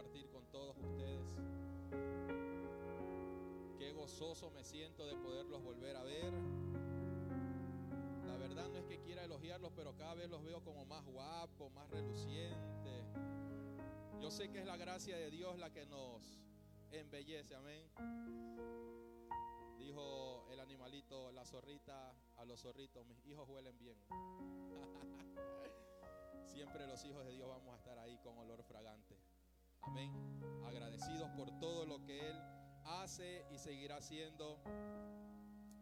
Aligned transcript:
compartir 0.00 0.30
con 0.30 0.46
todos 0.46 0.74
ustedes. 0.78 1.36
Qué 3.78 3.92
gozoso 3.92 4.50
me 4.50 4.64
siento 4.64 5.06
de 5.06 5.14
poderlos 5.16 5.62
volver 5.62 5.94
a 5.94 6.02
ver. 6.02 6.32
La 8.26 8.38
verdad 8.38 8.70
no 8.70 8.78
es 8.78 8.86
que 8.86 8.98
quiera 9.00 9.24
elogiarlos, 9.24 9.72
pero 9.76 9.94
cada 9.96 10.14
vez 10.14 10.30
los 10.30 10.42
veo 10.42 10.62
como 10.62 10.86
más 10.86 11.04
guapos, 11.04 11.70
más 11.72 11.90
relucientes. 11.90 13.04
Yo 14.20 14.30
sé 14.30 14.50
que 14.50 14.60
es 14.60 14.66
la 14.66 14.78
gracia 14.78 15.18
de 15.18 15.30
Dios 15.30 15.58
la 15.58 15.70
que 15.70 15.84
nos 15.84 16.40
embellece, 16.92 17.54
amén. 17.54 17.84
Dijo 19.78 20.46
el 20.50 20.60
animalito, 20.60 21.30
la 21.32 21.44
zorrita 21.44 22.14
a 22.38 22.44
los 22.46 22.60
zorritos, 22.60 23.04
mis 23.06 23.22
hijos 23.26 23.46
huelen 23.50 23.76
bien. 23.78 23.98
Siempre 26.46 26.86
los 26.86 27.04
hijos 27.04 27.26
de 27.26 27.32
Dios 27.32 27.48
vamos 27.48 27.74
a 27.74 27.76
estar 27.76 27.98
ahí 27.98 28.16
con 28.18 28.38
olor 28.38 28.62
fragante. 28.62 29.29
Amén. 29.82 30.12
Agradecidos 30.66 31.28
por 31.30 31.58
todo 31.58 31.86
lo 31.86 32.02
que 32.04 32.30
Él 32.30 32.36
hace 32.84 33.44
y 33.50 33.58
seguirá 33.58 33.96
haciendo 33.96 34.60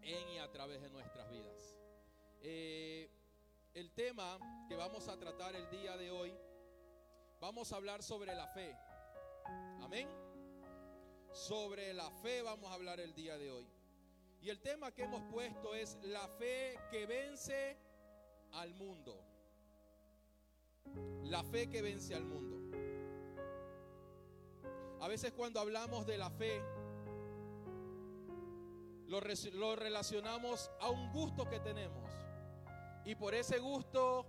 en 0.02 0.28
y 0.30 0.38
a 0.38 0.50
través 0.50 0.80
de 0.80 0.90
nuestras 0.90 1.28
vidas. 1.30 1.76
Eh, 2.40 3.10
el 3.74 3.90
tema 3.92 4.38
que 4.68 4.76
vamos 4.76 5.08
a 5.08 5.18
tratar 5.18 5.54
el 5.54 5.68
día 5.70 5.96
de 5.96 6.10
hoy, 6.10 6.32
vamos 7.40 7.72
a 7.72 7.76
hablar 7.76 8.02
sobre 8.02 8.34
la 8.34 8.46
fe. 8.48 8.76
Amén. 9.80 10.08
Sobre 11.32 11.92
la 11.92 12.10
fe 12.10 12.42
vamos 12.42 12.70
a 12.70 12.74
hablar 12.74 13.00
el 13.00 13.14
día 13.14 13.36
de 13.38 13.50
hoy. 13.50 13.66
Y 14.40 14.50
el 14.50 14.60
tema 14.60 14.92
que 14.92 15.02
hemos 15.02 15.22
puesto 15.30 15.74
es 15.74 15.98
la 16.02 16.28
fe 16.28 16.78
que 16.90 17.06
vence 17.06 17.76
al 18.52 18.74
mundo. 18.74 19.24
La 21.24 21.42
fe 21.44 21.68
que 21.68 21.82
vence 21.82 22.14
al 22.14 22.24
mundo. 22.24 22.67
A 25.00 25.08
veces 25.08 25.32
cuando 25.32 25.60
hablamos 25.60 26.06
de 26.06 26.18
la 26.18 26.30
fe, 26.30 26.60
lo, 29.08 29.76
relacionamos 29.76 30.70
a 30.80 30.90
un 30.90 31.12
gusto 31.12 31.48
que 31.48 31.60
tenemos. 31.60 32.12
Y 33.04 33.14
por 33.14 33.34
ese 33.34 33.58
gusto 33.58 34.26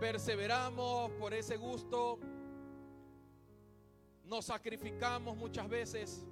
perseveramos, 0.00 1.12
por 1.12 1.32
ese 1.34 1.56
gusto 1.56 2.18
nos 4.24 4.46
sacrificamos 4.46 5.36
muchas 5.36 5.68
veces. 5.68 6.26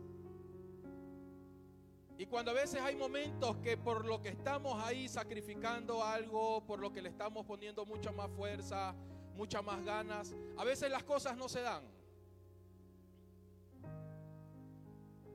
Y 2.16 2.26
cuando 2.26 2.50
a 2.50 2.54
veces 2.54 2.80
hay 2.80 2.96
momentos 2.96 3.58
que 3.58 3.76
por 3.76 4.04
lo 4.04 4.20
que 4.20 4.30
estamos 4.30 4.82
ahí 4.82 5.08
sacrificando 5.08 6.02
algo, 6.02 6.64
por 6.66 6.80
lo 6.80 6.92
que 6.92 7.00
le 7.00 7.10
estamos 7.10 7.46
poniendo 7.46 7.86
mucha 7.86 8.10
más 8.10 8.28
fuerza, 8.30 8.92
muchas 9.36 9.62
más 9.62 9.84
ganas, 9.84 10.34
a 10.56 10.64
veces 10.64 10.90
las 10.90 11.04
cosas 11.04 11.36
no 11.36 11.48
se 11.48 11.60
dan. 11.60 11.97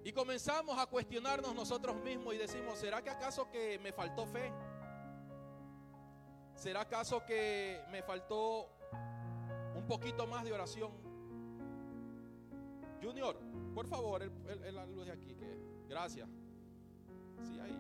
Y 0.06 0.12
comenzamos 0.12 0.78
a 0.78 0.86
cuestionarnos 0.86 1.56
nosotros 1.56 1.96
mismos 2.04 2.34
y 2.34 2.38
decimos, 2.38 2.78
¿será 2.78 3.02
que 3.02 3.10
acaso 3.10 3.50
que 3.50 3.80
me 3.80 3.94
faltó 3.94 4.26
fe? 4.26 4.52
¿Será 6.56 6.82
acaso 6.82 7.26
que 7.26 7.82
me 7.90 8.04
faltó 8.04 8.70
un 9.76 9.86
poquito 9.88 10.28
más 10.28 10.44
de 10.44 10.52
oración? 10.52 10.92
Junior, 13.02 13.38
por 13.74 13.88
favor, 13.88 14.24
el, 14.24 14.32
el, 14.48 14.64
el 14.64 14.76
la 14.76 14.86
luz 14.86 15.06
de 15.06 15.12
aquí, 15.12 15.36
que 15.36 15.58
gracias. 15.88 16.30
Sí, 17.42 17.60
ahí. 17.60 17.78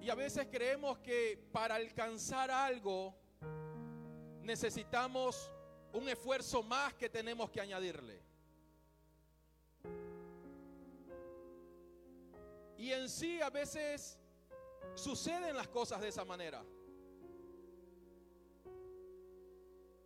Y 0.00 0.08
a 0.08 0.14
veces 0.14 0.46
creemos 0.50 0.98
que 0.98 1.48
para 1.50 1.74
alcanzar 1.74 2.48
algo 2.50 3.12
necesitamos 4.42 5.50
un 5.92 6.08
esfuerzo 6.08 6.62
más 6.62 6.94
que 6.94 7.08
tenemos 7.08 7.50
que 7.50 7.60
añadirle. 7.60 8.25
Y 12.78 12.92
en 12.92 13.08
sí 13.08 13.40
a 13.40 13.50
veces 13.50 14.18
suceden 14.94 15.56
las 15.56 15.68
cosas 15.68 16.00
de 16.00 16.08
esa 16.08 16.24
manera. 16.24 16.64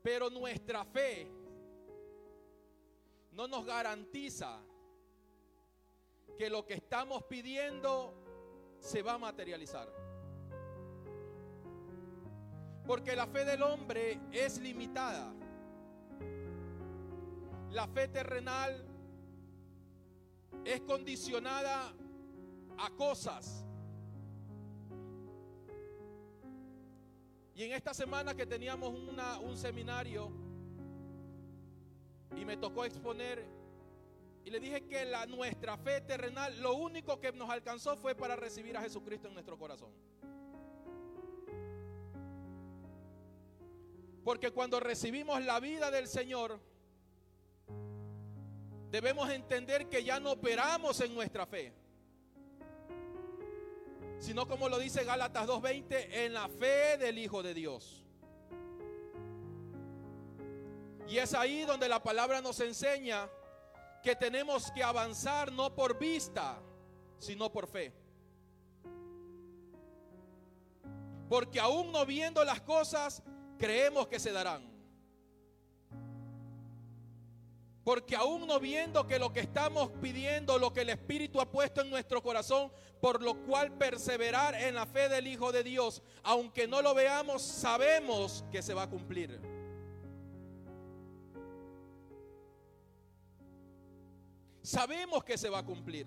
Pero 0.03 0.31
nuestra 0.31 0.84
fe 0.84 1.30
no 3.32 3.47
nos 3.47 3.64
garantiza 3.64 4.60
que 6.38 6.48
lo 6.48 6.64
que 6.64 6.75
estamos 6.75 7.25
pidiendo 7.25 8.14
se 8.78 9.03
va 9.03 9.14
a 9.14 9.19
materializar. 9.19 9.88
Porque 12.86 13.14
la 13.14 13.26
fe 13.26 13.44
del 13.44 13.62
hombre 13.62 14.20
es 14.32 14.59
limitada. 14.59 15.32
La 17.70 17.86
fe 17.86 18.09
terrenal 18.09 18.84
es 20.64 20.80
condicionada 20.80 21.94
a 22.80 22.91
cosas. 22.91 23.64
Y 27.54 27.64
en 27.64 27.72
esta 27.72 27.92
semana 27.92 28.34
que 28.34 28.46
teníamos 28.46 28.94
una, 28.94 29.38
un 29.38 29.56
seminario 29.56 30.30
y 32.34 32.44
me 32.44 32.56
tocó 32.56 32.84
exponer 32.84 33.44
y 34.44 34.50
le 34.50 34.60
dije 34.60 34.86
que 34.86 35.04
la, 35.04 35.26
nuestra 35.26 35.76
fe 35.76 36.00
terrenal, 36.00 36.58
lo 36.60 36.74
único 36.74 37.20
que 37.20 37.32
nos 37.32 37.50
alcanzó 37.50 37.96
fue 37.96 38.14
para 38.14 38.36
recibir 38.36 38.76
a 38.76 38.80
Jesucristo 38.80 39.28
en 39.28 39.34
nuestro 39.34 39.58
corazón. 39.58 39.91
Porque 44.24 44.50
cuando 44.50 44.80
recibimos 44.80 45.42
la 45.44 45.60
vida 45.60 45.91
del 45.91 46.08
Señor, 46.08 46.58
debemos 48.91 49.30
entender 49.30 49.88
que 49.88 50.02
ya 50.02 50.20
no 50.20 50.32
operamos 50.32 51.00
en 51.00 51.14
nuestra 51.14 51.47
fe, 51.47 51.74
sino 54.20 54.47
como 54.47 54.69
lo 54.69 54.78
dice 54.78 55.03
Gálatas 55.03 55.48
2.20, 55.48 56.08
en 56.10 56.34
la 56.34 56.48
fe 56.48 56.98
del 56.98 57.19
Hijo 57.19 57.42
de 57.42 57.54
Dios. 57.54 58.04
Y 61.08 61.19
es 61.19 61.34
ahí 61.34 61.62
donde 61.64 61.88
la 61.88 62.03
palabra 62.03 62.41
nos 62.41 62.60
enseña 62.60 63.28
que 64.03 64.14
tenemos 64.14 64.70
que 64.70 64.84
avanzar 64.84 65.50
no 65.50 65.75
por 65.75 65.98
vista, 65.98 66.60
sino 67.19 67.50
por 67.50 67.66
fe. 67.66 67.92
Porque 71.28 71.59
aún 71.59 71.91
no 71.91 72.06
viendo 72.06 72.44
las 72.44 72.60
cosas, 72.60 73.22
creemos 73.59 74.06
que 74.06 74.20
se 74.20 74.32
darán. 74.32 74.69
Porque 77.84 78.14
aún 78.14 78.46
no 78.46 78.60
viendo 78.60 79.06
que 79.06 79.18
lo 79.18 79.32
que 79.32 79.41
estamos 79.41 79.91
pidiendo, 80.02 80.58
lo 80.58 80.72
que 80.72 80.82
el 80.82 80.91
Espíritu 80.91 81.41
ha 81.41 81.50
puesto 81.50 81.80
en 81.80 81.91
nuestro 81.91 82.22
corazón, 82.22 82.70
por 83.00 83.22
lo 83.22 83.42
cual 83.44 83.72
perseverar 83.72 84.54
en 84.54 84.74
la 84.74 84.86
fe 84.86 85.08
del 85.08 85.26
Hijo 85.26 85.50
de 85.50 85.62
Dios, 85.62 86.02
aunque 86.22 86.68
no 86.68 86.82
lo 86.82 86.94
veamos, 86.94 87.41
sabemos 87.42 88.44
que 88.52 88.60
se 88.60 88.74
va 88.74 88.82
a 88.82 88.91
cumplir. 88.91 89.41
Sabemos 94.62 95.24
que 95.24 95.38
se 95.38 95.48
va 95.48 95.60
a 95.60 95.64
cumplir. 95.64 96.06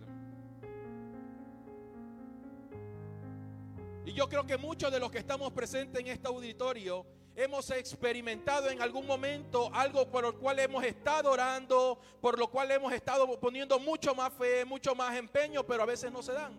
Y 4.06 4.14
yo 4.14 4.30
creo 4.30 4.46
que 4.46 4.58
muchos 4.58 4.92
de 4.92 5.00
los 5.00 5.10
que 5.12 5.18
estamos 5.18 5.52
presentes 5.54 6.00
en 6.02 6.08
este 6.08 6.28
auditorio 6.28 7.06
hemos 7.36 7.70
experimentado 7.72 8.70
en 8.70 8.82
algún 8.82 9.08
momento 9.08 9.70
algo 9.74 10.10
por 10.10 10.24
lo 10.24 10.38
cual 10.38 10.60
hemos 10.60 10.84
estado 10.84 11.32
orando, 11.32 12.00
por 12.22 12.38
lo 12.38 12.48
cual 12.48 12.72
hemos 12.72 12.94
estado 12.94 13.40
poniendo 13.40 13.80
mucho 13.80 14.14
más 14.14 14.32
fe, 14.34 14.66
mucho 14.66 14.94
más 14.94 15.16
empeño, 15.16 15.66
pero 15.66 15.84
a 15.84 15.86
veces 15.86 16.12
no 16.12 16.22
se 16.22 16.34
dan. 16.34 16.54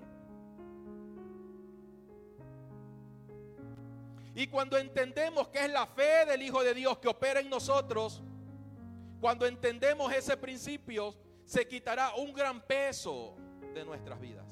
Y 4.35 4.49
cuando 4.49 4.76
entendemos 4.76 5.49
que 5.49 5.61
es 5.61 5.71
la 5.71 5.87
fe 5.87 6.26
del 6.26 6.43
Hijo 6.43 6.65
de 6.65 6.75
Dios 6.75 6.99
que 6.99 7.06
opera 7.06 7.38
en 7.38 7.49
nosotros, 7.49 8.20
cuando 9.20 9.47
entendemos 9.47 10.12
ese 10.12 10.37
principio, 10.37 11.15
se 11.44 11.67
quitará 11.69 12.15
un 12.17 12.32
gran 12.32 12.61
peso 12.61 13.37
de 13.73 13.85
nuestras 13.85 14.20
vidas. 14.20 14.44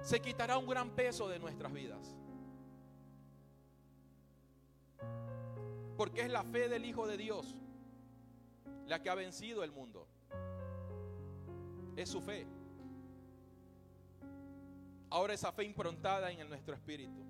Se 0.00 0.20
quitará 0.20 0.56
un 0.58 0.66
gran 0.66 0.90
peso 0.90 1.28
de 1.28 1.38
nuestras 1.38 1.72
vidas. 1.72 2.14
Porque 5.96 6.22
es 6.22 6.30
la 6.30 6.44
fe 6.44 6.68
del 6.68 6.84
Hijo 6.84 7.06
de 7.06 7.16
Dios 7.16 7.56
la 8.86 9.02
que 9.02 9.10
ha 9.10 9.14
vencido 9.14 9.62
el 9.62 9.70
mundo. 9.70 10.06
Es 11.96 12.08
su 12.08 12.20
fe. 12.20 12.46
Ahora 15.10 15.34
esa 15.34 15.52
fe 15.52 15.64
improntada 15.64 16.30
en 16.30 16.48
nuestro 16.48 16.74
espíritu. 16.74 17.24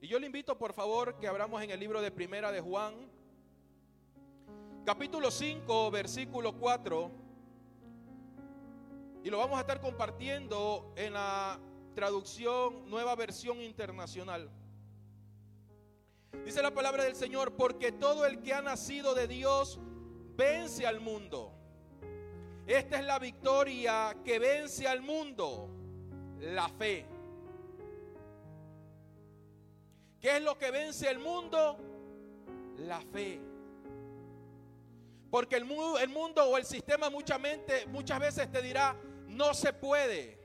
Y 0.00 0.08
yo 0.08 0.18
le 0.18 0.26
invito 0.26 0.56
por 0.56 0.72
favor 0.72 1.18
que 1.18 1.26
abramos 1.26 1.62
en 1.62 1.70
el 1.70 1.80
libro 1.80 2.00
de 2.00 2.10
Primera 2.10 2.52
de 2.52 2.60
Juan, 2.60 2.94
capítulo 4.84 5.30
5, 5.30 5.90
versículo 5.90 6.56
4. 6.56 7.25
Y 9.26 9.28
lo 9.28 9.38
vamos 9.38 9.58
a 9.58 9.62
estar 9.62 9.80
compartiendo 9.80 10.92
en 10.94 11.14
la 11.14 11.58
traducción, 11.96 12.88
nueva 12.88 13.16
versión 13.16 13.60
internacional. 13.60 14.48
Dice 16.44 16.62
la 16.62 16.72
palabra 16.72 17.02
del 17.02 17.16
Señor, 17.16 17.56
porque 17.56 17.90
todo 17.90 18.24
el 18.24 18.40
que 18.40 18.54
ha 18.54 18.62
nacido 18.62 19.16
de 19.16 19.26
Dios 19.26 19.80
vence 20.36 20.86
al 20.86 21.00
mundo. 21.00 21.52
Esta 22.68 23.00
es 23.00 23.04
la 23.04 23.18
victoria 23.18 24.16
que 24.24 24.38
vence 24.38 24.86
al 24.86 25.02
mundo, 25.02 25.70
la 26.38 26.68
fe. 26.68 27.04
¿Qué 30.20 30.36
es 30.36 30.42
lo 30.44 30.56
que 30.56 30.70
vence 30.70 31.08
al 31.08 31.18
mundo? 31.18 31.76
La 32.76 33.00
fe. 33.00 33.40
Porque 35.32 35.56
el 35.56 35.64
mundo, 35.64 35.98
el 35.98 36.10
mundo 36.10 36.44
o 36.48 36.56
el 36.56 36.64
sistema 36.64 37.10
muchas, 37.10 37.40
muchas 37.88 38.20
veces 38.20 38.52
te 38.52 38.62
dirá, 38.62 38.96
no 39.36 39.54
se 39.54 39.72
puede. 39.72 40.38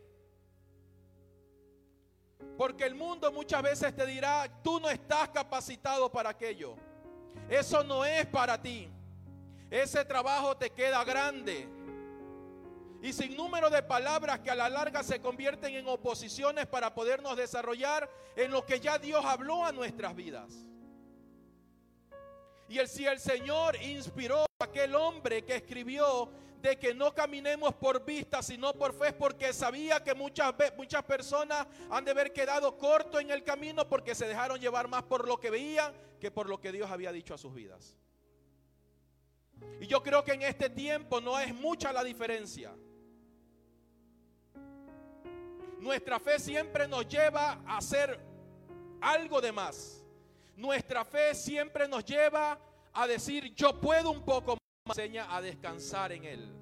Porque 2.58 2.84
el 2.84 2.96
mundo 2.96 3.32
muchas 3.32 3.64
veces 3.64 3.96
te 3.96 4.06
dirá, 4.06 4.48
tú 4.62 4.80
no 4.80 4.90
estás 4.90 5.30
capacitado 5.30 6.12
para 6.12 6.30
aquello. 6.30 6.76
Eso 7.50 7.84
no 7.84 8.06
es 8.06 8.26
para 8.28 8.62
ti. 8.62 8.90
Ese 9.70 10.04
trabajo 10.06 10.56
te 10.56 10.70
queda 10.70 11.04
grande. 11.04 11.68
Y 13.02 13.14
sin 13.14 13.36
número 13.36 13.70
de 13.70 13.82
palabras 13.82 14.42
que 14.42 14.52
a 14.52 14.56
la 14.56 14.70
larga 14.70 15.02
se 15.02 15.20
convierten 15.20 15.74
en 15.74 15.88
oposiciones 15.88 16.68
para 16.68 16.94
podernos 16.94 17.36
desarrollar 17.36 18.08
en 18.36 18.52
lo 18.52 18.66
que 18.66 18.80
ya 18.80 19.00
Dios 19.00 19.26
habló 19.26 19.66
a 19.66 19.72
nuestras 19.72 20.16
vidas. 20.16 20.68
Y 22.68 22.78
el, 22.78 22.88
si 22.88 23.06
el 23.06 23.20
Señor 23.20 23.76
inspiró 23.82 24.46
a 24.60 24.66
aquel 24.66 24.96
hombre 24.96 25.44
que 25.44 25.56
escribió 25.56 26.32
de 26.62 26.78
que 26.78 26.94
no 26.94 27.14
caminemos 27.14 27.74
por 27.76 28.06
vista, 28.06 28.42
sino 28.42 28.74
por 28.74 28.94
fe, 28.94 29.14
porque 29.14 29.54
sabía 29.54 30.04
que 30.04 30.14
muchas, 30.14 30.54
muchas 30.78 31.04
personas 31.04 31.68
han 31.90 32.06
de 32.06 32.12
haber 32.12 32.32
quedado 32.32 32.78
corto 32.78 33.20
en 33.20 33.32
el 33.32 33.44
camino 33.44 33.88
porque 33.88 34.16
se 34.16 34.28
dejaron 34.28 34.60
llevar 34.60 34.88
más 34.88 35.04
por 35.04 35.28
lo 35.28 35.40
que 35.40 35.50
veían 35.50 35.94
que 36.20 36.32
por 36.32 36.48
lo 36.48 36.60
que 36.60 36.72
Dios 36.72 36.90
había 36.90 37.12
dicho 37.12 37.34
a 37.34 37.38
sus 37.38 37.54
vidas. 37.54 37.96
Y 39.80 39.88
yo 39.88 40.02
creo 40.02 40.24
que 40.24 40.34
en 40.34 40.44
este 40.44 40.70
tiempo 40.70 41.20
no 41.20 41.40
es 41.40 41.54
mucha 41.54 41.92
la 41.92 42.04
diferencia. 42.04 42.74
Nuestra 45.80 46.20
fe 46.20 46.38
siempre 46.40 46.88
nos 46.88 47.08
lleva 47.08 47.62
a 47.66 47.78
hacer 47.78 48.20
algo 49.02 49.42
de 49.42 49.52
más. 49.52 50.04
Nuestra 50.56 51.04
fe 51.04 51.34
siempre 51.34 51.88
nos 51.88 52.06
lleva 52.06 52.60
a 52.94 53.08
decir, 53.08 53.54
yo 53.56 53.80
puedo 53.80 54.12
un 54.12 54.24
poco 54.24 54.52
más, 54.52 54.61
enseña 54.86 55.36
a 55.36 55.42
descansar 55.42 56.12
en 56.12 56.24
Él. 56.26 56.54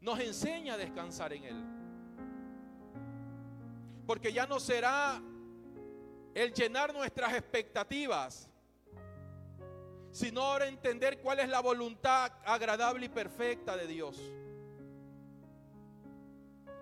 Nos 0.00 0.18
enseña 0.18 0.74
a 0.74 0.76
descansar 0.76 1.32
en 1.32 1.44
Él. 1.44 1.64
Porque 4.06 4.32
ya 4.32 4.46
no 4.46 4.58
será 4.58 5.22
el 6.34 6.52
llenar 6.52 6.92
nuestras 6.92 7.34
expectativas, 7.34 8.48
sino 10.10 10.42
ahora 10.42 10.66
entender 10.66 11.20
cuál 11.20 11.40
es 11.40 11.48
la 11.48 11.60
voluntad 11.60 12.32
agradable 12.44 13.06
y 13.06 13.08
perfecta 13.08 13.76
de 13.76 13.86
Dios. 13.86 14.20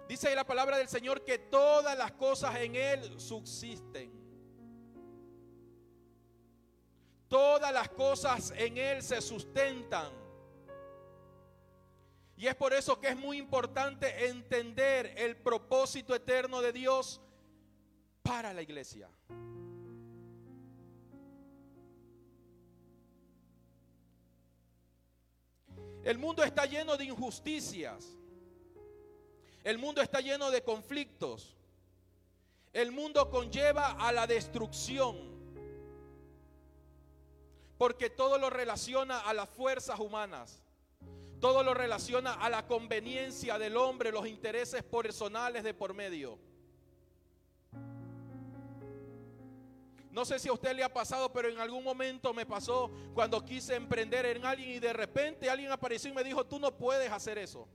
Dice 0.09 0.35
la 0.35 0.45
palabra 0.45 0.79
del 0.79 0.89
Señor 0.89 1.25
que 1.25 1.39
todas 1.39 1.97
las 1.97 2.13
cosas 2.13 2.57
en 2.57 2.75
Él 2.75 3.21
subsisten. 3.21 4.20
Todas 7.31 7.73
las 7.73 7.89
cosas 7.91 8.53
en 8.57 8.77
Él 8.77 9.05
se 9.05 9.21
sustentan. 9.21 10.11
Y 12.37 12.49
es 12.49 12.57
por 12.57 12.73
eso 12.73 12.99
que 12.99 13.07
es 13.07 13.17
muy 13.17 13.39
importante 13.39 14.27
entender 14.27 15.15
el 15.17 15.37
propósito 15.37 16.13
eterno 16.13 16.61
de 16.61 16.73
Dios 16.73 17.21
para 18.23 18.53
la 18.53 18.63
iglesia. 18.63 19.09
El 26.03 26.19
mundo 26.19 26.43
está 26.43 26.67
lleno 26.67 26.97
de 26.97 27.05
injusticias. 27.05 28.19
El 29.63 29.79
mundo 29.79 30.03
está 30.03 30.21
lleno 30.21 30.51
de 30.51 30.65
conflictos. 30.65 31.57
El 32.73 32.91
mundo 32.91 33.31
conlleva 33.31 33.93
a 33.93 34.11
la 34.11 34.27
destrucción. 34.27 35.40
Porque 37.81 38.11
todo 38.11 38.37
lo 38.37 38.51
relaciona 38.51 39.21
a 39.21 39.33
las 39.33 39.49
fuerzas 39.49 39.99
humanas. 39.99 40.63
Todo 41.41 41.63
lo 41.63 41.73
relaciona 41.73 42.35
a 42.35 42.51
la 42.51 42.67
conveniencia 42.67 43.59
del 43.59 43.79
hombre, 43.79 44.13
los 44.13 44.27
intereses 44.27 44.83
personales 44.83 45.65
de 45.65 45.73
por 45.73 45.95
medio. 45.95 46.39
No 50.11 50.27
sé 50.27 50.39
si 50.39 50.51
a 50.51 50.53
usted 50.53 50.77
le 50.77 50.85
ha 50.85 50.93
pasado, 50.93 51.33
pero 51.33 51.49
en 51.49 51.59
algún 51.59 51.83
momento 51.83 52.35
me 52.35 52.45
pasó 52.45 52.91
cuando 53.15 53.43
quise 53.43 53.77
emprender 53.77 54.27
en 54.27 54.45
alguien 54.45 54.73
y 54.73 54.79
de 54.79 54.93
repente 54.93 55.49
alguien 55.49 55.73
apareció 55.73 56.11
y 56.11 56.15
me 56.15 56.23
dijo, 56.23 56.45
tú 56.45 56.59
no 56.59 56.77
puedes 56.77 57.11
hacer 57.11 57.39
eso. 57.39 57.67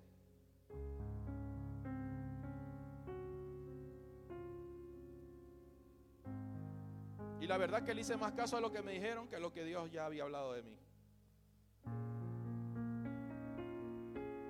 Y 7.46 7.48
la 7.48 7.58
verdad 7.58 7.84
que 7.84 7.94
le 7.94 8.02
hice 8.02 8.18
más 8.18 8.32
caso 8.32 8.58
a 8.58 8.60
lo 8.60 8.72
que 8.72 8.82
me 8.82 8.94
dijeron 8.94 9.28
que 9.28 9.36
a 9.36 9.40
lo 9.40 9.54
que 9.54 9.64
Dios 9.64 9.92
ya 9.92 10.08
había 10.08 10.24
hablado 10.24 10.54
de 10.54 10.64
mí. 10.64 10.76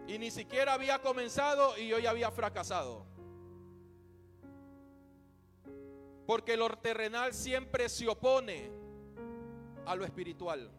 Y 0.07 0.18
ni 0.18 0.31
siquiera 0.31 0.75
había 0.75 1.01
comenzado 1.01 1.77
y 1.77 1.89
yo 1.89 2.00
ya 2.00 2.12
había 2.12 2.31
fracasado. 2.31 3.06
Porque 6.25 6.56
lo 6.56 6.69
terrenal 6.77 7.33
siempre 7.33 7.89
se 7.89 8.07
opone 8.07 8.71
a 9.86 9.94
lo 9.97 10.06
espiritual. 10.06 10.71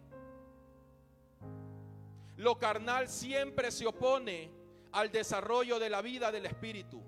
Lo 2.38 2.58
carnal 2.58 3.10
siempre 3.10 3.70
se 3.70 3.84
opone 3.84 4.50
al 4.92 5.12
desarrollo 5.12 5.78
de 5.78 5.90
la 5.90 6.00
vida 6.00 6.32
del 6.32 6.46
espíritu. 6.46 7.02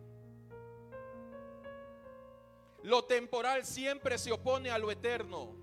Lo 2.83 3.05
temporal 3.05 3.65
siempre 3.65 4.19
se 4.19 4.33
opone 4.33 4.71
a 4.71 4.79
lo 4.79 4.91
eterno. 4.91 5.55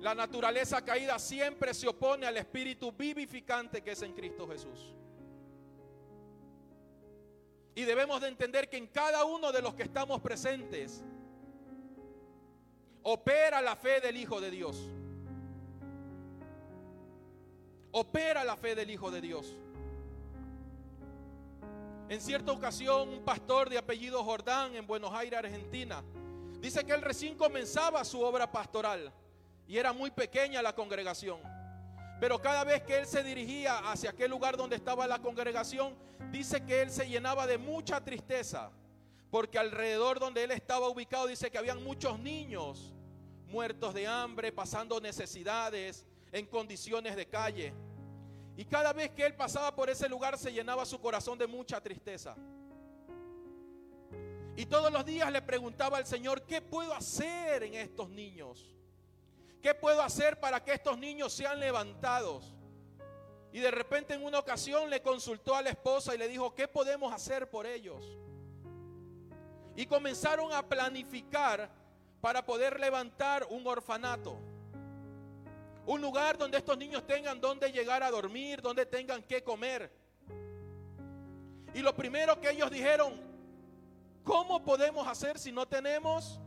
La 0.00 0.14
naturaleza 0.14 0.84
caída 0.84 1.18
siempre 1.18 1.72
se 1.72 1.88
opone 1.88 2.26
al 2.26 2.36
espíritu 2.36 2.92
vivificante 2.92 3.82
que 3.82 3.92
es 3.92 4.02
en 4.02 4.12
Cristo 4.12 4.46
Jesús. 4.46 4.92
Y 7.74 7.84
debemos 7.84 8.20
de 8.20 8.28
entender 8.28 8.68
que 8.68 8.76
en 8.76 8.86
cada 8.86 9.24
uno 9.24 9.50
de 9.50 9.62
los 9.62 9.74
que 9.74 9.82
estamos 9.82 10.20
presentes 10.20 11.02
opera 13.02 13.60
la 13.60 13.76
fe 13.76 14.00
del 14.00 14.16
Hijo 14.16 14.40
de 14.40 14.50
Dios. 14.50 14.90
Opera 17.92 18.44
la 18.44 18.56
fe 18.56 18.74
del 18.74 18.90
Hijo 18.90 19.10
de 19.10 19.20
Dios. 19.20 19.56
En 22.08 22.20
cierta 22.20 22.52
ocasión, 22.52 23.08
un 23.08 23.24
pastor 23.24 23.70
de 23.70 23.78
apellido 23.78 24.22
Jordán 24.22 24.76
en 24.76 24.86
Buenos 24.86 25.12
Aires, 25.14 25.38
Argentina, 25.38 26.04
dice 26.60 26.84
que 26.84 26.92
él 26.92 27.00
recién 27.00 27.34
comenzaba 27.34 28.04
su 28.04 28.20
obra 28.20 28.50
pastoral 28.52 29.10
y 29.66 29.78
era 29.78 29.92
muy 29.94 30.10
pequeña 30.10 30.60
la 30.60 30.74
congregación. 30.74 31.40
Pero 32.20 32.40
cada 32.42 32.62
vez 32.62 32.82
que 32.82 32.98
él 32.98 33.06
se 33.06 33.22
dirigía 33.22 33.78
hacia 33.90 34.10
aquel 34.10 34.30
lugar 34.30 34.58
donde 34.58 34.76
estaba 34.76 35.06
la 35.06 35.20
congregación, 35.20 35.94
dice 36.30 36.62
que 36.64 36.82
él 36.82 36.90
se 36.90 37.08
llenaba 37.08 37.46
de 37.46 37.56
mucha 37.56 38.04
tristeza, 38.04 38.70
porque 39.30 39.58
alrededor 39.58 40.20
donde 40.20 40.44
él 40.44 40.50
estaba 40.50 40.88
ubicado 40.88 41.26
dice 41.26 41.50
que 41.50 41.56
habían 41.56 41.82
muchos 41.82 42.18
niños 42.18 42.92
muertos 43.48 43.94
de 43.94 44.06
hambre, 44.06 44.52
pasando 44.52 45.00
necesidades 45.00 46.04
en 46.32 46.44
condiciones 46.46 47.16
de 47.16 47.26
calle. 47.26 47.72
Y 48.56 48.64
cada 48.64 48.92
vez 48.92 49.10
que 49.10 49.26
él 49.26 49.34
pasaba 49.34 49.74
por 49.74 49.90
ese 49.90 50.08
lugar 50.08 50.38
se 50.38 50.52
llenaba 50.52 50.84
su 50.84 51.00
corazón 51.00 51.38
de 51.38 51.46
mucha 51.46 51.80
tristeza. 51.80 52.36
Y 54.56 54.66
todos 54.66 54.92
los 54.92 55.04
días 55.04 55.30
le 55.32 55.42
preguntaba 55.42 55.98
al 55.98 56.06
Señor, 56.06 56.42
¿qué 56.42 56.62
puedo 56.62 56.94
hacer 56.94 57.64
en 57.64 57.74
estos 57.74 58.08
niños? 58.08 58.72
¿Qué 59.60 59.74
puedo 59.74 60.00
hacer 60.02 60.38
para 60.38 60.62
que 60.62 60.74
estos 60.74 60.96
niños 60.98 61.32
sean 61.32 61.58
levantados? 61.58 62.54
Y 63.52 63.58
de 63.60 63.70
repente 63.70 64.14
en 64.14 64.24
una 64.24 64.38
ocasión 64.38 64.90
le 64.90 65.02
consultó 65.02 65.56
a 65.56 65.62
la 65.62 65.70
esposa 65.70 66.14
y 66.14 66.18
le 66.18 66.28
dijo, 66.28 66.54
¿qué 66.54 66.68
podemos 66.68 67.12
hacer 67.12 67.50
por 67.50 67.66
ellos? 67.66 68.18
Y 69.74 69.86
comenzaron 69.86 70.52
a 70.52 70.68
planificar 70.68 71.70
para 72.20 72.44
poder 72.44 72.78
levantar 72.78 73.46
un 73.50 73.66
orfanato. 73.66 74.38
Un 75.86 76.00
lugar 76.00 76.38
donde 76.38 76.58
estos 76.58 76.78
niños 76.78 77.06
tengan 77.06 77.40
donde 77.40 77.70
llegar 77.70 78.02
a 78.02 78.10
dormir, 78.10 78.62
donde 78.62 78.86
tengan 78.86 79.22
que 79.22 79.42
comer. 79.42 79.90
Y 81.74 81.80
lo 81.80 81.94
primero 81.94 82.40
que 82.40 82.50
ellos 82.50 82.70
dijeron, 82.70 83.20
¿cómo 84.22 84.62
podemos 84.64 85.06
hacer 85.06 85.38
si 85.38 85.52
no 85.52 85.66
tenemos 85.66 86.40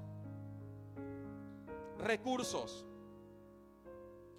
recursos? 1.99 2.85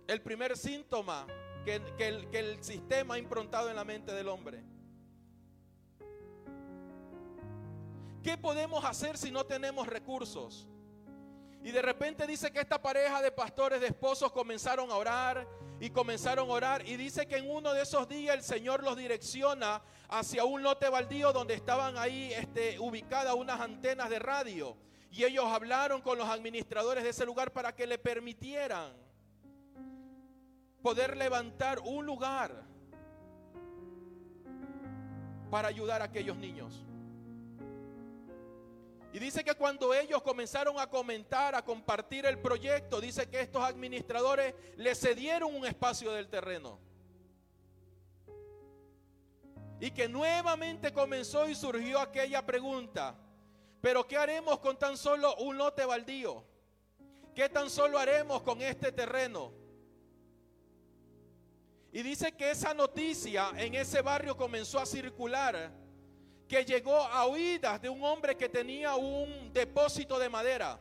El 0.06 0.22
primer 0.22 0.56
síntoma 0.56 1.26
que, 1.64 1.74
el, 1.98 2.28
que 2.30 2.38
el 2.38 2.64
sistema 2.64 3.14
ha 3.14 3.18
improntado 3.18 3.68
en 3.68 3.76
la 3.76 3.84
mente 3.84 4.12
del 4.12 4.28
hombre. 4.28 4.64
¿Qué 8.22 8.36
podemos 8.36 8.84
hacer 8.84 9.16
si 9.16 9.30
no 9.30 9.44
tenemos 9.44 9.86
recursos? 9.86 10.66
Y 11.62 11.70
de 11.72 11.82
repente 11.82 12.26
dice 12.26 12.50
que 12.52 12.60
esta 12.60 12.80
pareja 12.80 13.20
de 13.20 13.32
pastores, 13.32 13.80
de 13.80 13.88
esposos, 13.88 14.32
comenzaron 14.32 14.90
a 14.90 14.94
orar 14.94 15.46
y 15.80 15.90
comenzaron 15.90 16.48
a 16.48 16.52
orar. 16.52 16.88
Y 16.88 16.96
dice 16.96 17.26
que 17.26 17.36
en 17.36 17.50
uno 17.50 17.72
de 17.74 17.82
esos 17.82 18.08
días 18.08 18.36
el 18.36 18.42
Señor 18.42 18.82
los 18.82 18.96
direcciona 18.96 19.82
hacia 20.08 20.44
un 20.44 20.62
lote 20.62 20.88
baldío 20.88 21.32
donde 21.32 21.54
estaban 21.54 21.98
ahí 21.98 22.32
este, 22.32 22.78
ubicadas 22.78 23.34
unas 23.34 23.60
antenas 23.60 24.08
de 24.08 24.18
radio. 24.18 24.76
Y 25.10 25.24
ellos 25.24 25.44
hablaron 25.46 26.00
con 26.00 26.18
los 26.18 26.28
administradores 26.28 27.02
de 27.02 27.10
ese 27.10 27.26
lugar 27.26 27.52
para 27.52 27.74
que 27.74 27.86
le 27.86 27.98
permitieran 27.98 28.92
poder 30.82 31.16
levantar 31.16 31.80
un 31.80 32.06
lugar 32.06 32.64
para 35.50 35.68
ayudar 35.68 36.02
a 36.02 36.06
aquellos 36.06 36.36
niños. 36.36 36.84
Y 39.12 39.18
dice 39.18 39.42
que 39.42 39.54
cuando 39.54 39.94
ellos 39.94 40.22
comenzaron 40.22 40.78
a 40.78 40.88
comentar, 40.88 41.54
a 41.54 41.64
compartir 41.64 42.26
el 42.26 42.38
proyecto, 42.38 43.00
dice 43.00 43.28
que 43.28 43.40
estos 43.40 43.62
administradores 43.62 44.54
le 44.76 44.94
cedieron 44.94 45.54
un 45.54 45.64
espacio 45.64 46.12
del 46.12 46.28
terreno. 46.28 46.78
Y 49.80 49.92
que 49.92 50.08
nuevamente 50.08 50.92
comenzó 50.92 51.48
y 51.48 51.54
surgió 51.54 52.00
aquella 52.00 52.44
pregunta, 52.44 53.16
pero 53.80 54.06
¿qué 54.06 54.18
haremos 54.18 54.58
con 54.58 54.76
tan 54.78 54.96
solo 54.96 55.36
un 55.36 55.56
lote 55.56 55.86
baldío? 55.86 56.44
¿Qué 57.34 57.48
tan 57.48 57.70
solo 57.70 57.98
haremos 57.98 58.42
con 58.42 58.60
este 58.60 58.92
terreno? 58.92 59.52
Y 61.92 62.02
dice 62.02 62.32
que 62.32 62.50
esa 62.50 62.74
noticia 62.74 63.50
en 63.56 63.74
ese 63.74 64.02
barrio 64.02 64.36
comenzó 64.36 64.78
a 64.78 64.84
circular 64.86 65.72
que 66.48 66.64
llegó 66.64 66.96
a 66.96 67.26
oídas 67.26 67.80
de 67.80 67.88
un 67.90 68.02
hombre 68.02 68.36
que 68.36 68.48
tenía 68.48 68.96
un 68.96 69.52
depósito 69.52 70.18
de 70.18 70.28
madera. 70.28 70.80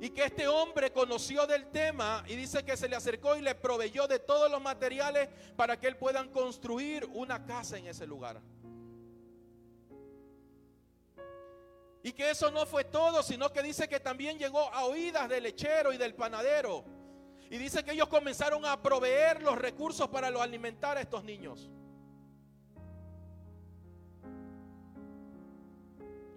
Y 0.00 0.10
que 0.10 0.24
este 0.24 0.46
hombre 0.46 0.92
conoció 0.92 1.46
del 1.46 1.70
tema 1.70 2.22
y 2.28 2.36
dice 2.36 2.64
que 2.64 2.76
se 2.76 2.88
le 2.88 2.96
acercó 2.96 3.34
y 3.34 3.40
le 3.40 3.54
proveyó 3.54 4.06
de 4.06 4.18
todos 4.18 4.50
los 4.50 4.62
materiales 4.62 5.28
para 5.56 5.80
que 5.80 5.88
él 5.88 5.96
puedan 5.96 6.28
construir 6.28 7.08
una 7.14 7.44
casa 7.44 7.78
en 7.78 7.88
ese 7.88 8.06
lugar. 8.06 8.40
Y 12.02 12.12
que 12.12 12.30
eso 12.30 12.50
no 12.52 12.66
fue 12.66 12.84
todo, 12.84 13.22
sino 13.22 13.52
que 13.52 13.62
dice 13.62 13.88
que 13.88 13.98
también 13.98 14.38
llegó 14.38 14.72
a 14.72 14.84
oídas 14.84 15.28
del 15.28 15.42
lechero 15.42 15.92
y 15.92 15.96
del 15.96 16.14
panadero. 16.14 16.84
Y 17.50 17.58
dice 17.58 17.82
que 17.82 17.92
ellos 17.92 18.08
comenzaron 18.08 18.64
a 18.64 18.80
proveer 18.80 19.42
los 19.42 19.58
recursos 19.58 20.08
para 20.08 20.28
alimentar 20.28 20.98
a 20.98 21.00
estos 21.00 21.24
niños. 21.24 21.68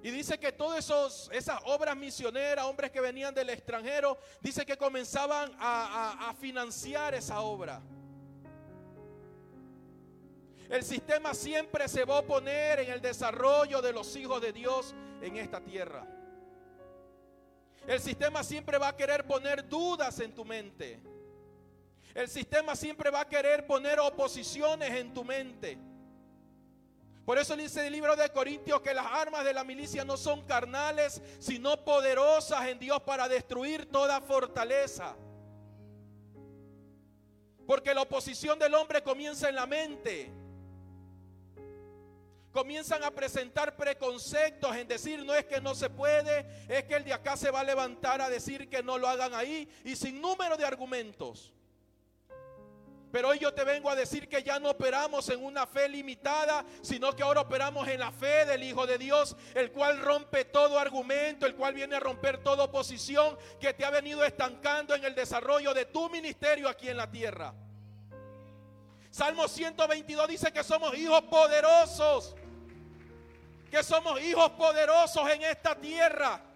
Y 0.01 0.11
dice 0.11 0.39
que 0.39 0.51
todas 0.51 0.89
esas 1.31 1.59
obras 1.65 1.95
misioneras, 1.97 2.65
hombres 2.65 2.89
que 2.91 3.01
venían 3.01 3.33
del 3.33 3.49
extranjero, 3.49 4.17
dice 4.39 4.65
que 4.65 4.77
comenzaban 4.77 5.51
a, 5.59 6.33
financiar 6.39 7.13
esa 7.15 7.41
obra. 7.41 7.81
El 10.69 10.83
sistema 10.83 11.33
siempre 11.33 11.87
se 11.87 12.05
va 12.05 12.17
a 12.17 12.19
oponer 12.19 12.79
en 12.79 12.91
el 12.91 13.01
desarrollo 13.01 13.81
de 13.81 13.91
los 13.91 14.15
hijos 14.15 14.41
de 14.41 14.53
Dios 14.53 14.95
en 15.21 15.35
esta 15.35 15.59
tierra. 15.59 16.07
El 17.87 17.99
sistema 17.99 18.43
siempre 18.43 18.77
va 18.77 18.89
a 18.89 18.95
querer 18.95 19.25
poner 19.25 19.67
dudas 19.67 20.19
en 20.19 20.33
tu 20.33 20.45
mente. 20.45 21.01
El 22.13 22.29
sistema 22.29 22.75
siempre 22.75 23.09
va 23.09 23.21
a 23.21 23.27
querer 23.27 23.65
poner 23.67 23.99
oposiciones 23.99 24.91
en 24.91 25.13
tu 25.13 25.25
mente. 25.25 25.77
Por 27.29 27.37
eso 27.37 27.55
dice 27.55 27.85
el 27.85 27.93
libro 27.93 28.15
de 28.15 28.27
Corintios 28.31 28.81
que 28.81 28.91
las 28.91 29.05
armas 29.05 29.45
de 29.45 29.53
la 29.53 29.63
milicia 29.63 30.03
no 30.03 30.17
son 30.17 30.41
carnales, 30.47 31.21
sino 31.37 31.85
poderosas 31.85 32.67
en 32.69 32.79
Dios 32.79 32.99
para 33.03 33.29
destruir 33.29 33.85
toda 33.91 34.19
fortaleza. 34.19 35.15
Porque 37.67 37.93
la 37.93 38.01
oposición 38.01 38.57
del 38.57 38.73
hombre 38.73 39.03
comienza 39.03 39.47
en 39.47 39.53
la 39.53 39.67
mente. 39.67 40.33
Comienzan 42.51 43.03
a 43.03 43.11
presentar 43.11 43.75
preconceptos 43.75 44.75
en 44.75 44.87
decir 44.87 45.23
no 45.23 45.35
es 45.35 45.45
que 45.45 45.61
no 45.61 45.75
se 45.75 45.91
puede, 45.91 46.47
es 46.67 46.85
que 46.85 46.95
el 46.95 47.03
de 47.03 47.13
acá 47.13 47.37
se 47.37 47.51
va 47.51 47.59
a 47.59 47.63
levantar 47.63 48.21
a 48.21 48.29
decir 48.31 48.67
que 48.67 48.81
no 48.81 48.97
lo 48.97 49.07
hagan 49.07 49.35
ahí 49.35 49.69
y 49.83 49.95
sin 49.95 50.19
número 50.19 50.57
de 50.57 50.65
argumentos. 50.65 51.53
Pero 53.11 53.29
hoy 53.29 53.39
yo 53.39 53.53
te 53.53 53.63
vengo 53.63 53.89
a 53.89 53.95
decir 53.95 54.27
que 54.27 54.43
ya 54.43 54.59
no 54.59 54.69
operamos 54.69 55.27
en 55.29 55.43
una 55.43 55.65
fe 55.65 55.89
limitada, 55.89 56.63
sino 56.81 57.15
que 57.15 57.23
ahora 57.23 57.41
operamos 57.41 57.87
en 57.87 57.99
la 57.99 58.11
fe 58.11 58.45
del 58.45 58.63
Hijo 58.63 58.85
de 58.85 58.97
Dios, 58.97 59.35
el 59.55 59.71
cual 59.71 59.99
rompe 59.99 60.45
todo 60.45 60.77
argumento, 60.77 61.45
el 61.45 61.55
cual 61.55 61.73
viene 61.73 61.95
a 61.95 61.99
romper 61.99 62.43
toda 62.43 62.65
oposición 62.65 63.37
que 63.59 63.73
te 63.73 63.83
ha 63.83 63.89
venido 63.89 64.23
estancando 64.23 64.93
en 64.93 65.03
el 65.03 65.15
desarrollo 65.15 65.73
de 65.73 65.85
tu 65.85 66.09
ministerio 66.09 66.69
aquí 66.69 66.89
en 66.89 66.97
la 66.97 67.09
tierra. 67.09 67.53
Salmo 69.09 69.47
122 69.47 70.27
dice 70.27 70.53
que 70.53 70.63
somos 70.63 70.95
hijos 70.95 71.23
poderosos, 71.23 72.35
que 73.71 73.81
somos 73.81 74.21
hijos 74.21 74.51
poderosos 74.51 75.27
en 75.29 75.41
esta 75.43 75.73
tierra 75.73 76.48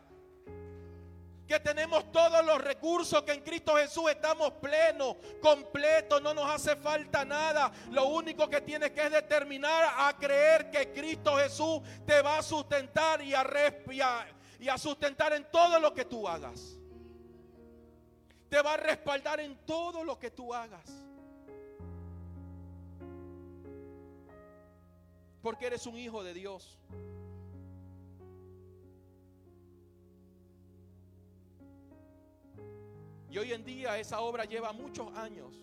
que 1.54 1.60
tenemos 1.60 2.12
todos 2.12 2.44
los 2.44 2.60
recursos, 2.60 3.22
que 3.22 3.34
en 3.34 3.42
Cristo 3.42 3.76
Jesús 3.76 4.10
estamos 4.10 4.54
plenos, 4.54 5.18
completos, 5.40 6.20
no 6.20 6.34
nos 6.34 6.50
hace 6.50 6.76
falta 6.76 7.24
nada. 7.24 7.72
Lo 7.92 8.08
único 8.08 8.50
que 8.50 8.62
tienes 8.62 8.90
que 8.90 9.06
es 9.06 9.12
determinar 9.12 9.94
a 9.98 10.18
creer 10.18 10.72
que 10.72 10.92
Cristo 10.92 11.36
Jesús 11.36 11.82
te 12.08 12.24
va 12.24 12.40
a 12.40 12.42
sustentar 12.42 13.22
y 13.22 13.36
a, 13.36 13.46
y 14.60 14.68
a 14.68 14.78
sustentar 14.80 15.34
en 15.34 15.46
todo 15.52 15.80
lo 15.80 15.94
que 15.94 16.06
tú 16.06 16.28
hagas. 16.28 16.76
Te 18.50 18.60
va 18.60 18.74
a 18.74 18.78
respaldar 18.78 19.40
en 19.40 19.56
todo 19.64 20.04
lo 20.04 20.18
que 20.18 20.32
tú 20.32 20.56
hagas. 20.56 20.90
Porque 25.44 25.68
eres 25.68 25.86
un 25.86 26.00
hijo 26.00 26.24
de 26.24 26.34
Dios. 26.34 26.80
Y 33.34 33.38
hoy 33.40 33.52
en 33.52 33.66
día 33.66 33.98
esa 33.98 34.22
obra 34.22 34.46
lleva 34.46 34.72
muchos 34.74 35.12
años. 35.18 35.56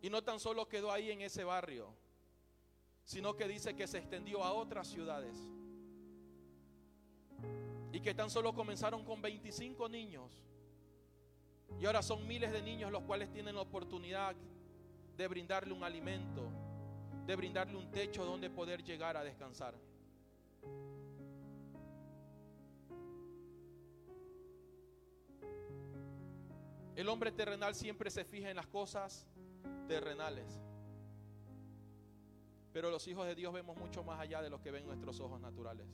Y 0.00 0.08
no 0.08 0.22
tan 0.22 0.38
solo 0.38 0.68
quedó 0.68 0.92
ahí 0.92 1.10
en 1.10 1.20
ese 1.20 1.42
barrio, 1.42 1.92
sino 3.02 3.34
que 3.34 3.48
dice 3.48 3.74
que 3.74 3.88
se 3.88 3.98
extendió 3.98 4.44
a 4.44 4.52
otras 4.52 4.86
ciudades. 4.86 5.36
Y 7.90 7.98
que 7.98 8.14
tan 8.14 8.30
solo 8.30 8.54
comenzaron 8.54 9.04
con 9.04 9.20
25 9.20 9.88
niños. 9.88 10.30
Y 11.80 11.86
ahora 11.86 12.02
son 12.02 12.24
miles 12.24 12.52
de 12.52 12.62
niños 12.62 12.92
los 12.92 13.02
cuales 13.02 13.32
tienen 13.32 13.56
la 13.56 13.62
oportunidad 13.62 14.36
de 15.16 15.26
brindarle 15.26 15.72
un 15.72 15.82
alimento, 15.82 16.48
de 17.26 17.34
brindarle 17.34 17.76
un 17.76 17.90
techo 17.90 18.24
donde 18.24 18.48
poder 18.48 18.84
llegar 18.84 19.16
a 19.16 19.24
descansar. 19.24 19.74
El 26.96 27.10
hombre 27.10 27.30
terrenal 27.30 27.74
siempre 27.74 28.10
se 28.10 28.24
fija 28.24 28.48
en 28.48 28.56
las 28.56 28.66
cosas 28.66 29.28
terrenales. 29.86 30.62
Pero 32.72 32.90
los 32.90 33.06
hijos 33.06 33.26
de 33.26 33.34
Dios 33.34 33.52
vemos 33.52 33.76
mucho 33.76 34.02
más 34.02 34.18
allá 34.18 34.40
de 34.40 34.48
lo 34.48 34.62
que 34.62 34.70
ven 34.70 34.86
nuestros 34.86 35.20
ojos 35.20 35.38
naturales. 35.38 35.86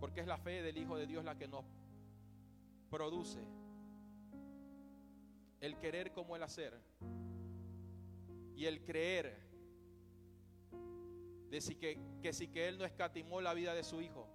Porque 0.00 0.20
es 0.20 0.26
la 0.26 0.38
fe 0.38 0.62
del 0.62 0.78
Hijo 0.78 0.96
de 0.96 1.06
Dios 1.06 1.24
la 1.26 1.36
que 1.36 1.46
nos 1.46 1.62
produce 2.88 3.44
el 5.60 5.76
querer 5.76 6.12
como 6.12 6.36
el 6.36 6.42
hacer 6.42 6.80
y 8.56 8.64
el 8.64 8.82
creer 8.82 9.38
de 11.50 11.60
si 11.60 11.74
que, 11.74 12.00
que 12.22 12.32
si 12.32 12.48
que 12.48 12.66
Él 12.66 12.78
no 12.78 12.86
escatimó 12.86 13.42
la 13.42 13.52
vida 13.52 13.74
de 13.74 13.84
su 13.84 14.00
Hijo, 14.00 14.26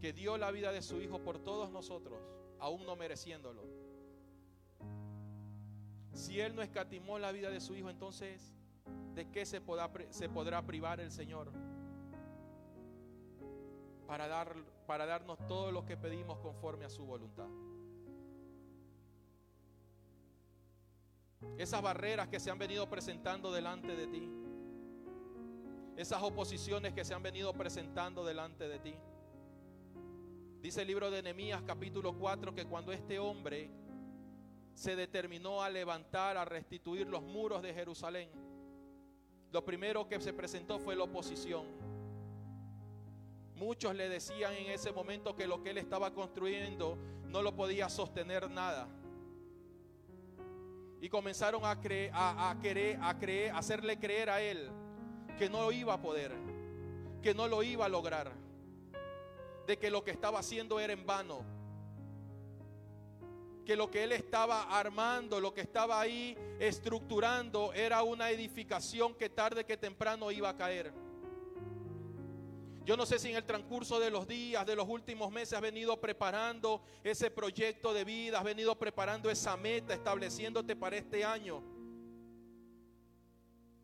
que 0.00 0.12
dio 0.12 0.38
la 0.38 0.50
vida 0.50 0.72
de 0.72 0.82
su 0.82 1.00
Hijo 1.00 1.20
por 1.20 1.38
todos 1.38 1.70
nosotros, 1.70 2.18
aún 2.58 2.84
no 2.86 2.96
mereciéndolo. 2.96 3.62
Si 6.14 6.40
Él 6.40 6.56
no 6.56 6.62
escatimó 6.62 7.18
la 7.18 7.32
vida 7.32 7.50
de 7.50 7.60
su 7.60 7.76
Hijo, 7.76 7.90
entonces, 7.90 8.54
¿de 9.14 9.30
qué 9.30 9.44
se 9.44 9.60
podrá, 9.60 10.62
privar 10.62 11.00
el 11.00 11.12
Señor? 11.12 11.52
Para, 14.06 14.26
dar, 14.26 14.56
para 14.86 15.06
darnos 15.06 15.38
todo 15.46 15.70
lo 15.70 15.84
que 15.84 15.96
pedimos 15.96 16.38
conforme 16.38 16.86
a 16.86 16.90
su 16.90 17.04
voluntad. 17.04 17.48
Esas 21.58 21.80
barreras 21.80 22.28
que 22.28 22.40
se 22.40 22.50
han 22.50 22.58
venido 22.58 22.88
presentando 22.88 23.52
delante 23.52 23.94
de 23.94 24.06
ti. 24.06 24.30
Esas 25.96 26.22
oposiciones 26.22 26.92
que 26.94 27.04
se 27.04 27.14
han 27.14 27.22
venido 27.22 27.52
presentando 27.52 28.24
delante 28.24 28.66
de 28.66 28.78
ti 28.78 28.94
Dice 30.60 30.82
el 30.82 30.88
libro 30.88 31.10
de 31.10 31.22
Nehemías 31.22 31.62
capítulo 31.66 32.12
4 32.12 32.54
que 32.54 32.66
cuando 32.66 32.92
este 32.92 33.18
hombre 33.18 33.70
se 34.74 34.94
determinó 34.94 35.62
a 35.62 35.70
levantar, 35.70 36.36
a 36.36 36.44
restituir 36.44 37.06
los 37.06 37.22
muros 37.22 37.62
de 37.62 37.72
Jerusalén, 37.72 38.28
lo 39.52 39.64
primero 39.64 40.06
que 40.06 40.20
se 40.20 40.34
presentó 40.34 40.78
fue 40.78 40.94
la 40.94 41.04
oposición. 41.04 41.64
Muchos 43.54 43.94
le 43.94 44.10
decían 44.10 44.52
en 44.52 44.70
ese 44.70 44.92
momento 44.92 45.34
que 45.34 45.46
lo 45.46 45.62
que 45.62 45.70
él 45.70 45.78
estaba 45.78 46.12
construyendo 46.12 46.98
no 47.24 47.40
lo 47.40 47.56
podía 47.56 47.88
sostener 47.88 48.50
nada. 48.50 48.86
Y 51.00 51.08
comenzaron 51.08 51.64
a, 51.64 51.80
creer, 51.80 52.10
a, 52.12 52.54
querer, 52.60 52.98
a 53.00 53.18
creer, 53.18 53.52
a 53.52 53.58
hacerle 53.58 53.98
creer 53.98 54.28
a 54.28 54.42
él 54.42 54.70
que 55.38 55.48
no 55.48 55.62
lo 55.62 55.72
iba 55.72 55.94
a 55.94 56.02
poder, 56.02 56.32
que 57.22 57.32
no 57.32 57.48
lo 57.48 57.62
iba 57.62 57.86
a 57.86 57.88
lograr 57.88 58.49
de 59.66 59.78
que 59.78 59.90
lo 59.90 60.02
que 60.04 60.10
estaba 60.10 60.38
haciendo 60.38 60.80
era 60.80 60.92
en 60.92 61.06
vano. 61.06 61.44
Que 63.64 63.76
lo 63.76 63.90
que 63.90 64.04
él 64.04 64.12
estaba 64.12 64.62
armando, 64.62 65.40
lo 65.40 65.54
que 65.54 65.60
estaba 65.60 66.00
ahí 66.00 66.36
estructurando 66.58 67.72
era 67.72 68.02
una 68.02 68.30
edificación 68.30 69.14
que 69.14 69.28
tarde 69.28 69.64
que 69.64 69.76
temprano 69.76 70.30
iba 70.30 70.48
a 70.48 70.56
caer. 70.56 70.92
Yo 72.84 72.96
no 72.96 73.06
sé 73.06 73.18
si 73.18 73.30
en 73.30 73.36
el 73.36 73.44
transcurso 73.44 74.00
de 74.00 74.10
los 74.10 74.26
días, 74.26 74.66
de 74.66 74.74
los 74.74 74.88
últimos 74.88 75.30
meses, 75.30 75.52
has 75.52 75.60
venido 75.60 76.00
preparando 76.00 76.82
ese 77.04 77.30
proyecto 77.30 77.92
de 77.92 78.04
vida, 78.04 78.38
has 78.38 78.44
venido 78.44 78.76
preparando 78.76 79.30
esa 79.30 79.56
meta, 79.56 79.94
estableciéndote 79.94 80.74
para 80.74 80.96
este 80.96 81.24
año. 81.24 81.62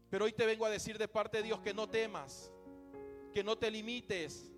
Pero 0.08 0.24
hoy 0.24 0.32
te 0.32 0.46
vengo 0.46 0.64
a 0.64 0.70
decir 0.70 0.98
de 0.98 1.08
parte 1.08 1.36
de 1.38 1.44
Dios 1.44 1.60
que 1.60 1.74
no 1.74 1.88
temas, 1.88 2.50
que 3.32 3.44
no 3.44 3.56
te 3.56 3.70
limites, 3.70 4.50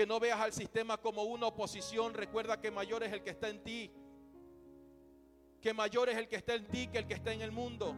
que 0.00 0.06
no 0.06 0.18
veas 0.18 0.40
al 0.40 0.54
sistema 0.54 0.96
como 0.96 1.24
una 1.24 1.48
oposición. 1.48 2.14
Recuerda 2.14 2.58
que 2.58 2.70
mayor 2.70 3.02
es 3.02 3.12
el 3.12 3.22
que 3.22 3.28
está 3.28 3.50
en 3.50 3.62
ti. 3.62 3.90
Que 5.60 5.74
mayor 5.74 6.08
es 6.08 6.16
el 6.16 6.26
que 6.26 6.36
está 6.36 6.54
en 6.54 6.66
ti 6.68 6.86
que 6.86 6.96
el 6.96 7.06
que 7.06 7.12
está 7.12 7.34
en 7.34 7.42
el 7.42 7.52
mundo. 7.52 7.94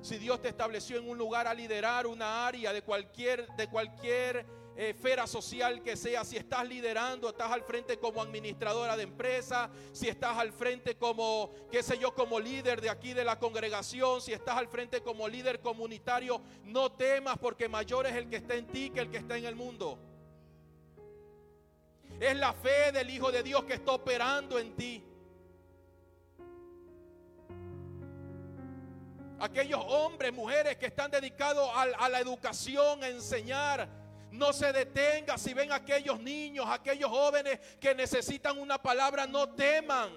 Si 0.00 0.16
Dios 0.16 0.40
te 0.40 0.48
estableció 0.48 0.96
en 0.96 1.06
un 1.06 1.18
lugar 1.18 1.46
a 1.46 1.52
liderar 1.52 2.06
una 2.06 2.46
área 2.46 2.72
de 2.72 2.80
cualquier, 2.80 3.46
de 3.48 3.68
cualquier 3.68 4.46
eh, 4.76 4.94
esfera 4.96 5.26
social 5.26 5.82
que 5.82 5.94
sea, 5.94 6.24
si 6.24 6.38
estás 6.38 6.66
liderando, 6.66 7.28
estás 7.28 7.52
al 7.52 7.64
frente 7.64 7.98
como 7.98 8.22
administradora 8.22 8.96
de 8.96 9.02
empresa, 9.02 9.68
si 9.92 10.08
estás 10.08 10.38
al 10.38 10.54
frente 10.54 10.96
como, 10.96 11.50
qué 11.70 11.82
sé 11.82 11.98
yo, 11.98 12.14
como 12.14 12.40
líder 12.40 12.80
de 12.80 12.88
aquí 12.88 13.12
de 13.12 13.24
la 13.26 13.38
congregación, 13.38 14.22
si 14.22 14.32
estás 14.32 14.56
al 14.56 14.68
frente 14.68 15.02
como 15.02 15.28
líder 15.28 15.60
comunitario, 15.60 16.40
no 16.64 16.92
temas 16.92 17.36
porque 17.36 17.68
mayor 17.68 18.06
es 18.06 18.14
el 18.14 18.26
que 18.30 18.36
está 18.36 18.54
en 18.54 18.68
ti 18.68 18.88
que 18.88 19.00
el 19.00 19.10
que 19.10 19.18
está 19.18 19.36
en 19.36 19.44
el 19.44 19.54
mundo. 19.54 19.98
Es 22.18 22.34
la 22.36 22.52
fe 22.54 22.92
del 22.92 23.10
Hijo 23.10 23.30
de 23.30 23.42
Dios 23.42 23.64
que 23.64 23.74
está 23.74 23.92
operando 23.92 24.58
en 24.58 24.74
ti. 24.74 25.04
Aquellos 29.38 29.84
hombres, 29.86 30.32
mujeres 30.32 30.76
que 30.78 30.86
están 30.86 31.10
dedicados 31.10 31.70
a, 31.74 32.08
la 32.08 32.20
educación, 32.20 33.04
a 33.04 33.08
enseñar, 33.08 33.86
no 34.30 34.54
se 34.54 34.72
detenga. 34.72 35.36
Si 35.36 35.52
ven 35.52 35.72
aquellos 35.72 36.18
niños, 36.20 36.64
aquellos 36.68 37.10
jóvenes 37.10 37.60
que 37.78 37.94
necesitan 37.94 38.58
una 38.58 38.80
palabra, 38.80 39.26
no 39.26 39.50
teman. 39.50 40.10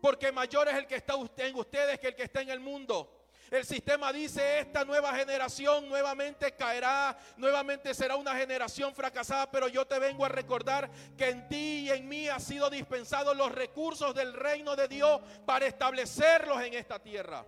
Porque 0.00 0.32
mayor 0.32 0.66
es 0.68 0.74
el 0.74 0.86
que 0.86 0.96
está 0.96 1.14
en 1.38 1.54
ustedes 1.54 2.00
que 2.00 2.08
el 2.08 2.16
que 2.16 2.24
está 2.24 2.42
en 2.42 2.50
el 2.50 2.58
mundo. 2.58 3.23
El 3.50 3.64
sistema 3.64 4.12
dice, 4.12 4.58
esta 4.60 4.84
nueva 4.84 5.14
generación 5.14 5.88
nuevamente 5.88 6.52
caerá, 6.52 7.16
nuevamente 7.36 7.94
será 7.94 8.16
una 8.16 8.34
generación 8.34 8.94
fracasada, 8.94 9.50
pero 9.50 9.68
yo 9.68 9.86
te 9.86 9.98
vengo 9.98 10.24
a 10.24 10.28
recordar 10.28 10.90
que 11.16 11.28
en 11.28 11.48
ti 11.48 11.86
y 11.86 11.90
en 11.90 12.08
mí 12.08 12.28
ha 12.28 12.40
sido 12.40 12.70
dispensados 12.70 13.36
los 13.36 13.52
recursos 13.52 14.14
del 14.14 14.32
reino 14.32 14.74
de 14.76 14.88
Dios 14.88 15.20
para 15.44 15.66
establecerlos 15.66 16.62
en 16.62 16.74
esta 16.74 16.98
tierra. 16.98 17.44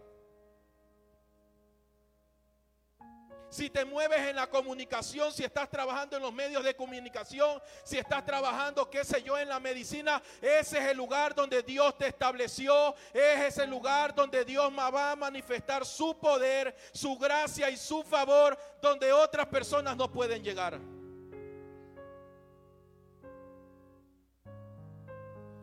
Si 3.48 3.70
te 3.70 3.84
mueves 3.84 4.20
en 4.20 4.36
la 4.36 4.48
comunicación, 4.48 5.32
si 5.32 5.44
estás 5.44 5.68
trabajando 5.68 6.16
en 6.16 6.22
los 6.22 6.32
medios 6.32 6.64
de 6.64 6.74
comunicación, 6.74 7.60
si 7.84 7.98
estás 7.98 8.24
trabajando, 8.24 8.88
qué 8.90 9.04
sé 9.04 9.22
yo, 9.22 9.38
en 9.38 9.48
la 9.48 9.60
medicina, 9.60 10.22
ese 10.40 10.78
es 10.78 10.84
el 10.86 10.96
lugar 10.96 11.34
donde 11.34 11.62
Dios 11.62 11.96
te 11.96 12.08
estableció, 12.08 12.94
es 13.12 13.40
ese 13.40 13.66
lugar 13.66 14.14
donde 14.14 14.44
Dios 14.44 14.72
va 14.76 15.12
a 15.12 15.16
manifestar 15.16 15.84
su 15.84 16.18
poder, 16.18 16.74
su 16.92 17.16
gracia 17.16 17.70
y 17.70 17.76
su 17.76 18.02
favor, 18.02 18.58
donde 18.80 19.12
otras 19.12 19.46
personas 19.46 19.96
no 19.96 20.10
pueden 20.10 20.42
llegar. 20.42 20.78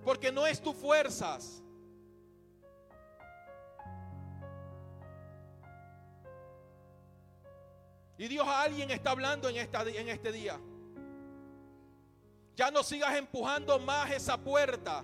Porque 0.04 0.32
no 0.32 0.46
es 0.46 0.62
tus 0.62 0.76
fuerzas. 0.76 1.63
Y 8.18 8.28
Dios 8.28 8.48
a 8.48 8.62
alguien 8.62 8.92
está 8.92 9.12
hablando 9.12 9.50
en, 9.50 9.58
esta, 9.58 9.82
en 9.84 10.10
este 10.10 10.32
día. 10.32 10.60
Ya 12.56 12.70
no 12.70 12.84
sigas 12.84 13.16
empujando 13.16 13.80
más 13.80 14.12
esa 14.12 14.38
puerta 14.38 15.04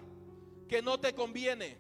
que 0.67 0.81
no 0.81 0.99
te 0.99 1.13
conviene. 1.15 1.77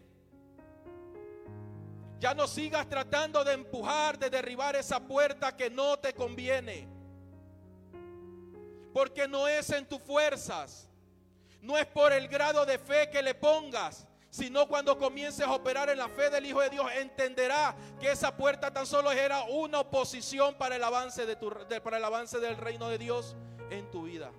Ya 2.19 2.33
no 2.33 2.47
sigas 2.47 2.89
tratando 2.89 3.43
de 3.43 3.53
empujar, 3.53 4.17
de 4.17 4.29
derribar 4.29 4.75
esa 4.75 4.99
puerta 4.99 5.55
que 5.55 5.69
no 5.69 5.97
te 5.97 6.13
conviene. 6.13 6.87
Porque 8.91 9.27
no 9.27 9.47
es 9.47 9.69
en 9.69 9.87
tus 9.87 10.01
fuerzas. 10.01 10.89
No 11.61 11.77
es 11.77 11.85
por 11.85 12.11
el 12.11 12.27
grado 12.27 12.65
de 12.65 12.79
fe 12.79 13.09
que 13.09 13.21
le 13.21 13.35
pongas 13.35 14.08
sino 14.29 14.67
cuando 14.67 14.97
comiences 14.97 15.45
a 15.45 15.53
operar 15.53 15.89
en 15.89 15.97
la 15.97 16.07
fe 16.07 16.29
del 16.29 16.45
Hijo 16.45 16.61
de 16.61 16.69
Dios, 16.69 16.85
entenderá 16.97 17.75
que 17.99 18.11
esa 18.11 18.35
puerta 18.35 18.71
tan 18.71 18.85
solo 18.85 19.11
era 19.11 19.43
una 19.43 19.79
oposición 19.79 20.55
para 20.55 20.75
el 20.75 20.83
avance, 20.83 21.25
de 21.25 21.35
tu, 21.35 21.49
para 21.83 21.97
el 21.97 22.03
avance 22.03 22.39
del 22.39 22.57
reino 22.57 22.89
de 22.89 22.97
Dios 22.97 23.35
en 23.69 23.89
tu 23.89 24.03
vida. 24.03 24.31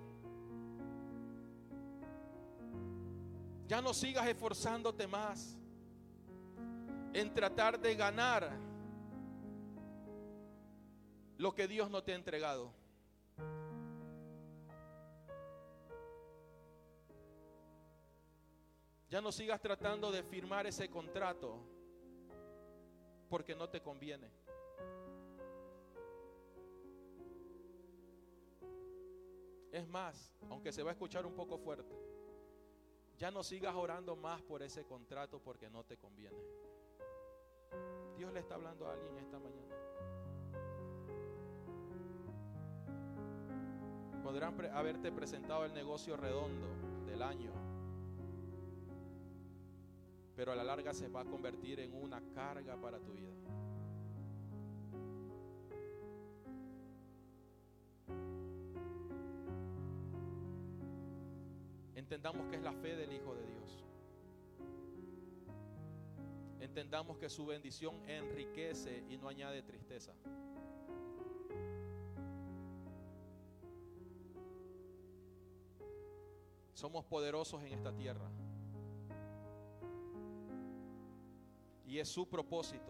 Ya 3.67 3.81
no 3.81 3.93
sigas 3.93 4.27
esforzándote 4.27 5.07
más 5.07 5.57
en 7.13 7.33
tratar 7.33 7.79
de 7.79 7.95
ganar 7.95 8.51
lo 11.37 11.53
que 11.53 11.67
Dios 11.67 11.89
no 11.89 12.03
te 12.03 12.13
ha 12.13 12.15
entregado. 12.15 12.80
Ya 19.11 19.19
no 19.19 19.29
sigas 19.33 19.59
tratando 19.59 20.09
de 20.09 20.23
firmar 20.23 20.65
ese 20.65 20.89
contrato 20.89 21.59
porque 23.29 23.53
no 23.53 23.67
te 23.67 23.81
conviene. 23.81 24.31
Es 29.73 29.85
más, 29.85 30.33
aunque 30.49 30.71
se 30.71 30.81
va 30.81 30.91
a 30.91 30.93
escuchar 30.93 31.25
un 31.25 31.35
poco 31.35 31.57
fuerte, 31.57 31.93
ya 33.17 33.31
no 33.31 33.43
sigas 33.43 33.75
orando 33.75 34.15
más 34.15 34.41
por 34.43 34.63
ese 34.63 34.85
contrato 34.85 35.41
porque 35.41 35.69
no 35.69 35.83
te 35.83 35.97
conviene. 35.97 36.41
Dios 38.15 38.31
le 38.31 38.39
está 38.39 38.55
hablando 38.55 38.87
a 38.87 38.93
alguien 38.93 39.17
esta 39.17 39.39
mañana. 39.39 39.75
Podrán 44.23 44.57
haberte 44.73 45.11
presentado 45.11 45.65
el 45.65 45.73
negocio 45.73 46.15
redondo 46.15 46.67
del 47.05 47.21
año 47.21 47.60
pero 50.41 50.53
a 50.53 50.55
la 50.55 50.63
larga 50.63 50.91
se 50.91 51.07
va 51.07 51.21
a 51.21 51.25
convertir 51.25 51.81
en 51.81 51.93
una 51.93 52.19
carga 52.33 52.75
para 52.75 52.97
tu 52.97 53.13
vida. 53.13 53.29
Entendamos 61.93 62.47
que 62.47 62.55
es 62.55 62.63
la 62.63 62.73
fe 62.73 62.95
del 62.95 63.13
Hijo 63.13 63.35
de 63.35 63.45
Dios. 63.45 63.85
Entendamos 66.59 67.19
que 67.19 67.29
su 67.29 67.45
bendición 67.45 68.01
enriquece 68.09 69.03
y 69.09 69.17
no 69.17 69.27
añade 69.27 69.61
tristeza. 69.61 70.15
Somos 76.73 77.05
poderosos 77.05 77.61
en 77.61 77.73
esta 77.73 77.93
tierra. 77.93 78.27
Y 81.91 81.99
es 81.99 82.07
su 82.07 82.25
propósito 82.25 82.89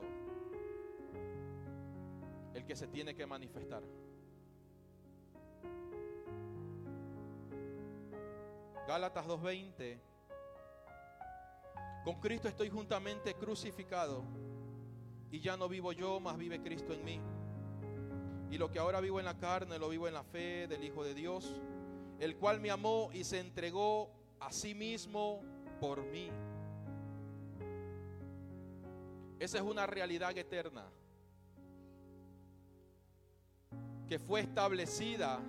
el 2.54 2.64
que 2.64 2.76
se 2.76 2.88
tiene 2.88 3.16
que 3.16 3.26
manifestar. 3.26 3.82
Gálatas 8.88 9.26
2.20. 9.26 10.00
Con 12.04 12.20
Cristo 12.20 12.48
estoy 12.48 12.70
juntamente 12.70 13.34
crucificado 13.34 14.24
y 15.32 15.40
ya 15.40 15.58
no 15.58 15.68
vivo 15.68 15.94
yo, 15.94 16.20
mas 16.20 16.38
vive 16.38 16.62
Cristo 16.62 16.94
en 16.94 17.04
mí. 17.04 17.20
Y 18.52 18.60
lo 18.60 18.70
que 18.70 18.78
ahora 18.78 19.02
vivo 19.02 19.18
en 19.18 19.26
la 19.26 19.40
carne, 19.40 19.80
lo 19.80 19.90
vivo 19.90 20.08
en 20.08 20.14
la 20.14 20.24
fe 20.24 20.68
del 20.68 20.84
Hijo 20.84 21.04
de 21.04 21.16
Dios, 21.16 21.60
el 22.20 22.38
cual 22.38 22.60
me 22.60 22.70
amó 22.70 23.10
y 23.12 23.24
se 23.24 23.40
entregó 23.40 24.12
a 24.40 24.52
sí 24.52 24.76
mismo 24.76 25.42
por 25.80 26.06
mí. 26.06 26.30
Esa 29.41 29.58
es 29.58 29.63
una 29.63 29.88
realidad 29.88 30.38
eterna 30.38 30.86
que 34.08 34.19
fue 34.19 34.41
establecida 34.41 35.39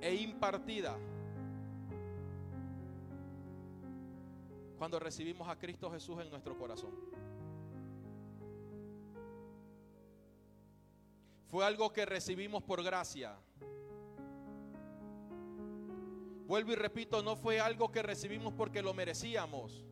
e 0.00 0.16
impartida 0.16 0.98
cuando 4.76 4.98
recibimos 4.98 5.48
a 5.48 5.56
Cristo 5.56 5.92
Jesús 5.92 6.18
en 6.20 6.28
nuestro 6.28 6.58
corazón. 6.58 6.90
Fue 11.46 11.64
algo 11.64 11.92
que 11.92 12.04
recibimos 12.04 12.64
por 12.64 12.82
gracia. 12.82 13.36
Vuelvo 16.48 16.72
y 16.72 16.74
repito, 16.74 17.22
no 17.22 17.36
fue 17.36 17.60
algo 17.60 17.92
que 17.92 18.02
recibimos 18.02 18.52
porque 18.54 18.82
lo 18.82 18.92
merecíamos. 18.92 19.84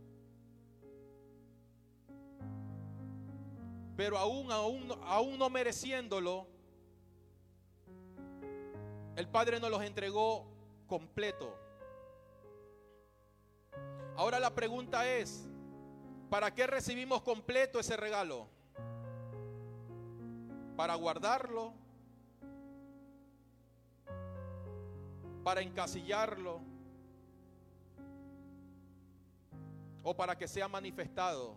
Pero 3.98 4.16
aún, 4.16 4.52
aún, 4.52 4.92
aún 5.02 5.36
no 5.40 5.50
mereciéndolo, 5.50 6.46
el 9.16 9.26
Padre 9.26 9.58
nos 9.58 9.72
los 9.72 9.82
entregó 9.82 10.46
completo. 10.86 11.52
Ahora 14.14 14.38
la 14.38 14.54
pregunta 14.54 15.04
es, 15.04 15.48
¿para 16.30 16.54
qué 16.54 16.68
recibimos 16.68 17.22
completo 17.22 17.80
ese 17.80 17.96
regalo? 17.96 18.46
¿Para 20.76 20.94
guardarlo? 20.94 21.72
¿Para 25.42 25.60
encasillarlo? 25.60 26.60
¿O 30.04 30.16
para 30.16 30.38
que 30.38 30.46
sea 30.46 30.68
manifestado 30.68 31.56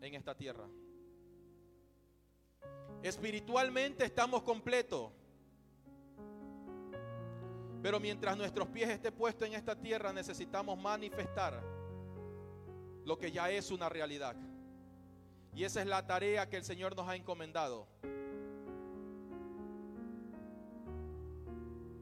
en 0.00 0.14
esta 0.14 0.34
tierra? 0.34 0.64
Espiritualmente 3.02 4.04
estamos 4.04 4.42
completos. 4.42 5.10
Pero 7.82 7.98
mientras 7.98 8.36
nuestros 8.36 8.68
pies 8.68 8.90
estén 8.90 9.14
puestos 9.14 9.48
en 9.48 9.54
esta 9.54 9.74
tierra, 9.74 10.12
necesitamos 10.12 10.78
manifestar 10.78 11.62
lo 13.04 13.18
que 13.18 13.32
ya 13.32 13.50
es 13.50 13.70
una 13.70 13.88
realidad. 13.88 14.36
Y 15.54 15.64
esa 15.64 15.80
es 15.80 15.86
la 15.86 16.06
tarea 16.06 16.48
que 16.48 16.58
el 16.58 16.64
Señor 16.64 16.94
nos 16.94 17.08
ha 17.08 17.16
encomendado. 17.16 17.88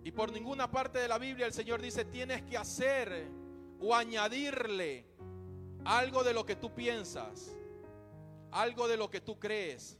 Y 0.02 0.10
por 0.10 0.32
ninguna 0.32 0.70
parte 0.70 0.98
de 0.98 1.06
la 1.06 1.18
Biblia 1.18 1.46
el 1.46 1.52
Señor 1.52 1.80
dice, 1.80 2.04
tienes 2.04 2.42
que 2.42 2.56
hacer 2.56 3.28
o 3.80 3.94
añadirle 3.94 5.06
algo 5.84 6.24
de 6.24 6.34
lo 6.34 6.44
que 6.44 6.56
tú 6.56 6.74
piensas, 6.74 7.56
algo 8.50 8.88
de 8.88 8.96
lo 8.96 9.10
que 9.10 9.20
tú 9.20 9.38
crees. 9.38 9.98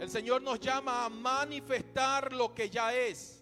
El 0.00 0.10
Señor 0.10 0.42
nos 0.42 0.60
llama 0.60 1.04
a 1.04 1.08
manifestar 1.08 2.32
lo 2.32 2.54
que 2.54 2.70
ya 2.70 2.94
es. 2.94 3.38